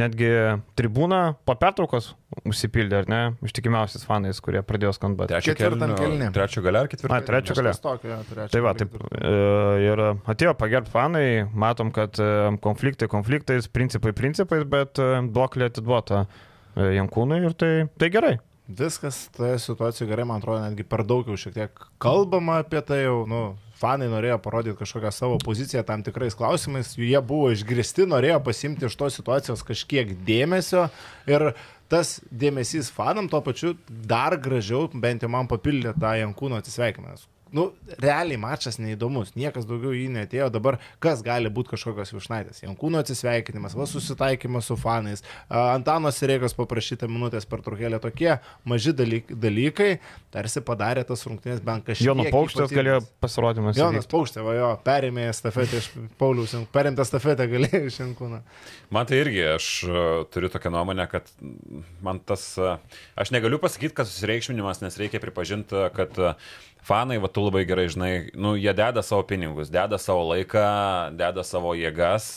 [0.00, 0.30] netgi
[0.78, 2.12] tribūną po pertraukos
[2.48, 5.34] užsipildė, ar ne, ištikimiausiais fanais, kurie pradėjo skambėti.
[5.34, 6.30] Trečio kėlinyje.
[6.36, 7.12] Trečio gale ar ketvirto?
[7.18, 7.72] Ai, trečio gale.
[7.74, 8.94] Kažkas tokio, jo, trečio Tai va, taip.
[9.18, 9.34] e,
[9.90, 12.16] Ir atėjo pagerbti fanai, matom, kad
[12.64, 14.96] konfliktai konfliktais, principai principais, bet
[15.34, 16.24] duoklė atiduota
[16.96, 18.36] Jankūnui ir tai, tai gerai.
[18.70, 23.00] Viskas toje situacijoje gerai, man atrodo, netgi per daug jau šiek tiek kalbama apie tai
[23.02, 23.40] jau, nu,
[23.80, 28.96] fanai norėjo parodyti kažkokią savo poziciją tam tikrais klausimais, jie buvo išgristi, norėjo pasimti iš
[29.00, 30.86] tos situacijos kažkiek dėmesio
[31.30, 31.50] ir
[31.90, 37.26] tas dėmesys fanam tuo pačiu dar gražiau, bent jau man papildė tą Jankūno atsisveikinimas.
[37.56, 37.66] Nu,
[37.98, 42.62] realiai mačas neįdomus, niekas daugiau į jį netėjo, dabar kas gali būti kažkokios višnaitės.
[42.62, 48.36] Jankūno atsisveikinimas, va susitaikymas su fanais, a, Antano Sireikos paprašyta minutės per trukėlę, tokie
[48.68, 49.90] maži dalyk, dalykai,
[50.34, 52.06] tarsi padarė tas rungtynės bent kažkiek.
[52.06, 53.78] Jono Paukštės galėjo pasirodymas.
[53.80, 54.08] Jonas.
[54.10, 55.90] Paukštė, va jo, perėmė estafetę iš
[56.20, 58.40] Pauliaus, perimtą estafetę galėjo iš Jankūno.
[58.94, 61.28] Man tai irgi, aš e, turiu tokią nuomonę, kad
[62.02, 62.76] man tas, e,
[63.18, 66.34] aš negaliu pasakyti, kad susireikšminimas, nes reikia pripažinti, kad e,
[66.86, 70.66] fanai, va tu labai gerai žinai, nu, jie deda savo pinigus, deda savo laiką,
[71.18, 72.30] deda savo jėgas,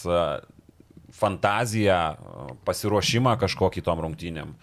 [1.14, 2.00] fantaziją,
[2.68, 4.58] pasiruošimą kažkokį tom rungtynėm.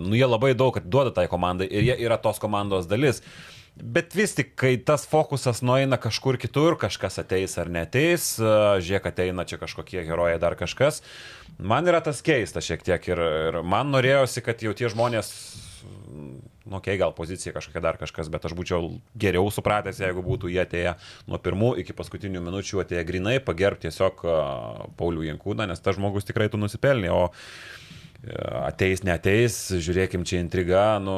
[0.00, 3.22] Nu, jie labai daug duoda tai komandai ir jie yra tos komandos dalis.
[3.80, 9.46] Bet vis tik, kai tas fokusas nueina kažkur kitur, kažkas ateis ar neteis, žiūrėk, ateina
[9.48, 11.00] čia kažkokie herojai, dar kažkas,
[11.56, 15.30] man yra tas keista šiek tiek ir, ir man norėjosi, kad jau tie žmonės,
[16.70, 20.62] nu, okay, gal pozicija kažkokia dar kažkas, bet aš būčiau geriau supratęs, jeigu būtų jie
[20.62, 20.94] atėję
[21.30, 24.22] nuo pirmų iki paskutinių minučių, atėję grinai, pagerbti tiesiog
[24.98, 30.84] Paulių Jankūną, nes tas žmogus tikrai tu nusipelnė, o e, ateis, neteis, žiūrėkim čia intriga,
[31.02, 31.16] nu,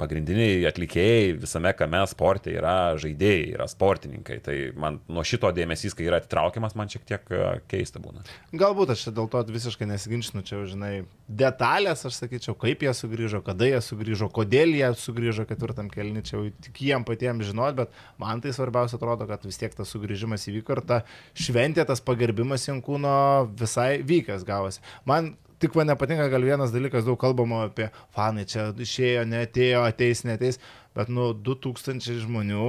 [0.00, 4.38] pagrindiniai atlikėjai visame kame sporte yra žaidėjai, yra sportininkai.
[4.44, 8.24] Tai man nuo šito dėmesys, kai yra atitraukiamas, man šiek tiek e, keista būna.
[8.56, 10.92] Galbūt aš dėl to visiškai nesiginčinu, čia, žinai,
[11.28, 16.36] detalės, aš sakyčiau, kaip jie sugrįžo, kada jie sugrįžo, kodėl jie sugrįžo ketvirtam kelniui, čia
[16.38, 20.46] jau tik jiem patiems žinot, bet man tai svarbiausia atrodo, kad vis tiek tas sugrįžimas
[20.50, 21.02] įvyko ir ta
[21.38, 23.16] šventė, tas pagerbimas Jankūno
[23.56, 24.84] visai vykęs gavosi.
[25.08, 30.24] Man tik man nepatinka gal vienas dalykas, daug kalbama apie fanai, čia išėjo, netėjo, ateis,
[30.28, 30.60] neteis,
[30.96, 32.66] bet nu 2000 žmonių,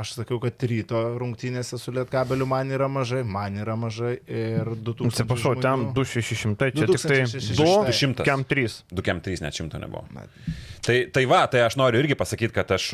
[0.00, 5.08] aš sakiau, kad ryto rungtynėse su Lietkabeliu man yra mažai, man yra mažai ir 2000.
[5.14, 8.20] Atsiprašau, ten 2600, čia tik tai 200.
[8.20, 8.82] 2, kem 3.
[8.92, 10.04] 2 kem 3 net šimto nebuvo.
[10.80, 12.86] Tai, tai va, tai aš noriu irgi pasakyti, kad aš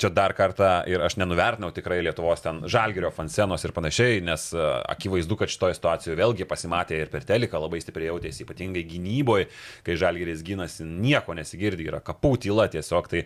[0.00, 4.50] čia dar kartą ir aš nenuvertinau tikrai Lietuvos ten žalgerio fansenos ir panašiai, nes
[4.92, 9.48] akivaizdu, kad šitoje situacijoje vėlgi pasimatė ir per teliką labai stipriai jautėsi, ypatingai gynyboje,
[9.86, 13.08] kai žalgeris gynasi, nieko nesigirdi, yra kapų tyla tiesiog.
[13.12, 13.24] Tai,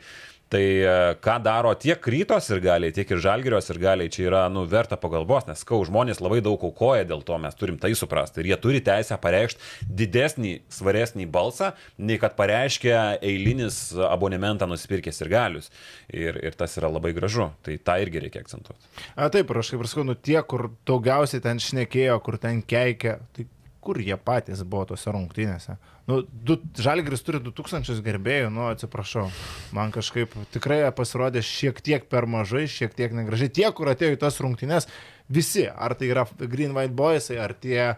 [0.53, 4.43] Tai e, ką daro tiek rytos ir galiai, tiek ir žalgerios ir galiai, čia yra,
[4.53, 8.45] nu, verta pagalbos, nes skau, žmonės labai daug aukoja dėl to, mes turim tai suprasti.
[8.45, 15.33] Ir jie turi teisę pareikšti didesnį, svaresnį balsą, nei kad pareiškia eilinis abonementą nusipirkęs ir
[15.35, 15.73] galius.
[16.15, 17.49] Ir, ir tas yra labai gražu.
[17.67, 18.95] Tai tą irgi reikia akcentuoti.
[19.17, 23.19] A, taip, aš kaip ir sakau, nu tie, kur daugiausiai ten šnekėjo, kur ten keikė,
[23.35, 23.51] tai
[23.83, 25.77] kur jie patys buvo tose rungtynėse.
[26.07, 26.21] Nu,
[26.79, 29.25] Žalgris turi 2000 gerbėjų, nu atsiprašau.
[29.75, 33.51] Man kažkaip tikrai pasirodė šiek tiek per mažai, šiek tiek negražiai.
[33.51, 34.87] Tie, kur atėjo į tas rungtynes,
[35.29, 37.97] visi, ar tai yra Green White Boys, ar tie a,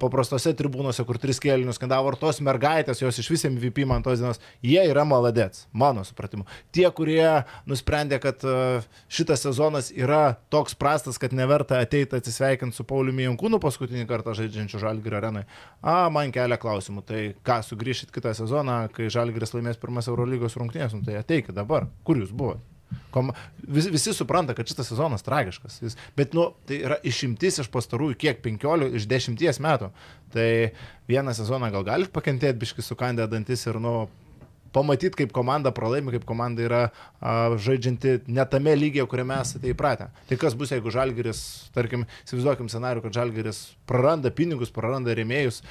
[0.00, 4.22] paprastose tribūnose, kur tris kėlinius skandavo, ar tos mergaitės, jos iš visiems MVP man tos
[4.22, 6.46] dienos, jie yra maladėts, mano supratimu.
[6.74, 7.24] Tie, kurie
[7.68, 13.60] nusprendė, kad a, šitas sezonas yra toks prastas, kad neverta ateiti atsisveikinti su Pauliumi Jankūnu
[13.62, 15.44] paskutinį kartą žaidžiančiu Žalgirio arenai,
[15.82, 17.04] a, man kelia klausimų.
[17.08, 21.90] Tai ką, sugrįšit kitą sezoną, kai Žalgiris laimės pirmas Eurolygos rungtynės, nu, tai ateikit dabar,
[22.06, 22.77] kur jūs buvote?
[23.12, 23.32] Kom,
[23.64, 25.80] vis, visi supranta, kad šitas sezonas tragiškas.
[25.82, 29.90] Jis, bet, nu, tai yra išimtis iš pastarųjų kiek, 15, iš 10 metų.
[30.32, 30.48] Tai
[31.08, 33.94] vieną sezoną gal galite pakentėti, biški sukandę dantis ir, nu,
[34.74, 40.10] pamatyti, kaip komanda pralaimi, kaip komanda yra a, žaidžianti ne tame lygiai, kuriame esate įpratę.
[40.28, 41.42] Tai kas bus, jeigu Žalgeris,
[41.76, 45.62] tarkim, įsivaizduokim scenarių, kad Žalgeris praranda pinigus, praranda rėmėjus,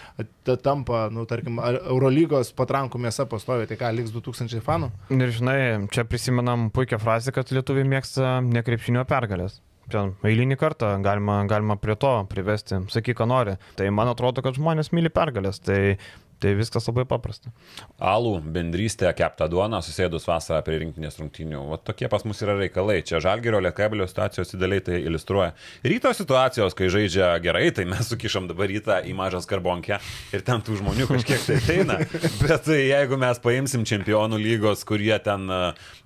[0.66, 4.92] tampa, nu, tarkim, Eurolygos patrankų mėsa pastovi, tai ką, liks 2000 fanų?
[5.14, 5.60] Ir žinai,
[5.94, 9.62] čia prisimenam puikią frazę, kad lietuviai mėgsta nekrepšinio pergalės.
[9.88, 13.54] Ten eilinį kartą galima, galima prie to privesti, sakyk, ką nori.
[13.80, 15.62] Tai man atrodo, kad žmonės myli pergalės.
[15.64, 15.96] Tai
[16.38, 17.50] Tai viskas labai paprasta.
[17.98, 21.64] Alų bendrystė, kepta duona, susėdus vasarą prie rinktinės rungtynių.
[21.74, 23.00] O tokie pas mus yra reikalai.
[23.02, 25.56] Čia Žalgerio Lietkablio situacijos įdėliai tai iliustruoja.
[25.82, 29.98] Ryto situacijos, kai žaidžia gerai, tai mes sukišam dabar rytą į mažą skarbonkę
[30.38, 31.98] ir ten tų žmonių kažkiek tai ateina.
[32.44, 35.50] Bet tai jeigu mes paimsim čempionų lygos, kurie ten,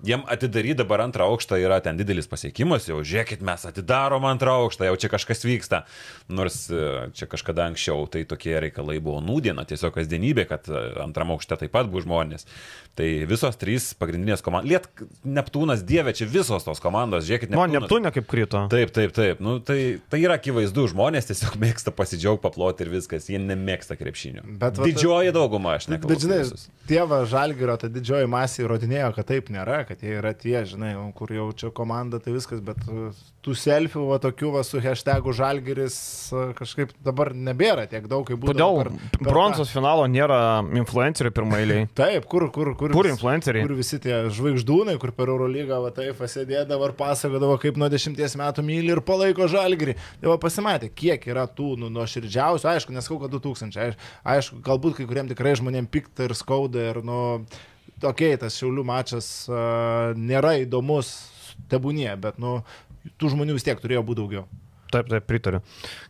[0.00, 4.88] jiem atidaryti dabar antrą aukštą yra ten didelis pasiekimas, jau žiūrėkit, mes atidarom antrą aukštą,
[4.88, 5.84] jau čia kažkas vyksta.
[6.32, 6.64] Nors
[7.12, 11.58] čia kažkada anksčiau tai tokie reikalai buvo nūdiena, tiesiog kasdienį kasdienybė, kad e, antram aukšte
[11.58, 12.46] taip pat bus žmonės.
[12.92, 14.68] Tai visos trys pagrindinės komandos.
[14.68, 14.88] Liet
[15.24, 17.72] Neptūnas, Dieve, čia visos tos komandos, žiūrėkit, Neptūnas.
[17.72, 18.60] Nu, Neptūnė kaip krito.
[18.72, 19.40] Taip, taip, taip.
[19.40, 19.78] Nu, tai,
[20.12, 24.44] tai yra akivaizdu, žmonės tiesiog mėgsta pasidžiaugti, paploti ir viskas, jie nemėgsta krepšinio.
[24.44, 26.12] Bet, va, didžioji dauguma, aš nekalbu.
[26.12, 26.66] Bet, žinai, visus.
[26.90, 31.32] tėva Žalgirio, ta didžioji masė įrodinėjo, kad taip nėra, kad jie yra tie, žinai, kur
[31.32, 33.08] jau čia komanda, tai viskas, bet e,
[33.42, 35.96] tų selfių, va tokių, va su hashtagu Žalgiris
[36.28, 38.52] e, kažkaip dabar nebėra tiek daug, kaip buvo.
[38.52, 41.88] Kodėl per, per bronzos finalo nėra influencerių pirmailiai?
[41.96, 43.64] Taip, kur, kur, kur, kur influenceriai?
[43.66, 48.36] Kur visi tie žvaigždūnai, kur per Eurolygą, va taip, pasėdėdavo ir pasakodavo, kaip nuo dešimties
[48.40, 49.96] metų myli ir palaiko žalgrį.
[50.22, 53.98] Tai va pasimatė, kiek yra tų nu, nuoširdžiausių, aišku, neskau, kad 2000,
[54.34, 57.20] aišku, galbūt kai kuriem tikrai žmonėm pikta ir skauda ir, nu,
[58.02, 61.14] tokiai tas šiaulių mačas uh, nėra įdomus,
[61.72, 62.60] tebūnie, bet, nu,
[63.18, 64.46] tų žmonių vis tiek turėjo būti daugiau.
[64.92, 65.62] Taip, taip, pritariu.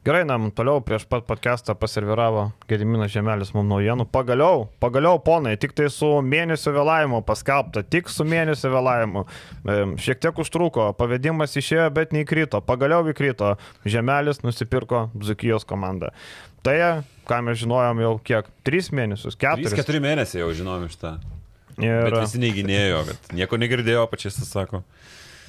[0.02, 4.08] Gerai, nam, toliau prieš pat podcastą paserviravo Gediminas Žemelis mums naujienų.
[4.10, 9.22] Pagaliau, pagaliau, ponai, tik tai su mėnesio vėlavimu paskelbta, tik su mėnesio vėlavimu.
[10.02, 12.58] Šiek tiek užtruko, pavedimas išėjo, bet neįkrito.
[12.66, 13.54] Pagaliau įkrito.
[13.86, 16.10] Žemelis nusipirko Dzukijos komandą.
[16.66, 16.76] Tai,
[17.30, 18.50] ką mes žinojom jau kiek?
[18.66, 19.78] Tris mėnesius, keturis.
[19.78, 21.16] Keturi mėnesiai jau žinojom iš tą.
[21.78, 22.02] Ir...
[22.08, 24.82] Bet visi neginėjo, kad nieko negirdėjo, pačias sako.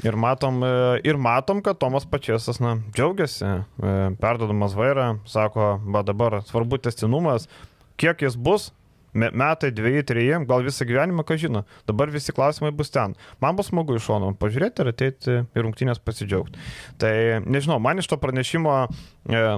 [0.02, 6.02] Ir matom, e, ir matom, kad Tomas Pačiasas, na, džiaugiasi, e, perdodamas vairą, sako, va
[6.08, 7.46] dabar svarbu testinumas,
[8.02, 8.72] kiek jis bus,
[9.14, 11.64] metai, dviejai, treji, gal visą gyvenimą, ką žino.
[11.88, 13.14] Dabar visi klausimai bus ten.
[13.42, 16.58] Man bus smagu iš šono pažiūrėti ir ateiti į rungtynės pasidžiaugti.
[16.98, 17.14] Tai
[17.46, 18.88] nežinau, man iš to pranešimo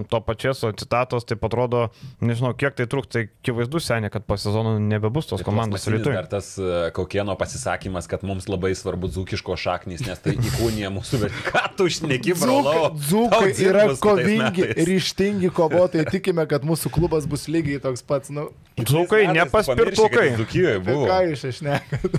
[0.09, 1.89] to pačios citatos, tai atrodo,
[2.21, 6.13] nežinau, kiek tai truks, tai akivaizdu seniai, kad po sezono nebebus tos komandos rytoj.
[6.13, 11.23] Ir tas e, Kaukieno pasisakymas, kad mums labai svarbu dzūkiško šaknys, nes tai įkūnija mūsų,
[11.25, 12.91] bet ką tu šneki, brolau?
[12.93, 18.29] Dzūkai yra kovingi, ryštingi kovotojai, tikime, kad mūsų klubas bus lygiai toks pats.
[18.33, 20.29] Nu, Dzūkai, nepaspirtukai.
[20.35, 21.09] Dzūkijoje buvo.
[21.09, 22.17] ką iš išnekat?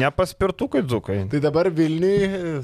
[0.00, 1.22] Nepaspirtukai dzūkai.
[1.32, 2.62] Tai dabar Vilniui,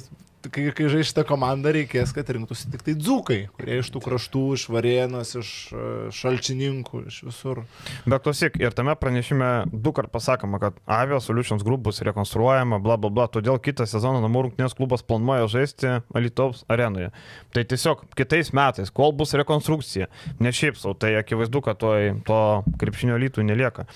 [0.50, 4.42] kai, kai žais šitą komandą, reikės, kad rinktųsi tik tai dzūkai, kurie iš tų kraštų,
[4.56, 5.84] iš Varėnos, iš e,
[6.16, 7.62] Šalčininkų, iš visur.
[8.06, 12.98] Bet klausyk, ir tame pranešime du kart pasakoma, kad Avio Solutions Group bus rekonstruojama, bla
[13.00, 17.12] bla bla, todėl kitą sezoną namų rungtynės klubas planuoja žaisti Alitaus arenoje.
[17.54, 20.10] Tai tiesiog kitais metais, kol bus rekonstrukcija,
[20.42, 21.94] ne šiaip savo, tai akivaizdu, kad to,
[22.26, 22.42] to
[22.80, 23.86] krepšinio lytų nelieka.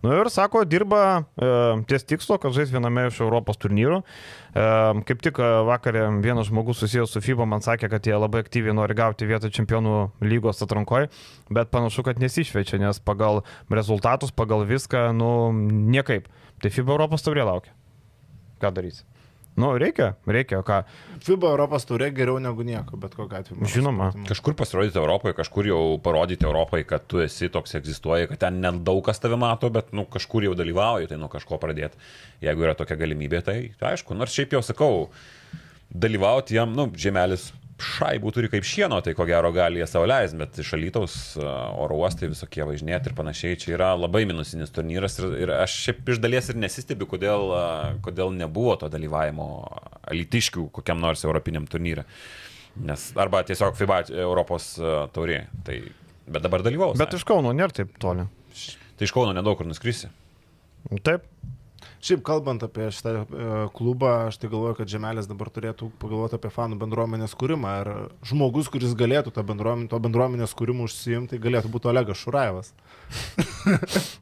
[0.00, 1.00] Nu ir sako, dirba
[1.36, 1.48] e,
[1.88, 3.98] ties tikslo, kad žais viename iš Europos turnyrų.
[4.00, 4.64] E,
[5.08, 8.72] kaip tik e, vakarė vienas žmogus susijęs su FIBA man sakė, kad jie labai aktyviai
[8.76, 11.10] nori gauti vietą čempionų lygos atrankoje,
[11.52, 15.30] bet panašu, kad nesišvečia, nes pagal rezultatus, pagal viską, nu,
[15.92, 16.32] niekaip.
[16.64, 17.76] Tai FIBA Europos taurė laukia.
[18.60, 19.04] Ką darysi?
[19.58, 20.82] Nu, reikia, reikia, ką.
[21.24, 23.66] FIBA Europos turė geriau negu nieko, bet kokiu atveju.
[23.68, 24.10] Žinoma.
[24.12, 24.28] supratimu.
[24.30, 29.02] Kažkur pasirodyti Europoje, kažkur jau parodyti Europoje, kad tu esi toks egzistuoji, kad ten nedaug
[29.04, 31.98] kas tave mato, bet nu, kažkur jau dalyvauji, tai nuo kažko pradėti.
[32.44, 35.08] Jeigu yra tokia galimybė, tai, tai aišku, nors šiaip jau sakau,
[35.90, 37.50] dalyvauti jam, nu, žemelis
[37.84, 41.98] šaibų turi kaip šieno, tai ko gero gali jie savo leisti, bet iš alytaus oro
[42.00, 46.20] uostai visokie važinėti ir panašiai, čia yra labai minusinis turnyras ir, ir aš šiaip iš
[46.22, 47.64] dalies ir nesistebiu, kodėl, a,
[48.04, 49.48] kodėl nebuvo to dalyvavimo
[50.12, 52.06] alytiškių kokiam nors europiniam turnyrė.
[52.86, 55.44] Nes arba tiesiog FIBA Europos a, taurė.
[55.66, 55.80] Tai,
[56.30, 56.98] bet dabar dalyvaus.
[57.00, 58.28] Bet iš Kauno nėra taip toli.
[58.96, 60.12] Tai iš Kauno nedaug kur nuskrisi.
[61.06, 61.26] Taip.
[62.00, 66.52] Šiaip kalbant apie šitą e, klubą, aš tai galvoju, kad Žemelis dabar turėtų pagalvoti apie
[66.54, 67.74] fanų bendruomenės kūrimą.
[67.82, 67.90] Ir
[68.30, 72.72] žmogus, kuris galėtų tą bendruomenę, to bendruomenės kūrimą užsiimti, galėtų būti Olegas Šuraevas.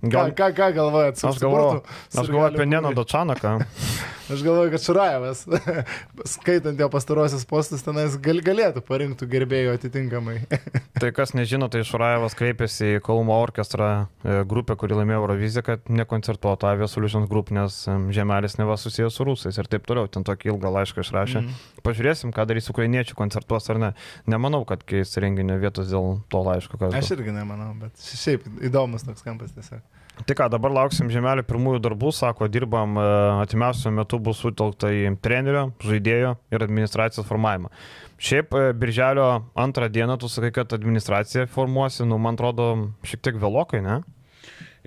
[0.03, 1.23] Gal, Gal, ką, ką galvojat?
[1.23, 3.59] aš galvoju, aš galvoju apie Neno Dačanaką.
[4.29, 5.47] Aš galvoju, kad Šuraevas,
[6.35, 10.35] skaitant jo pastarosius postus, tenais gal, galėtų parinktų gerbėjų atitinkamai.
[11.01, 15.89] Tai kas nežino, tai Šurajevas kreipėsi į Kauno orkestrą e, grupę, kuri laimėjo Euroviziją, kad
[15.89, 20.11] nekoncertuotų Avia Solutions Group, nes em, žemelis neva susijęs su rusais ir taip toliau.
[20.13, 21.45] Ten tokį ilgą laišką išrašė.
[21.45, 21.63] Mm.
[21.87, 23.93] Pažiūrėsim, ką darys ukrainiečių koncertuos ar ne.
[24.29, 26.83] Nemanau, kad keis renginio vietos dėl to laiško.
[26.91, 29.81] Aš irgi nemanau, bet šiaip įdomus toks kampas tiesiog.
[30.27, 32.97] Tai ką, dabar lauksim žemelio pirmųjų darbų, sako, dirbam,
[33.45, 37.71] atimiausiu metu bus sutelkta į trenerio, žaidėjo ir administracijos formavimą.
[38.19, 42.67] Šiaip e, birželio antrą dieną tu sakai, kad administracija formuosi, nu, man atrodo,
[43.07, 44.01] šiek tiek vėlokai, ne?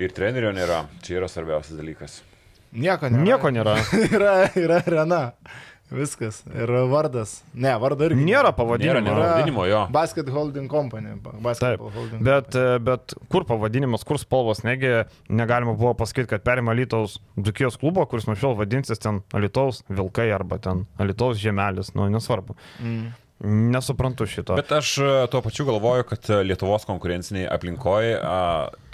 [0.02, 0.84] Ir trenerio nėra.
[1.06, 2.20] Čia yra svarbiausias dalykas.
[2.72, 3.24] Nieko nėra.
[3.24, 3.78] Nieko nėra.
[4.18, 5.22] yra, yra arena.
[5.92, 6.42] Viskas.
[6.56, 7.42] Ir vardas.
[7.54, 8.24] Ne, vardo irgi.
[8.24, 9.02] Nėra pavadinimo.
[9.04, 9.82] nėra pavadinimo jo.
[9.92, 11.16] Basket Holding Company.
[11.20, 12.76] ba- Taip, Holding bet, Company.
[12.76, 18.06] e, bet kur pavadinimas, kur spalvos, negi negalima buvo pasakyti, kad perima Lietuvos Dukijos klubo,
[18.08, 22.56] kuris nuo šiol vadinsis ten Lietuvos Vilkai arba ten Lietuvos Žemelis, nu nesvarbu.
[22.80, 23.12] Mm.
[23.74, 24.54] Nesuprantu šito.
[24.56, 28.20] Bet aš e, tuo pačiu galvoju, kad e, Lietuvos konkurenciniai aplinkoje,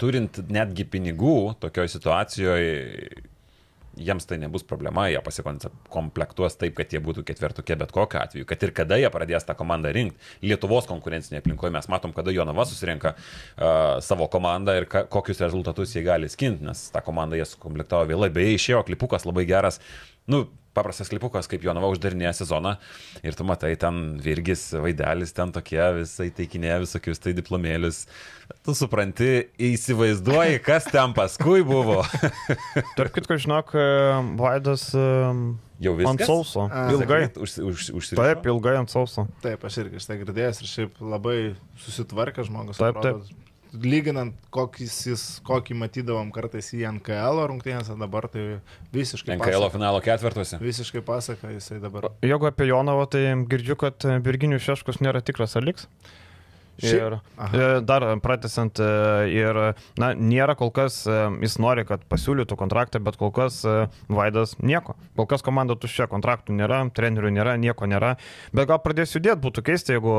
[0.00, 3.27] turint netgi pinigų tokioje situacijoje,
[3.98, 8.62] jiems tai nebus problema, jie pasikomplektuos taip, kad jie būtų ketvirtukė bet kokiu atveju, kad
[8.66, 10.20] ir kada jie pradės tą komandą rinkti.
[10.46, 15.96] Lietuvos konkurencinėje aplinkoje mes matom, kada Jonava susirenka uh, savo komandą ir ka, kokius rezultatus
[15.96, 18.30] jie gali skinti, nes tą komandą jie sukomplektavo vėlai.
[18.34, 19.82] Beje, išėjo klipukas labai geras.
[20.28, 20.46] Nu,
[20.78, 22.76] paprastas klipukas, kaip Jonava uždarinėja sezoną
[23.26, 28.04] ir tu matai ten Virgis, Vaidelis, ten tokie visai teikinėja visokius tai diplomėlius.
[28.64, 32.00] Tu supranti, įsivaizduoji, kas ten paskui buvo.
[32.98, 33.88] Tarp kitko, žinok, e,
[34.40, 35.08] Vaidas e,
[35.84, 36.30] Jau ant viskas.
[36.30, 36.68] sauso.
[36.72, 36.86] A.
[36.94, 37.20] Ilgai.
[37.36, 39.28] Už, už, už, Taip, ilgai ant sauso.
[39.44, 41.36] Taip, aš irgi šitą girdėjęs ir šiaip labai
[41.84, 42.80] susitvarkė žmogus.
[42.80, 43.47] Taip, atrodo.
[43.72, 48.60] Lyginant, kokį, jis, kokį matydavom kartais į NKL rungtynėse, dabar tai
[48.94, 49.72] visiškai NKL pasaka.
[49.76, 50.60] finalo ketvirtuose.
[50.62, 52.08] Visiškai pasaka jisai dabar.
[52.24, 55.84] Jeigu apie Jonavą, tai girdžiu, kad Virginijus Šeškus nėra tikras, ar liks.
[55.84, 56.24] Šiaip-
[56.82, 57.80] Ir Aha.
[57.82, 58.86] dar pratesant, e,
[59.34, 59.56] ir,
[59.98, 64.54] na, nėra kol kas, e, jis nori, kad pasiūlytų kontraktą, bet kol kas e, Vaidas
[64.62, 64.94] nieko.
[65.18, 68.14] Kol kas komanda tuščia, kontraktų nėra, trenerių nėra, nieko nėra.
[68.54, 70.14] Bet gal pradės judėti, būtų keista, jeigu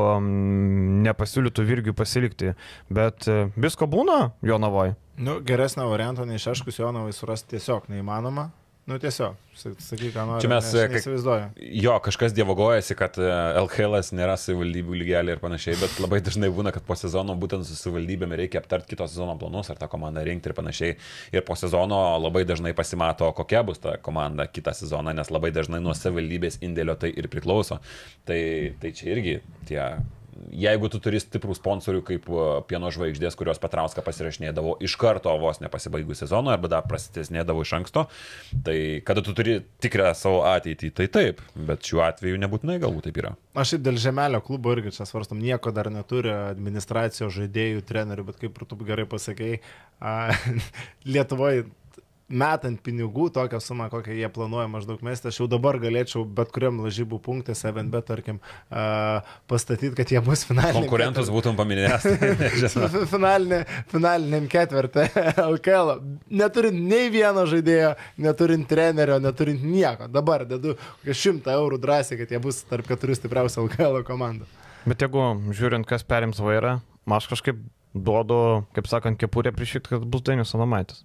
[1.08, 2.54] nepasiūlytų Virgiui pasilikti.
[2.92, 4.98] Bet visko būna Jonavoje.
[5.20, 8.50] Nu, geresnio varianto nei Šeškus Jonovai surasti tiesiog neįmanoma.
[8.90, 10.42] Nu, tiesiog, sa- sakyk, ką nori.
[10.42, 11.44] Čia mes, e, neįsivaizduoju.
[11.78, 13.28] Jo, kažkas dievogojasi, kad e,
[13.60, 17.76] LKL nėra savivaldybių lygelė ir panašiai, bet labai dažnai būna, kad po sezono būtent su
[17.78, 20.96] savivaldybėm reikia aptarti kito sezono planus ar tą komandą rinkti ir panašiai.
[21.30, 25.78] Ir po sezono labai dažnai pasimato, kokia bus ta komanda kitą sezoną, nes labai dažnai
[25.84, 27.78] nuo savivaldybės indėlio tai ir priklauso.
[28.26, 28.40] Tai,
[28.82, 29.38] tai čia irgi
[29.70, 29.84] tie
[30.50, 32.28] jeigu tu turi stiprų sponsorių kaip
[32.70, 38.06] pieno žvaigždės, kurios Petrauską pasirašinėdavo iš karto vos nepasibaigus sezono arba dar prasitesnėdavo iš anksto,
[38.66, 43.20] tai kada tu turi tikrą savo ateitį, tai taip, bet šiuo atveju nebūtinai galbūt taip
[43.22, 43.34] yra.
[43.60, 48.40] Aš ir dėl žemelio klubo irgi čia svarstam, nieko dar neturi administracijos žaidėjų, trenerių, bet
[48.42, 49.60] kaip ir tu gerai pasakėjai,
[51.12, 51.66] Lietuvoje
[52.30, 56.80] metant pinigų, tokią sumą, kokią jie planuoja maždaug mesti, aš jau dabar galėčiau bet kuriam
[56.84, 58.38] lažybų punktė 7bet, tarkim,
[58.70, 60.78] uh, pastatyti, kad jie bus finaliniai.
[60.78, 62.06] Konkurentus būtum paminėjęs.
[63.12, 65.06] Finalinė, finaliniam ketvirtį
[65.46, 65.96] LKL.
[66.42, 70.08] Neturint nei vieno žaidėjo, neturint trenerio, neturint nieko.
[70.10, 74.48] Dabar dedu kokią šimtą eurų drąsiai, kad jie bus tarp keturių stipriausių LKL komandų.
[74.88, 76.78] Bet jeigu žiūrint, kas perims vairą,
[77.10, 77.58] aš kažkaip
[77.94, 81.04] duodu, kaip sakant, kepurę prišykti, kad bus Dainius Sanamaitis.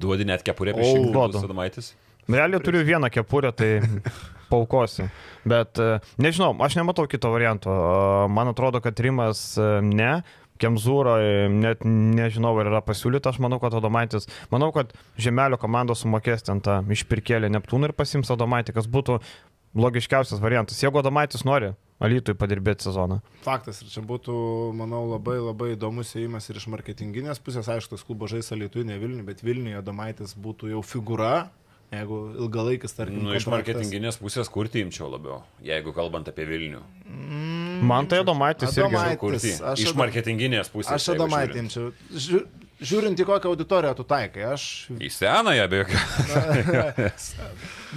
[0.00, 1.40] Duodi net kepurę prieš Duodu.
[1.42, 1.92] Sadamaitis.
[2.28, 3.80] Realiai turiu vieną kepurę, tai
[4.52, 5.08] paukosiu.
[5.44, 7.70] Bet e, nežinau, aš nematau kito varianto.
[7.72, 10.16] E, Man atrodo, kad Rimas e, ne.
[10.62, 11.16] Kemzūro
[11.50, 16.62] net nežinau, ar yra pasiūlyta, aš manau, kad Adomaitis, manau, kad Žemelio komandos sumokės ten
[16.62, 19.18] tą išpirkėlį Neptūną ir pasims Adomaitį, kas būtų
[19.74, 20.78] logiškiausias variantas.
[20.78, 21.72] Jeigu Adomaitis nori
[22.02, 23.20] Alytui padirbėti sezoną.
[23.44, 24.34] Faktas, ir čia būtų,
[24.76, 28.98] manau, labai labai įdomus įėjimas ir iš marketinginės pusės, aišku, tas klubo žais Alytui, ne
[28.98, 31.48] Vilniui, bet Vilniuje Domaitis būtų jau figūra,
[31.94, 33.22] jeigu ilgalaikis, tarkim.
[33.22, 33.78] Nu, iš kontraktas.
[33.78, 36.82] marketinginės pusės kurti imčiau labiau, jeigu kalbant apie Vilnių.
[37.84, 38.88] Man tai Adomaitis irgi.
[38.88, 39.20] Adomaitis.
[39.22, 39.54] Kurti.
[39.70, 40.92] aš Iš marketinginės pusės.
[40.98, 41.90] Aš Adomaitį imčiau.
[42.80, 44.64] Žiū- Žiūrint į kokią auditoriją tu taikai, aš
[44.98, 45.98] Į senąją be jokio.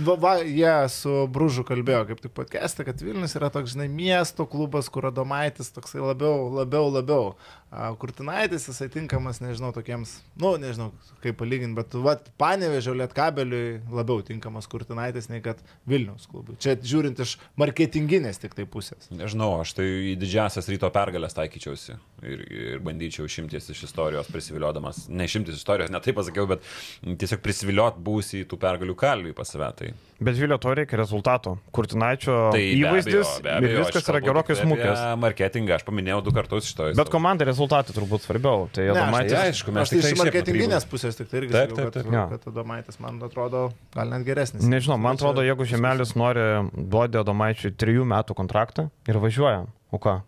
[0.22, 4.90] Va, jie su Bružu kalbėjo kaip tik podcast'e, kad Vilnius yra toks, žinai, miesto klubas,
[4.94, 7.32] kur Adomaitis toksai labiau, labiau, labiau.
[7.68, 14.24] A, Kurtinaitis jisai tinkamas, nežinau, tokiems, nu, nežinau, kaip palyginti, bet, va, panevežio lietkabeliui labiau
[14.24, 15.60] tinkamas Kurtinaitis nei kad
[15.90, 16.56] Vilnius klubui.
[16.64, 19.12] Čia žiūrint iš marketinginės tik tai pusės.
[19.12, 25.10] Nežinau, aš tai į didžiasias ryto pergalės taikyčiausi ir, ir bandyčiau šimtis iš istorijos prisiviliodamas.
[25.12, 26.64] Ne šimtis istorijos, ne taip pasakiau, bet
[27.04, 29.74] tiesiog prisiviliot būsi į tų pergalių kalvį pas save.
[29.76, 31.58] Tai, Bet Vilio to reikia rezultato.
[31.76, 35.02] Kurtinaičio tai be įvaizdis abejo, be ir abejo, viskas aš yra gerokai smūkęs.
[35.22, 36.88] Marketingą, aš paminėjau du kartus šito.
[36.98, 38.68] Bet komandai rezultatai turbūt svarbiau.
[38.72, 39.34] Tai Ne, aš Adomaitis.
[39.34, 42.04] tai aišku, mes Aš tai iš marketinginės pusės tik tai irgi Taip, sakiau, taip, kad,
[42.04, 42.14] taip.
[42.14, 42.26] Jo.
[42.36, 43.64] kad Adomaitis man atrodo
[43.96, 44.64] gal net geresnis.
[44.64, 50.20] Nežinau, man atrodo, jeigu Žemelis nori duoti Adomaičiui trijų metų kontraktą ir važiuoja, o ką,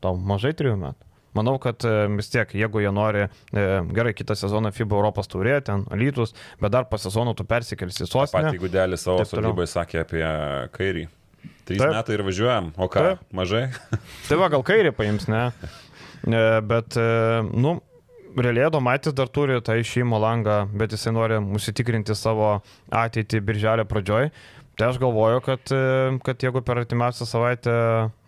[0.00, 1.04] tau mažai trijų metų.
[1.36, 5.58] Manau, kad e, vis tiek, jeigu jie nori, e, gerai, kitą sezoną FIBA Europos turė,
[5.62, 8.52] ten Alytus, bet dar po sezono tu persikelsi į Patį sostinę.
[8.58, 10.24] Gudelį savo sodybai sakė apie
[10.74, 11.04] kairį.
[11.68, 11.92] Trys Taip.
[11.92, 13.26] metai ir važiuojam, o ką, Taip.
[13.36, 13.66] mažai?
[14.26, 15.50] Tai va, gal kairį paims, ne?
[16.26, 17.78] E, Bet, e, nu,
[18.36, 22.58] realiai Domaitis dar turi tą išėjimo langą, bet jisai nori užsitikrinti savo
[22.90, 24.30] ateitį birželio pradžioj.
[24.78, 27.72] Tai aš galvoju, kad, e, kad jeigu per artimiausią savaitę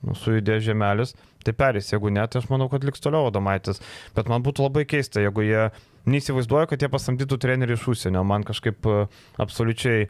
[0.03, 1.15] nu, sujudės žemelis,
[1.47, 1.93] tai perės.
[1.93, 3.79] Jeigu ne, tai aš manau, kad liks toliau Domaitis.
[4.17, 5.69] Bet man būtų labai keista, jeigu jie
[6.11, 8.25] neįsivaizduoja, kad jie pasamdytų trenerių iš užsienio.
[8.27, 8.89] Man kažkaip
[9.39, 10.09] absoliučiai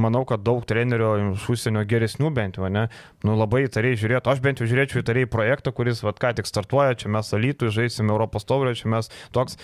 [0.00, 2.86] manau, kad daug trenerių iš užsienio geresnių bent jau, ne,
[3.26, 4.32] nu labai įtariai žiūrėtų.
[4.32, 8.14] Aš bent jau žiūrėčiau įtariai projektą, kuris vat, ką tik startuoja, čia mes Alytų žaisime
[8.14, 9.58] Europos taurę, čia mes toks,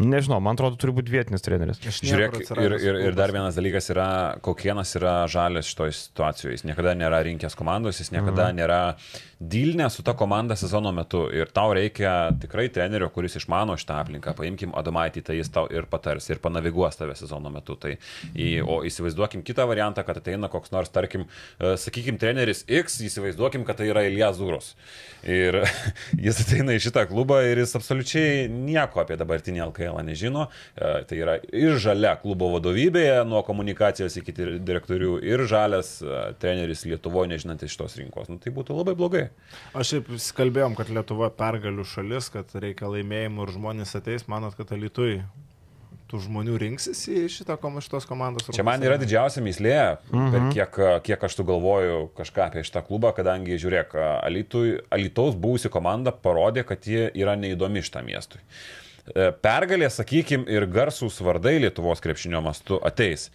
[0.00, 1.80] nežinau, man atrodo, turi būti vietinis treneris.
[1.80, 4.10] Žiūrėk, ir, ir, ir dar vienas dalykas yra,
[4.44, 6.58] kokienas yra žalės šitoje situacijoje.
[6.58, 8.60] Jis niekada nėra rinkęs komandos, jis niekada mhm.
[8.60, 8.80] nėra
[9.40, 11.24] dylnė su ta komanda sezono metu.
[11.32, 14.34] Ir tau reikia tikrai trenerio, kuris išmano šitą aplinką.
[14.36, 17.78] Paimkim Adomaitį, tai jis tau ir patars, ir panaviguos tave sezono metu.
[17.80, 17.94] Tai,
[18.34, 21.26] į, o įsivaizduokim kitą variantą, kad ateina koks nors, tarkim,
[21.58, 24.72] e, sakykim, treneris X, įsivaizduokim, kad tai yra Ilija Zūros.
[25.24, 25.60] Ir
[26.26, 30.48] jis ateina į šitą klubą ir jis absoliučiai nieko apie dabartinį LKL nežino.
[30.76, 36.20] E, Tai yra ir žalia klubo vadovybėje, nuo komunikacijos iki dir- direktorių, ir žalias e,
[36.42, 38.28] treneris Lietuvoje nežinantis šitos rinkos.
[38.30, 39.24] Nu, tai būtų labai blogai.
[39.74, 44.70] Aš šiaip kalbėjom, kad Lietuva pergalių šalis, kad reikia laimėjimų ir žmonės ateis, manot, kad
[44.76, 45.20] Alitui
[46.10, 49.76] tų žmonių rinksis į šitą kom- šitos komandos Čia man yra didžiausia mislė,
[50.10, 53.94] per kiek, kiek aš tu galvoju kažką apie šitą klubą, kadangi, žiūrėk,
[54.26, 58.42] Alitui, Alitaus buvusi komanda parodė, kad ji yra neįdomi šitam miestui.
[59.14, 63.30] E, Pergalė, sakykim, ir garsūs vardai Lietuvos krepšinio mastu ateis.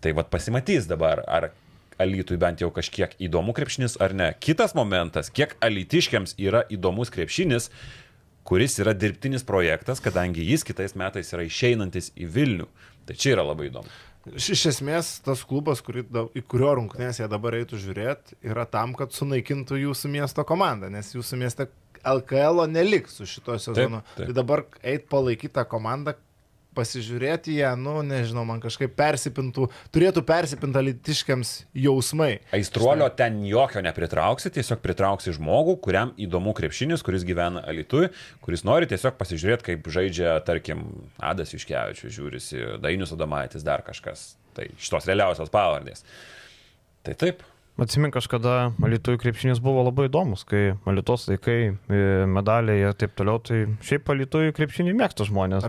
[0.00, 1.50] Tai vad pasimatys dabar, ar
[1.98, 4.26] Alitui bent jau kažkiek įdomu krepšinis ar ne.
[4.40, 7.70] Kitas momentas, kiek alitiškiams yra įdomus krepšinis,
[8.46, 12.68] kuris yra dirbtinis projektas, kadangi jis kitais metais yra išeinantis į Vilnių.
[13.06, 13.90] Tai čia yra labai įdomu.
[14.34, 18.94] Iš esmės, tas klubas, kurį, da- į kurio rungtynės jie dabar eitų žiūrėti, yra tam,
[18.98, 21.68] kad sunaikintų jūsų miesto komandą, nes jūsų mieste
[22.06, 24.02] LKL neliks su šito sezonu.
[24.16, 24.26] taip.
[24.26, 26.16] Tai dabar eit palaikyti tą komandą,
[26.76, 31.52] pasižiūrėti ją, nu, nežinau, man kažkaip persipintų, turėtų persipinti alitiškiams
[31.86, 32.30] jausmai.
[32.56, 38.10] Aistruolio ten jokio nepritrauksi, tiesiog pritrauksi žmogų, kuriam įdomu krepšinis, kuris gyvena Alitui,
[38.44, 44.34] kuris nori tiesiog pasižiūrėti, kaip žaidžia, tarkim, Adas Iškevičius, žiūrisi, Dainius Adamaitis, dar kažkas.
[44.56, 46.06] Tai šitos realiausios pavardės.
[47.04, 47.44] Tai taip.
[47.76, 51.74] Atsimink, kažkada Alitųjų krepšinis buvo labai įdomus, kai Alitos laikai,
[52.32, 55.68] medaliai ir taip toliau, tai šiaip Alitųjų krepšinį mėgsta žmonės.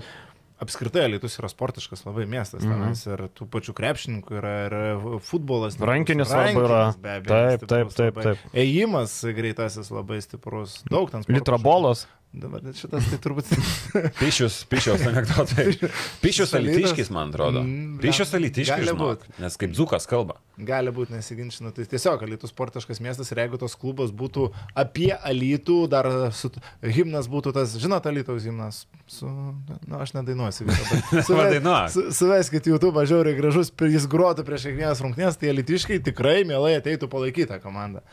[0.60, 2.72] Apskritai, Lietuvos yra sportiškas labai miestas, Mhm.
[2.74, 5.74] tenais ir tų pačių krepšininkų yra ir futbolas.
[5.76, 6.96] stiprus, Rankinis labai yra.
[7.02, 8.38] be abejo Taip, stiprus taip, taip, taip.
[8.54, 12.08] Ėjimas greitasis labai stiprus, daug ten Litrabolas.
[12.36, 13.48] Dabar net šitas tai turbūt.
[14.22, 15.72] Pišius, pišius anegdotai.
[16.22, 17.64] Pišius alitiškis, man atrodo.
[17.64, 19.40] Mm, Pišius gali alitiškis, žinok, būt.
[19.42, 20.36] nes kaip Zukas kalba.
[20.68, 21.72] Gali būti nesiginčinu.
[21.74, 26.52] Tai tiesiog Alytus sportiškas miestas ir jeigu tos klubas būtų apie Alytų, dar su,
[26.84, 28.84] himnas būtų tas, žinot, Alytaus himnas.
[29.08, 29.30] Su,
[29.88, 30.68] na, aš nedainuosiu.
[32.20, 37.54] Suveskit YouTube, žiauriai gražus, jis gruotų prieš kiekvienas rungtynės, tai Alytiškai tikrai mielai ateitų palaikyti
[37.54, 38.04] tą komandą.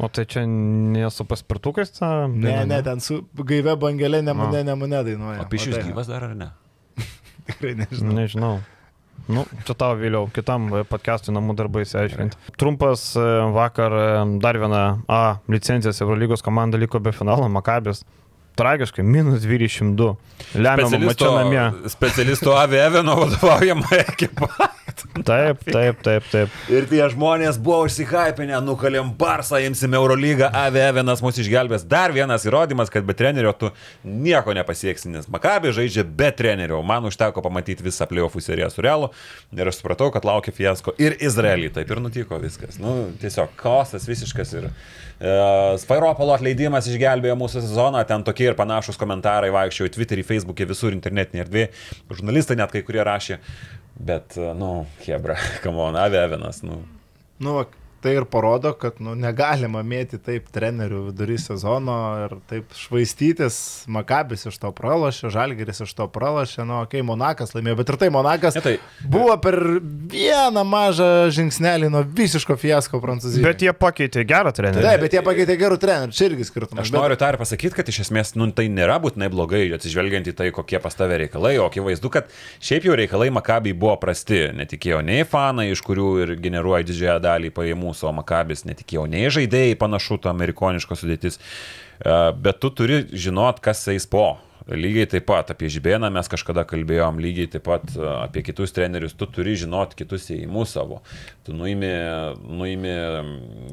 [0.00, 1.92] O tai čia nesu paspirtukais?
[1.92, 2.26] Ta...
[2.26, 5.42] Ne, ne, ten su gaive bangelė nemune, nemune dainuoja.
[5.44, 6.48] O pišius tai- gyvas dar ar ne?
[7.50, 8.14] Tikrai nežinau.
[8.16, 8.54] Nežinau.
[9.30, 12.38] Nu, čia tau vėliau, kitam podcast'ui namų darbai įsiaiškinti.
[12.58, 14.06] Trumpas e, vakar e,
[14.42, 15.20] dar viena A
[15.52, 18.00] licencijos Eurolygos komanda liko be finalo, Makabis.
[18.58, 20.08] Tragiškai, minus 22.
[20.58, 21.62] Lemiamą mačią namie.
[21.92, 24.48] specialisto Aveveno vadovaujama ekipa.
[25.26, 26.56] Taip, taip, taip, taip.
[26.72, 31.86] Ir tie žmonės buvo užsihypinę, nukalėm Barsą, imsim Eurolygą, Avevenas mus išgelbės.
[31.88, 33.70] Dar vienas įrodymas, kad be trenerio tu
[34.04, 36.82] nieko nepasieksi, nes Makabi žaidžia be trenerio.
[36.86, 39.10] Man užteko pamatyti visą playoffų seriją su Realu
[39.56, 41.72] ir aš supratau, kad laukia fiasko ir Izraelį.
[41.78, 42.78] Taip ir nutiko viskas.
[42.82, 44.72] Nu, tiesiog chaosas visiškas ir e,
[45.82, 51.46] Spairopolo atleidimas išgelbėjo mūsų sezoną, ten tokie ir panašus komentarai vaikščiojo Twitter'į, Facebook'e, visur internetinėje
[51.46, 51.70] erdvėje.
[52.10, 53.40] Žurnalistai net kai kurie rašė.
[54.04, 56.82] Bet, e, nu, Hebra, kamon, Avevenas, nu.
[57.36, 57.66] Nu, va,
[58.02, 63.58] tai ir parodo, kad nu, negalima mėti taip trenerių vidury sezono ir taip švaistytis.
[63.90, 67.98] Makabis iš to pralašė, Žalgeris iš to pralašė, nu, okei, okay, Monakas laimėjo, bet ir
[68.00, 69.56] tai Monakas Ne, tai- buvo per
[70.10, 73.44] vieną mažą žingsnelį nuo visiško fiasko Prancūzijoje.
[73.44, 74.84] Bet jie pakeitė gerą trenerį.
[74.86, 76.86] Taip, bet jie pakeitė gerų trenerių, čia irgi skirtumas.
[76.86, 80.36] Aš noriu tą ir pasakyti, kad iš esmės, nu, tai nėra būtinai blogai, atsižvelgiant į
[80.36, 82.30] tai, kokie pas tave reikalai, o akivaizdu, kad
[82.60, 84.40] šiaip jau reikalai Makabijai buvo prasti.
[84.56, 89.78] Netikėjo nei fanai, iš kurių ir generuoja didžiąją dalį pajamų, o Makabis netikėjo nei žaidėjai,
[89.80, 91.40] panašu, to amerikoniško sudėtis.
[91.40, 94.38] E, Bet tu turi žinot, kas eis po.
[94.70, 99.16] Lygiai taip pat apie Žibėną mes kažkada kalbėjom, lygiai taip pat e, apie kitus trenerius,
[99.18, 101.00] tu turi žinot kitus įėjimus savo.
[101.46, 101.90] Tu nuimi,
[102.46, 102.96] nuimi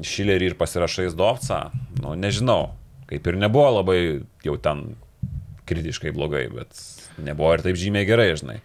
[0.06, 1.60] Šilerį ir pasirašai Zdovcą,
[2.02, 2.72] nu nežinau,
[3.10, 4.00] kaip ir nebuvo labai
[4.46, 4.88] jau ten
[5.68, 6.80] kritiškai blogai, bet
[7.20, 8.58] nebuvo ir taip žymiai gerai, žinai.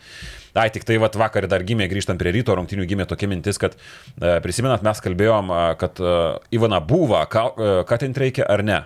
[0.54, 3.74] Ai, tik tai vat, vakar dar gimė, grįžtant prie ryto rungtinių, gimė tokia mintis, kad
[3.74, 6.18] e, prisimenat, mes kalbėjom, e, kad e,
[6.54, 7.48] Ivana buvo, ką,
[7.90, 8.84] ką ten reikia ar ne.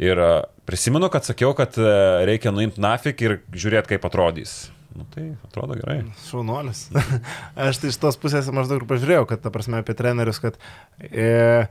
[0.00, 0.16] Ir
[0.64, 1.74] prisimenu, kad sakiau, kad
[2.24, 4.54] reikia nuimti nafik ir žiūrėti, kaip atrodys.
[4.96, 5.98] Nu, tai atrodo gerai.
[6.28, 6.86] Šaunuolis.
[7.66, 10.56] Aš tai iš tos pusės maždaug ir pažiūrėjau, kad, ta prasme, apie trenerius, kad
[11.08, 11.66] e,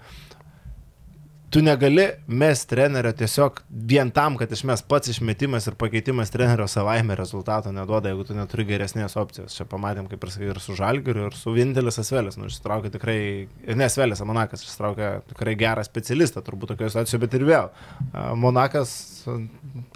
[1.52, 7.16] tu negali mes trenerio tiesiog vien tam, kad išmes pats išmetimas ir pakeitimas trenerio savaime
[7.20, 9.58] rezultato neduoda, jeigu tu neturi geresnės opcijos.
[9.58, 12.38] Čia pamatėm, kaip ir ir su Žalgiriu, ir su Vindelis Asvelis.
[12.39, 13.18] Nu, ištraukė tikrai,
[13.68, 17.68] ne Asvelis, Monakas ištraukė tikrai gerą specialistą, turbūt tokioje situacijoje, bet ir vėl.
[18.39, 18.93] Monakas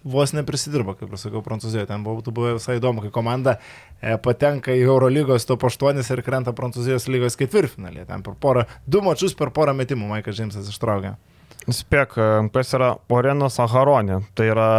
[0.04, 1.88] vos neprisidirbo, kaip ir sakiau, Prancūzijoje.
[1.88, 3.56] Ten būtų buvę visai įdomu, kai komanda
[4.02, 8.04] e, patenka į Eurolygos top 8 ir krenta Prancūzijos lygos ketvirtfinalį.
[8.12, 11.16] Ten per porą, du mačius per porą metimų Maikas Džeimsas ištraukė.
[11.74, 14.22] Spėk, e, kas yra Orenas Aharonė.
[14.38, 14.70] Tai yra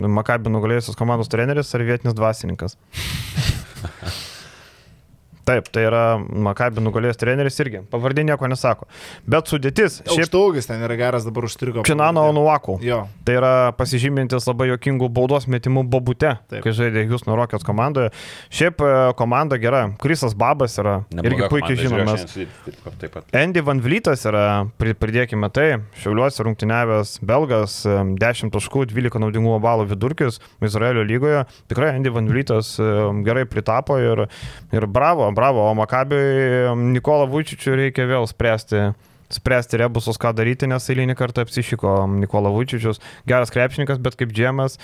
[0.00, 2.78] Makabi nugalėjusios komandos treneris ar vietinis dvasininkas.
[5.48, 7.80] Taip, tai yra Makabi nugalėjęs treneris irgi.
[7.90, 8.86] Pavardė nieko nesako.
[9.30, 10.00] Bet sudėtis.
[10.04, 11.82] Šiaip Aukštaugis ten yra geras, dabar užstrigo.
[11.86, 12.76] Kinano Onuaku.
[12.84, 13.02] Jo.
[13.26, 16.60] Tai yra pasižymintis labai jokingų baudos metimų bobute, Taip.
[16.64, 18.12] kai žaidė Houston Rockets komandoje.
[18.52, 19.86] Šiaip e, komanda gera.
[20.02, 22.26] Krisas Babas yra irgi puikiai žinomas.
[22.34, 23.32] Taip, taip pat.
[23.36, 24.44] Andy Van Vlytas yra,
[24.78, 31.46] pri- pridėkime tai, Šiauliuose rungtyniavęs belgas, e, 10 taškų, 12 naudingumo balų vidurkis Izraelio lygoje.
[31.72, 32.90] Tikrai Andy Van Vlytas e,
[33.26, 34.26] gerai pritapo ir,
[34.76, 35.62] ir bravo, bravo.
[35.68, 38.90] O Makabiui Nikola Vučičiui reikia vėl spręsti.
[39.30, 42.98] Spręsti rebusus, ką daryti, nes eilinį kartą apsišyko Nikola Vučičius.
[43.30, 44.80] Geras krepšininkas, bet kaip džemas.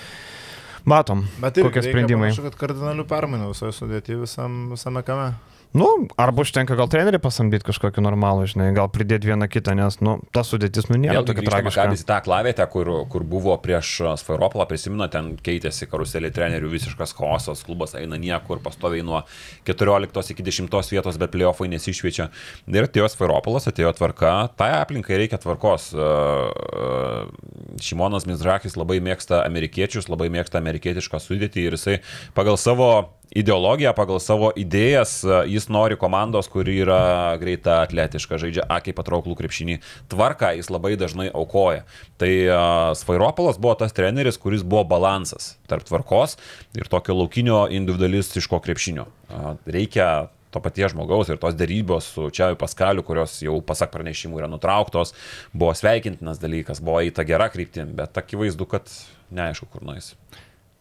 [0.87, 2.29] Matom, Bet ir kokie sprendimai.
[2.31, 5.33] Aš kad kardinalių permainų visoje sudėti visam, visame kame.
[5.75, 10.15] Nu, arba užtenka gal trenerių pasamdyti kažkokį normalų, žinai, gal pridėti vieną kitą, nes, nu,
[10.33, 11.87] ta sudėtis, nu, nėra tokia tragiška.
[11.91, 13.91] Į tą klavietę, kur, kur buvo prieš
[14.21, 19.21] Sfairopolą, prisimenu, ten keitėsi karuselį trenerių visiškas chaosas, klubas eina niekur, pastoviai nuo
[19.67, 22.29] 14 iki 10 vietos, bet playoffai nesišviečia.
[22.71, 25.91] Ir atėjo Sfairopolas, atėjo tvarka, tai aplinkai reikia tvarkos.
[25.91, 31.99] E, e, Šimonas Mizrakis labai mėgsta amerikiečius, labai mėgsta amerikietišką sudėtį ir jisai
[32.37, 32.89] pagal savo
[33.35, 39.35] ideologiją, pagal savo idėjas, e, jis nori komandos, kuri yra greita, atletiška, žaidžia akiai patrauklų
[39.39, 39.79] krepšinį.
[40.11, 41.83] Tvarką jis labai dažnai aukoja.
[42.17, 42.57] Tai uh,
[42.97, 46.37] Svairopolas buvo tas treneris, kuris buvo balansas tarp tvarkos
[46.77, 49.05] ir tokio laukinio individualistiško krepšinio.
[49.29, 54.41] Uh, reikia to paties žmogaus ir tos dėrybos su Čiaviu Paskaliu, kurios jau pasak pranešimų
[54.41, 55.13] yra nutrauktos,
[55.53, 58.89] buvo sveikintinas dalykas, buvo įta gera kryptim, bet akivaizdu, kad
[59.35, 60.15] neaišku, kur nueis.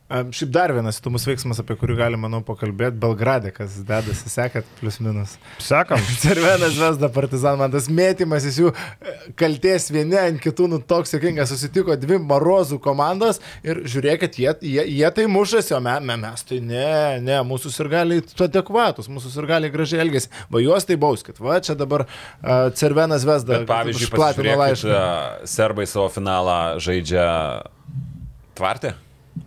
[0.06, 2.94] Šiaip dar vienas įdomus veiksmas, apie kurį galima, manau, pakalbėti.
[3.02, 5.32] Belgrade, kas dedasi, sekat, plus minus.
[5.58, 5.98] Sekam.
[6.22, 11.16] Cervenas Vesda Partizan, man tas mėtymas, jis jų e, kalties vieni ant kitų, nu toks
[11.16, 16.18] jokingas, susitiko dvi marozų komandos ir žiūrėkit, jie, jie, jie tai mušasi, o me, me,
[16.22, 16.92] mes tai ne,
[17.26, 22.06] ne, mūsų sirgaliai adekvatus, mūsų sirgaliai gražiai elgesi, va juos tai bauskit, va čia dabar
[22.06, 23.58] uh, Cervenas Vesda.
[23.58, 24.94] Bet pavyzdžiui, pasižiūrėkit, laišką.
[24.94, 27.26] e, serbai savo finalą žaidžia
[28.54, 28.94] tvartė.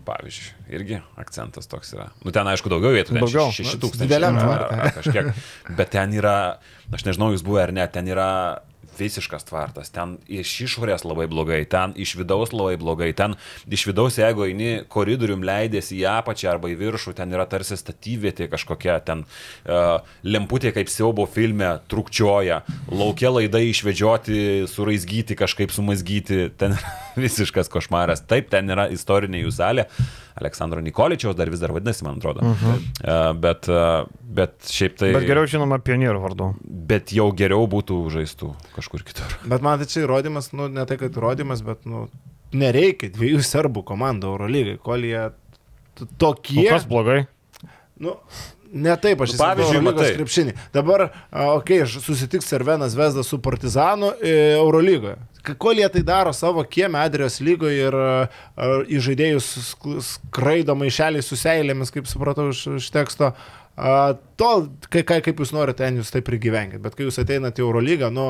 [0.06, 2.08] Pavyzdžiui, irgi akcentas toks yra.
[2.24, 3.50] Nu, ten aišku daugiau vietų, ten Daugiau.
[3.52, 4.06] 6 Nu, tūkstančių.
[4.08, 4.80] dideliam ar- tvarte.
[4.80, 5.30] ar Kažkiek.
[5.76, 6.34] Bet ten yra,
[6.94, 8.28] aš nežinau, jūs buvę ar ne, ten yra
[9.00, 13.36] visiškas tvartas, ten iš išorės labai blogai, ten iš vidaus labai blogai, ten
[13.70, 18.50] iš vidaus, jeigu eini koridorium leidėsi į apačią arba į viršų, ten yra tarsi statyvietė
[18.52, 24.40] kažkokia, ten uh, lemputė kaip siaubo filme trukčioja, laukia laidai išvedžioti,
[24.70, 26.76] suraizgyti, kažkaip sumazgyti, ten
[27.24, 28.24] visiškas košmaras.
[28.30, 29.88] Taip, ten yra istorinė jų salė,
[30.38, 32.44] Aleksandro Nikoličiaus dar vis dar vadinasi, man atrodo.
[32.46, 32.78] Uh -huh.
[32.78, 33.66] uh, bet,
[34.22, 35.12] bet šiaip tai...
[35.12, 36.54] Bet geriau žinoma pionierių vardu.
[36.64, 39.38] Bet jau geriau būtų žaistų kažkur kitur.
[39.46, 42.08] Bet man tai čia įrodymas, nu ne tai, kad įrodymas, bet, nu,
[42.52, 45.30] nereikia dviejų serbų komandų Eurolygai, kol jie
[45.98, 46.68] t- O tokie.
[46.68, 47.26] kas blogai?
[48.00, 48.16] Nu,
[48.72, 50.54] ne taip, aš Nu, pavyzdžiui, Eurolygos krepšinį.
[50.72, 55.18] Dabar, okei, okay, susitiks Servenas Vesda su Partizanu e, Eurolygoje.
[55.40, 58.10] Kol jie tai daro savo kiemę Adrijos lygoje ir a,
[58.88, 59.48] į žaidėjus
[60.06, 63.32] skraido maišeliai su seilėmis, kaip supratau iš, iš teksto,
[63.80, 66.82] a, tol, kai, kai, kaip jūs norite, ten jūs taip ir gyvenkite.
[66.84, 68.26] Bet kai jūs ateinate į Eurolygą, nu,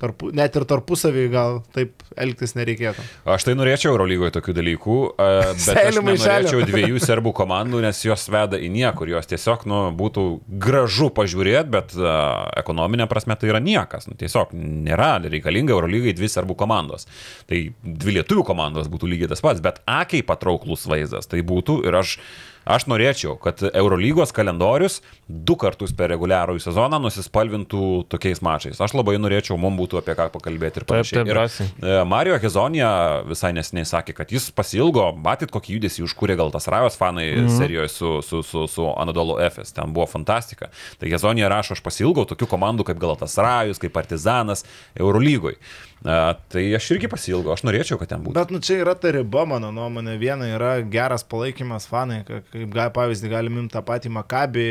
[0.00, 3.04] tarpu, net ir tarpusavį gal taip elgtis nereikėtų.
[3.34, 4.96] Aš tai norėčiau Eurolygoje tokių dalykų,
[5.66, 10.26] bet aš nenorėčiau dviejų serbų komandų, nes jos veda į niekur, jos tiesiog nu, būtų
[10.62, 14.08] gražu pažiūrėti, bet uh, ekonominė prasme tai yra niekas.
[14.10, 17.08] Nu, tiesiog nėra reikalinga Eurolygai dvi serbų komandos.
[17.50, 21.96] Tai dvi lietuvių komandos būtų lygiai tas pats, bet akiai patrauklus vaizdas tai būtų ir
[22.02, 22.18] aš
[22.66, 24.98] Aš norėčiau, kad Eurolygos kalendorius
[25.28, 28.80] du kartus per reguliarųjį sezoną nusispalvintų tokiais mačais.
[28.82, 31.20] Aš labai norėčiau, mums būtų apie ką pakalbėti ir Taip, panašiai.
[31.20, 31.68] taip, Ir, drąsiai.
[31.78, 32.90] E, Mario Hezonija
[33.28, 37.54] visai nesiniai sakė, kad jis pasilgo, matyt, kokį judesį užkūrė gal tas Rajos fanai mm.
[37.54, 39.70] serijoje su, su, su, su Anadolu Efes.
[39.76, 40.72] Ten buvo fantastika.
[40.98, 44.66] Tai Hezonija rašo, aš pasilgau tokių komandų kaip Galatas Rajus, kaip Partizanas
[44.98, 45.54] Eurolygoj.
[46.06, 46.16] E,
[46.52, 48.34] Tai aš irgi pasilgau, aš norėčiau, kad ten būtų.
[48.38, 50.14] Bet nu čia yra ta riba, mano nuomonė.
[50.22, 54.66] Viena yra geras palaikymas fanai, ka- kaip ga- pavyzdį galim imti tą patį Makabį,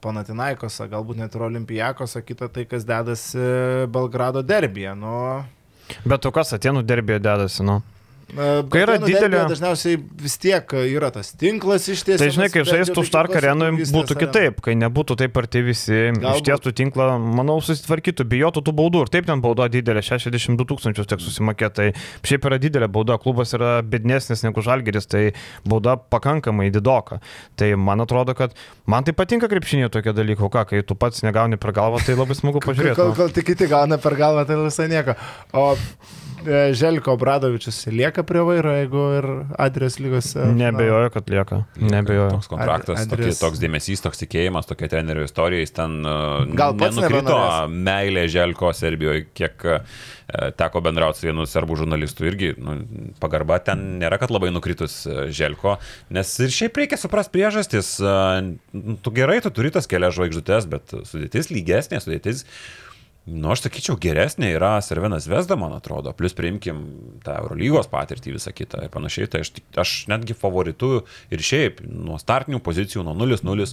[0.00, 3.44] Panatinaikosą, galbūt net ir Olimpijakosą, kita tai, kas dedasi
[3.92, 4.96] Belgrado derbėje.
[4.96, 5.44] Nu,
[6.06, 7.80] Bet tu kas atėnų derbėje dedasi, nu?
[8.30, 12.20] Kai yra Atėnų didelė- Dažniausiai vis tiek yra tas tinklas ištiesiamas.
[12.22, 17.18] Tai žinai, kai žaistų kitos arenui būtų kitaip, kai nebūtų taip arti visi, ištiestų tinklą,
[17.18, 19.02] manau, susitvarkytų, bijotų tų baudų.
[19.06, 21.74] Ir taip ten bauda didelė, 62 tūkstančius tiek susimokėti.
[21.80, 21.88] Tai
[22.26, 25.32] šiaip yra didelė bauda, klubas yra bidnesnis negu Žalgeris, tai
[25.66, 27.20] bauda pakankamai didoka.
[27.56, 28.54] Tai man atrodo, kad
[28.86, 32.14] man tai patinka krepšinė tokie dalykai, o ką, kai tu pats negauni per galvą, tai
[32.14, 32.96] labai smagu pažiūrėti.
[33.00, 33.18] Kol, nu.
[33.18, 35.16] kol tik kiti gauna per galvą, tai visai nieko.
[35.52, 35.74] O
[36.72, 39.26] Želko Bradovičius lieka prie vairo, jeigu ir
[39.60, 40.30] Adrijos lygos.
[40.36, 41.58] e, Nebejoju, kad lieka.
[41.76, 42.30] Nebejoju.
[42.36, 46.76] Toks kontraktas, Ad- tokie, toks dėmesys, toks tikėjimas, tokia trenerio istorija, jis ten uh, Gal
[46.80, 47.76] pats nenukrito nebenorės?
[47.90, 49.78] meilė Želko Serbijoje, kiek uh,
[50.56, 52.52] teko bendrauti su vienu serbų žurnalistu irgi.
[52.58, 52.78] Nu,
[53.22, 55.76] pagarba ten nėra, kad labai nukritus uh, Želko,
[56.14, 57.96] nes ir šiaip reikia suprasti priežastis.
[58.02, 62.46] Uh, tu gerai, tu turi tas kelias žvaigždutes, bet sudėtis lygesnė, sudėtis
[63.28, 66.14] Nu, aš sakyčiau, geresnė yra Servenas Vesda, man atrodo.
[66.16, 66.80] Plus priimkim
[67.24, 69.28] tą Eurolygos patirtį visą kitą ir panašiai.
[69.30, 69.52] Tai aš,
[69.82, 73.68] aš netgi favoritu ir šiaip nuo startinių pozicijų, nuo 0-0.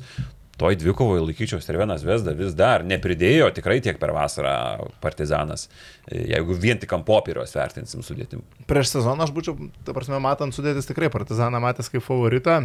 [0.57, 5.67] Toj dvikovoje laikyčiau Servenas Vesda vis dar nepridėjo tikrai tiek per vasarą Partizanas,
[6.09, 8.41] jeigu vien tik ant popieriaus vertinsim sudėtim.
[8.69, 12.63] Prieš sezoną aš būčiau, ta prasme, matant sudėtis tikrai Partizaną matęs kaip favoritą.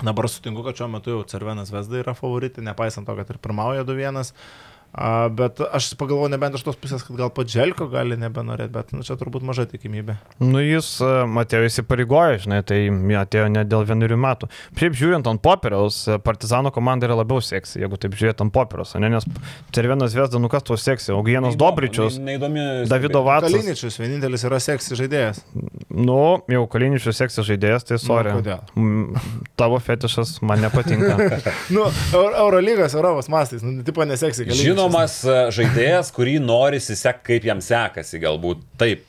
[0.00, 3.84] Dabar sutinku, kad šiuo metu jau Cervenas Vesda yra favoritai, nepaisant to, kad ir pirmauja
[3.86, 4.32] 2-1.
[4.94, 8.92] A, bet aš pagalvoju, nebent iš tos pusės, kad gal pats Želko gali nebenorėti, bet
[8.94, 10.14] nu, čia turbūt maža tikimybė.
[10.38, 11.08] Nu, jis e,
[11.42, 12.78] atėjo įsipareigojo, žinai, tai
[13.18, 14.48] atėjo ne dėl vienerių metų.
[14.78, 18.94] Šiaip žiūrint ant popieriaus, e, Partizano komanda yra labiau seksy, jeigu taip žiūrėt ant popieriaus,
[19.02, 19.26] ne, nes
[19.74, 22.86] Cervienas Vesda, nu kas tuo seksy, Augienas Dobričius, Neįdomi.
[22.86, 23.50] Davido Vatsas.
[23.50, 25.42] Kaliničius, vienintelis yra seksy žaidėjas.
[25.90, 26.20] Nu,
[26.54, 28.30] jau Kaliničius seksy žaidėjas, tai sorry.
[28.30, 28.62] Nu, kodėl?
[28.78, 29.26] Mm,
[29.58, 31.18] Tavo fetišas man nepatinka.
[31.74, 34.46] Nu, Euro- Eurolygos, Europos mastais, nu, tipo neseksy.
[34.46, 34.83] Kaliničius.
[34.84, 39.06] Žinomas e, žaidėjas, kurį nori sekti, kaip jam sekasi, galbūt taip.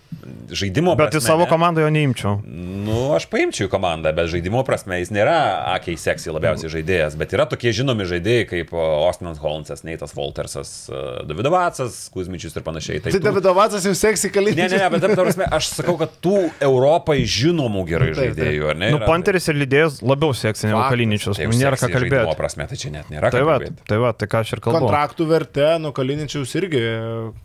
[0.56, 1.50] Žaidimo Bet į prasme, savo ne.
[1.50, 2.36] komandą jo neimčiau.
[2.46, 5.34] Nu, aš paimčiau į komandą, bet žaidimo prasme jis nėra
[5.74, 11.02] akiai seksy labiausiai žaidėjas, bet yra tokie žinomi žaidėjai kaip Ostinas Holmsas, Neitas Voltersas, e,
[11.26, 13.02] Davido Vatsas, Kuzmičius ir panašiai.
[13.02, 14.72] Tai tų- Davido Vatsas jau seksy kaliničius.
[14.72, 18.70] Ne, ne, ne, bet ta prasme, aš sakau, kad tų Europai žinomų gerai Taip, žaidėjų,
[18.70, 18.92] ar ne?
[18.94, 20.84] Nu, Panteris ir lydėjas labiau seksy negu.
[20.94, 21.42] Kaliničius.
[21.42, 22.38] Tai Nėra ką seksy žaidimo kalbėti.
[22.44, 23.82] prasme, tai čia net nėra Tai va, kalbėti.
[23.90, 24.86] tai va, tai ką aš ir kalbu.
[24.86, 26.84] Kontraktų vertė, nu Kaliničiaus irgi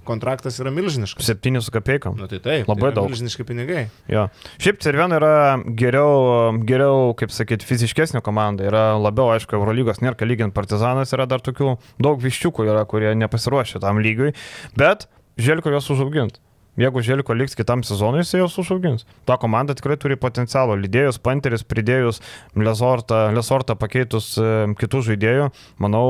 [0.05, 1.25] kontraktas yra milžiniškas.
[1.25, 2.17] Septynis su kapeikom.
[2.21, 3.09] Nu tai taip, Labai tai yra daug.
[3.13, 3.85] Milžiniški pinigai.
[4.11, 4.27] Jo.
[4.63, 5.33] Šiaip Cervena yra
[5.79, 8.67] geriau, geriau kaip sakyti, fiziškesnė komanda.
[8.69, 13.15] Yra labiau, aišku, Eurolygos nėra, ką lyginti Partizanas, yra dar tokių daug viščiukų, yra, kurie
[13.19, 14.35] nepasiruošę tam lygiui.
[14.79, 15.09] Bet
[15.41, 16.41] Želko juos užaugint.
[16.79, 19.03] Jeigu Želiko liks kitam sezonui, jis juos užaugins.
[19.29, 20.77] Ta komanda tikrai turi potencialo.
[20.79, 22.23] Lydėjus Panteris, pridėjus
[22.57, 24.47] Lesortą, Lesortą pakeitus e,
[24.79, 25.51] kitų žaidėjų,
[25.83, 26.05] manau,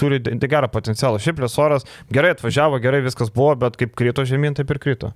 [0.00, 1.20] turi gerą potencialą.
[1.22, 5.12] Šiaip Lesoras gerai atvažiavo, gerai viskas buvo, bet kaip krito žemyn, taip ir krito.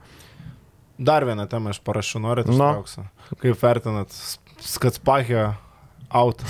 [0.98, 2.56] Dar vieną temą aš parašiau, norit Nu.
[2.56, 3.04] ištrauksiu.
[3.38, 4.14] Kaip vertinat
[4.58, 5.52] Skatspachio
[6.10, 6.42] out?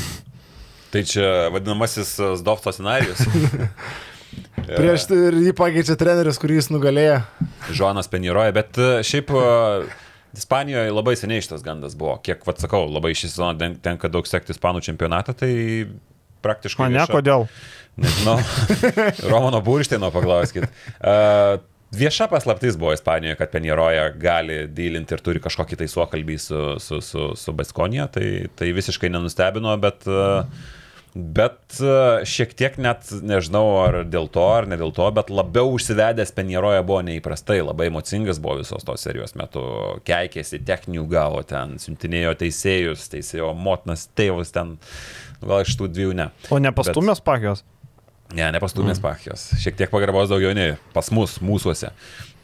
[0.92, 3.20] Tai čia vadinamasis e, Zdovto scenarius.
[4.68, 7.18] Prieš tai ir jį pakeičia treneris, kurį jis nugalėjo.
[7.76, 9.42] Žonas Peniroja, bet e, šiaip e,
[10.38, 12.16] Ispanijoje labai seniai šitas gandas buvo.
[12.24, 15.52] Kiek, vad sakau, labai šį sezoną ten- tenka daug sekti Ispanų čempionatą, tai
[16.44, 16.88] praktiškai...
[16.88, 17.46] O ne, kodėl?
[17.98, 18.36] Nežinau.
[19.32, 20.68] Romano Burštino paklauskit.
[21.00, 21.58] Uh,
[21.90, 27.00] vieša paslaptis buvo Ispanijoje, kad Penjeroja gali dylinti ir turi kažkokį tai suokalbį su, su,
[27.04, 28.08] su, su Baskonija.
[28.12, 28.26] Tai,
[28.58, 30.44] tai visiškai nenustebino, bet, uh,
[31.14, 35.72] bet uh, šiek tiek net nežinau ar dėl to, ar ne dėl to, bet labiau
[35.76, 39.64] užsivedęs Penjeroja buvo neįprastai, labai emocingas buvo visos tos serijos metu.
[40.08, 44.76] Keikėsi, techninių gavo ten, siuntinėjo teisėjus, teisėjo motinas, tėvus ten.
[44.76, 46.30] nu, Gal iš tų dviejų ne.
[46.50, 47.62] O nepastumės pakijos?
[48.36, 49.04] Ne, nepastumės mm.
[49.04, 49.46] pachijos.
[49.56, 51.88] Šiek tiek pagarbos daugiau nei pas mus, mūsųse.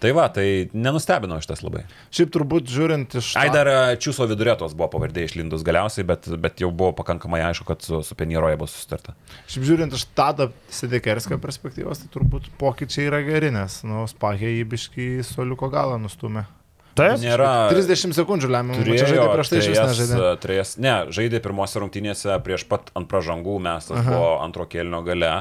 [0.00, 1.84] Tai va, tai nenustebino šitas labai.
[2.12, 3.30] Šiaip turbūt žiūrint iš...
[3.40, 7.68] Ai dar e, Čiūso vidurėtos buvo pavardė išlindus galiausiai, bet, bet jau buvo pakankamai aišku,
[7.68, 9.14] kad su, su Penjeroje bus susitarta.
[9.48, 14.68] Šiaip žiūrint iš tada Sidekerskio perspektyvos, tai turbūt pokyčiai yra geri, nes, nu, Spachė jį
[14.74, 16.44] biškai soliuko galą nustumė.
[16.94, 17.18] Taip.
[17.22, 17.50] Nėra.
[17.72, 20.18] 30 sekundžių lemia, čia Turėjo žaidė prieš tai iš nežaidė.
[20.44, 25.32] trejas, ne, žaidė pirmose rungtynėse prieš pat ant pražangų, mes buvo antro kelnio gale,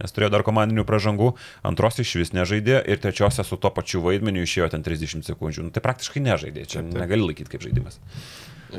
[0.00, 1.34] nes turėjo dar komandinių pražangų,
[1.68, 5.68] antros iš vis nežaidė ir trečiose su to pačiu vaidmeniu išėjo ten 30 sekundžių.
[5.68, 7.02] Nu, tai praktiškai nežaidė, čia Taip, taip.
[7.04, 8.00] negali laikyti kaip žaidimas.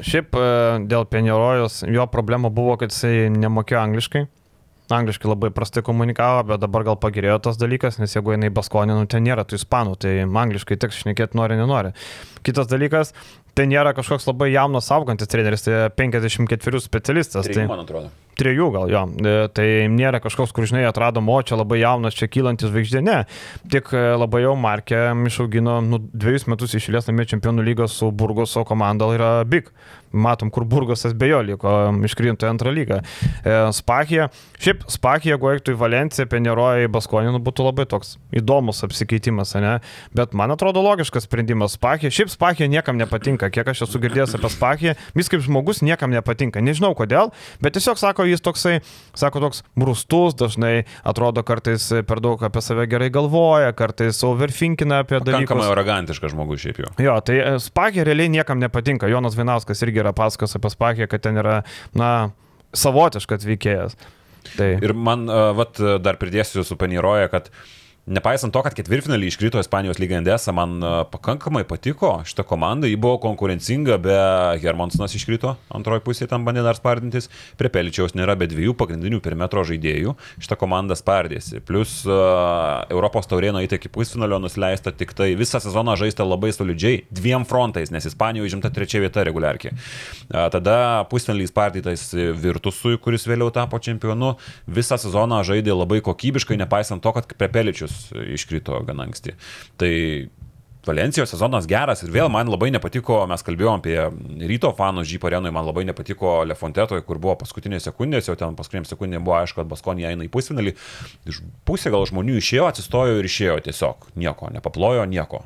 [0.01, 0.45] Šiaip e,
[0.89, 4.25] dėl Penjerojos jo problema buvo, kad jisai nemokėjo angliškai.
[4.93, 9.09] Angliškai labai prastai komunikavo, bet dabar gal pagerėjo tas dalykas, nes jeigu jinai baskonė, nu
[9.09, 11.93] ten nėra tų ispanų, tai angliškai teks šnekėti nori, nenori.
[12.45, 13.13] Kitas dalykas,
[13.57, 17.47] tai nėra kažkoks labai jaunas augantis treneris, tai 54 specialistas.
[17.47, 18.13] Tai, Tai man atrodo.
[18.39, 19.03] Trijų gal jo.
[19.21, 23.03] E, Tai nėra kažkoks, kur žinai, atradom, o čia labai jaunas, čia kylantis žvaigždė.
[23.05, 23.17] Ne.
[23.71, 28.65] Tik e, labai jau Markė išaugino nu, dviejus metus išėlės namie čempionų lygos su Burgoso
[28.67, 29.69] komanda yra big.
[30.13, 31.69] Matom, kur Burgosas be jo liko,
[32.05, 32.99] iškrinto į antrą lygą.
[33.01, 34.27] E, Spakija.
[34.61, 39.55] Šiaip Spakija, jeigu eiktų į Valenciją, Peneroja į Baskonį, nu, būtų labai toks įdomus apsikeitimas,
[39.57, 39.79] ne?
[40.13, 41.79] Bet man atrodo logiškas sprendimas.
[41.79, 42.13] Spakija.
[42.13, 43.49] Šiaip Spakija niekam nepatinka.
[43.53, 46.61] Kiek aš esu girdėjęs apie Spakiją, jis kaip žmogus niekam nepatinka.
[46.61, 48.76] Nežinau kodėl, bet tiesiog sako, jis toksai,
[49.17, 55.19] sako, toks brustus, dažnai atrodo kartais per daug apie save gerai galvoja, kartais overfinkina apie
[55.19, 55.47] dalykus.
[55.47, 56.93] Pakankamai arogantiškas žmogus šiaip jau.
[57.03, 59.09] Jo, tai e, Spakė realiai niekam nepatinka.
[59.11, 61.61] Jonas Vainauskas irgi yra pasakos apie Spakę, kad ten yra,
[61.97, 62.09] na,
[62.78, 63.97] savotiškas veikėjas.
[64.57, 67.49] Tai Ir man, uh, vat, dar pridėsiu su Peniroje, kad
[68.03, 72.97] Nepaisant to, kad ketvirtfinalį iškrito Ispanijos lyga Endesa, man e, pakankamai patiko šitą komandą, ji
[72.99, 74.15] buvo konkurencinga, be
[74.59, 79.63] Hermonsonas iškrito, antroji pusė tam bandė dar spardintis, prie Peličiaus nėra be dviejų pagrindinių perimetro
[79.69, 81.61] žaidėjų, šitą komandą spardėsi.
[81.63, 87.05] Plus uh, Europos taurėno įtek į pusfinalio nusileista tik tai visą sezoną žaista labai solidžiai,
[87.07, 89.71] dviem frontais, nes Ispanijoje užimta trečia vieta reguliarkiai.
[90.27, 92.09] Uh, tada pusfinalį spardytas
[92.43, 94.35] Virtusui, kuris vėliau tapo čempionu,
[94.67, 97.92] visą sezoną žaidė labai kokybiškai, nepaisant to, kad prie Peličius
[98.35, 99.35] iškrito gan anksti.
[99.81, 99.93] Tai
[100.84, 105.53] Valencijos sezonas geras ir vėl man labai nepatiko, mes kalbėjome apie ryto fanus Žypo arenui,
[105.55, 109.69] man labai nepatiko Lefontetoje, kur buvo paskutinės sekundės, jau ten paskutinėm sekundėm buvo aišku, kad
[109.72, 110.76] Baskonė eina į pusfinalį.
[111.31, 114.09] Iš pusė gal žmonių išėjo, atsistojo ir išėjo tiesiog.
[114.19, 115.45] Nieko, nepaplojo, nieko.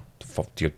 [0.57, 0.73] Tie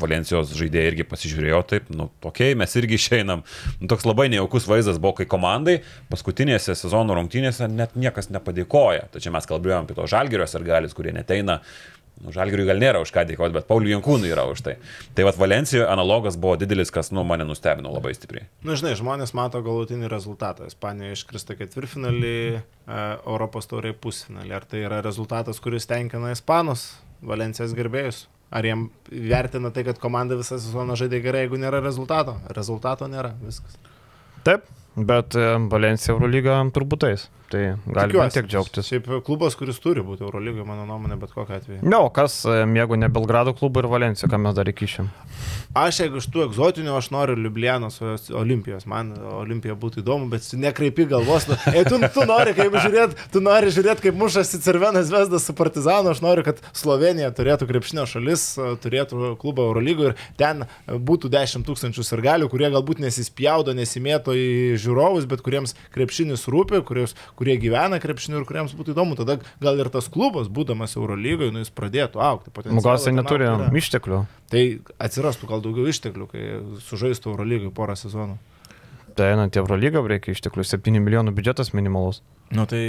[0.00, 3.44] Valencijos žaidėjai irgi pasižiūrėjo taip, nu, okei, okay, mes irgi išeinam.
[3.80, 5.80] Nu, toks labai nejaukus vaizdas buvo, kai komandai
[6.10, 9.10] paskutinėse sezono rungtynėse net niekas nepadėkoja.
[9.14, 11.60] Tačiau mes kalbėjome apie to žalgerio ar galis, kurie neteina.
[12.22, 14.74] Nu, žalgeriui gal nėra už ką dėkoti, bet Pauliui Jankūnui yra už tai.
[15.18, 18.46] Tai vad Valencijoje analogas buvo didelis, kas, nu, mane nustebino labai stipriai.
[18.62, 20.68] Na, Nu, žinai, žmonės mato galutinį rezultatą.
[20.70, 24.54] Ispanija iškrista ketvirtfinalį, e, Europos tauriai pusfinalį.
[24.54, 26.92] Ar tai yra rezultatas, kuris tenkina Ispanus,
[27.22, 28.24] Valencijos gerbėjus?
[28.54, 32.36] Ar jiem vertina tai, kad komanda visą sezoną žaidė gerai, jeigu nėra rezultato?
[32.54, 33.78] Rezultato nėra, viskas.
[34.46, 35.34] Taip, bet
[35.72, 37.28] Valencija Eurolyga turbūt tais.
[37.54, 38.88] Tai galime tiek džiaugtis.
[38.90, 41.82] Šiaip klubas, kuris turi būti Eurolygoje, mano nuomonė, bet kokiu atveju.
[41.86, 45.10] Ne, o kas, e, jeigu ne Belgrado klubą ir Valencija, ką mes dar įkišėm?
[45.74, 47.96] Aš jeigu iš tų egzotinių, aš noriu Liublianos
[48.34, 48.84] Olimpijos.
[48.90, 49.08] Man
[49.40, 51.48] Olimpija būtų įdomu, bet tu nekreipi galvos.
[51.72, 56.12] Ei, tu, tu nori, kaip žiūrėt, tu nori žiūrėt, kaip mušasi Cervenas Vesdas su Partizanu.
[56.12, 58.46] Aš noriu, kad Slovenija turėtų krepšinio šalis,
[58.84, 65.26] turėtų klubą Eurolygų ir ten būtų 10 tūkstančių sirgalių, kurie galbūt nesispjaudo, nesimėto į žiūrovus,
[65.30, 69.18] bet kuriems krepšinis rūpi, kurios, kurie gyvena krepšiniu ir kuriems būtų įdomu.
[69.20, 72.52] Tada gal ir tas klubas, būdamas Eurolygoje, nu, jis pradėtų aukti.
[72.72, 73.50] Nu, jisai ten neturi
[73.80, 74.24] išteklių.
[74.54, 74.64] Tai
[75.04, 76.44] atsirastų gal daugiau išteklių, kai
[76.88, 78.38] sužaistų Eurolygai porą sezonų.
[79.14, 80.64] Tai einant į Eurolygą reikia išteklių.
[80.66, 82.22] 7 milijonų biudžetas minimalus.
[82.54, 82.80] Nu tai...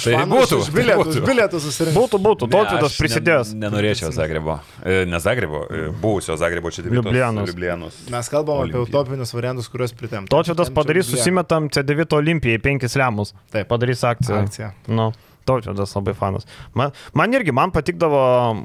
[0.00, 1.96] Tai būtų, Už bilietus, bilietus susirinkti.
[1.98, 2.48] Būtų, būtų,
[2.86, 3.50] aš prisidės.
[3.56, 4.60] Ne, nenorėčiau Zagrebo.
[4.84, 7.08] E, Ne Zagrebo, e, buvusio Zagrebo čia devintos.
[7.08, 7.50] Liublianos.
[7.50, 7.98] Liublianos.
[8.12, 8.84] Mes kalbam apie Olimpija.
[8.86, 10.30] utopinius variantus, kuriuos pritempti.
[10.32, 13.34] Tautvydas padarys, susimetam C9 Olimpijai 5 lemus.
[13.52, 13.68] Taip.
[13.72, 14.44] Padarys akciją.
[14.46, 14.72] Akcija.
[14.88, 15.10] Nu,
[15.48, 16.46] Tautvydas labai fanas.
[16.78, 18.20] Man, man irgi, man patikdavo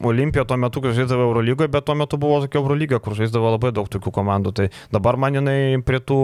[0.08, 3.74] Olimpija tuo metu, kai žaisdavo Eurolygoje, bet tuo metu buvo tokia Eurolyga, kur žaisdavo labai
[3.76, 4.54] daug tokių komandų.
[4.58, 6.20] Tai dabar man jinai prie tų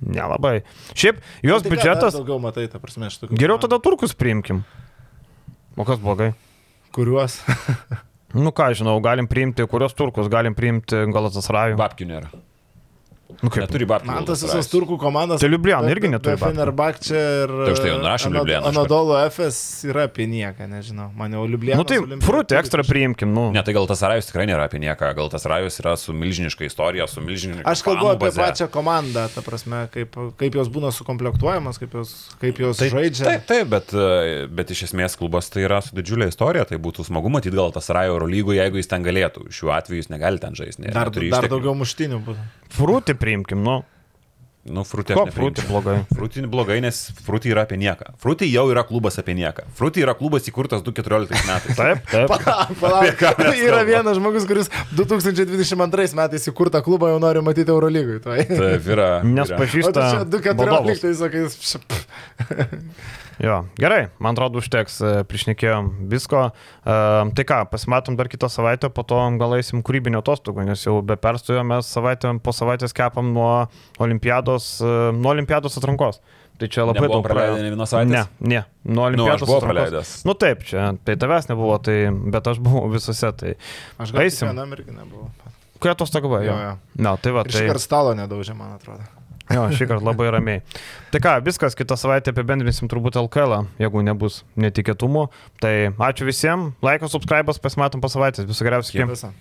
[0.00, 0.60] nelabai.
[0.94, 2.20] Šiaip jos Tai ką dar biudžetas.
[2.20, 3.40] Daugiau matai, ta prasme, aš tokių.
[3.40, 4.62] Geriau tada turkus priimkim.
[5.76, 6.32] O kas blogai?
[6.96, 7.40] Kuriuos?
[8.30, 11.74] Nu ką, žinau, galim priimti, kurios turkus, galim priimti Galatasarajų.
[11.80, 12.28] Babkių nėra.
[13.42, 13.62] Nu kaip?
[13.64, 14.10] Neturi babkių.
[14.10, 15.40] Man tas visas turkų komandas.
[15.42, 16.36] Tai Liubliana irgi neturi.
[16.40, 17.52] Fenerbakčia ir...
[17.66, 18.76] Tai už tai jau Liublianą iškart.
[18.76, 21.10] Anadolo FS yra apie nieką, nežinau.
[21.16, 21.80] Man jau Liubliana.
[21.80, 23.48] Nu tai frutį ekstra priimkim, nu.
[23.54, 25.12] Ne, tai gal tas rajus tikrai nėra apie nieką.
[25.16, 27.66] Gal tas rajus yra su milžiniška istorija, su milžiniška.
[27.70, 28.40] Aš kalbu apie baze.
[28.42, 33.24] pačią komandą, ta prasme, kaip, kaip jos būna sukomplektuojamas, kaip jos, kaip jos Tai, žaidžia.
[33.30, 33.94] Taip, taip, bet,
[34.56, 37.90] bet iš esmės klubas tai yra su didžiulė istorija, tai būtų smagu matyti gal tas
[37.92, 39.46] Rajo Euro lygoje, jeigu jis ten galėtų.
[39.52, 40.82] Šiuo atveju jis negali ten žaisti.
[40.86, 42.46] ne- Dar, dar daugiau muštinių būtų.
[42.70, 43.80] Frutį priimkim, nu.
[44.70, 45.68] Nu, frutį Ko nepriimčiau.
[45.70, 45.94] blogai?
[46.16, 48.10] Frutį blogai, nes frutį yra apie nieką.
[48.20, 49.64] Frutį jau yra klubas apie nieką.
[49.78, 51.78] Frutį yra klubas įkurtas 2014 metais.
[51.80, 52.28] Taip, taip.
[52.28, 53.24] Palauk, palauk.
[53.56, 54.68] Yra vienas žmogus, kuris
[54.98, 58.20] 2022 metais įkurtą klubą jau nori matyti Eurolygui.
[58.26, 58.36] Tai.
[58.52, 59.08] Taip, yra.
[59.24, 60.10] Nes pažįsta.
[60.28, 61.00] čia vadovus.
[61.00, 61.48] 2.14 sakai,
[63.40, 66.42] Jo, gerai, man atrodo, užteks, e, priešnekėjom visko.
[66.84, 66.96] E,
[67.38, 71.16] tai ką, pasimatom dar kitą savaitę, po to gal eisim kūrybinio atostogų, nes jau be
[71.16, 73.54] perstojo mes savaitę, po savaitės kepam nuo
[74.04, 76.20] olimpiados, e, nuo olimpiados atrankos.
[76.60, 78.12] Tai čia labai daug praleidę nė vienos savaitės?
[78.12, 79.78] Ne, ne, nuo Nu, olimpiados buvau atrankos.
[79.88, 80.10] praleidęs.
[80.28, 81.96] Nu taip, čia, tai tavęs nebuvo, tai,
[82.36, 83.54] bet aš buvau visose, tai
[83.96, 84.50] Aš gal Eisim.
[84.52, 85.30] vienam irgi nebuvau.
[85.80, 86.42] kai atostogavai?
[86.44, 86.76] Jo, Jo, jo.
[87.00, 87.64] Na, tai va, tai...
[87.72, 89.00] kartą stalo nedaužė, man atrodo.
[89.50, 90.62] Jo, šį kartą labai ramiai.
[91.10, 95.26] Tai ką, viskas, kitą savaitę apibendrinsim turbūt LKL, jeigu nebus netikėtumų.
[95.62, 95.74] Tai
[96.10, 99.32] ačiū visiems, laikas, subscribas, pasimatom po savaitės, viso geriausio.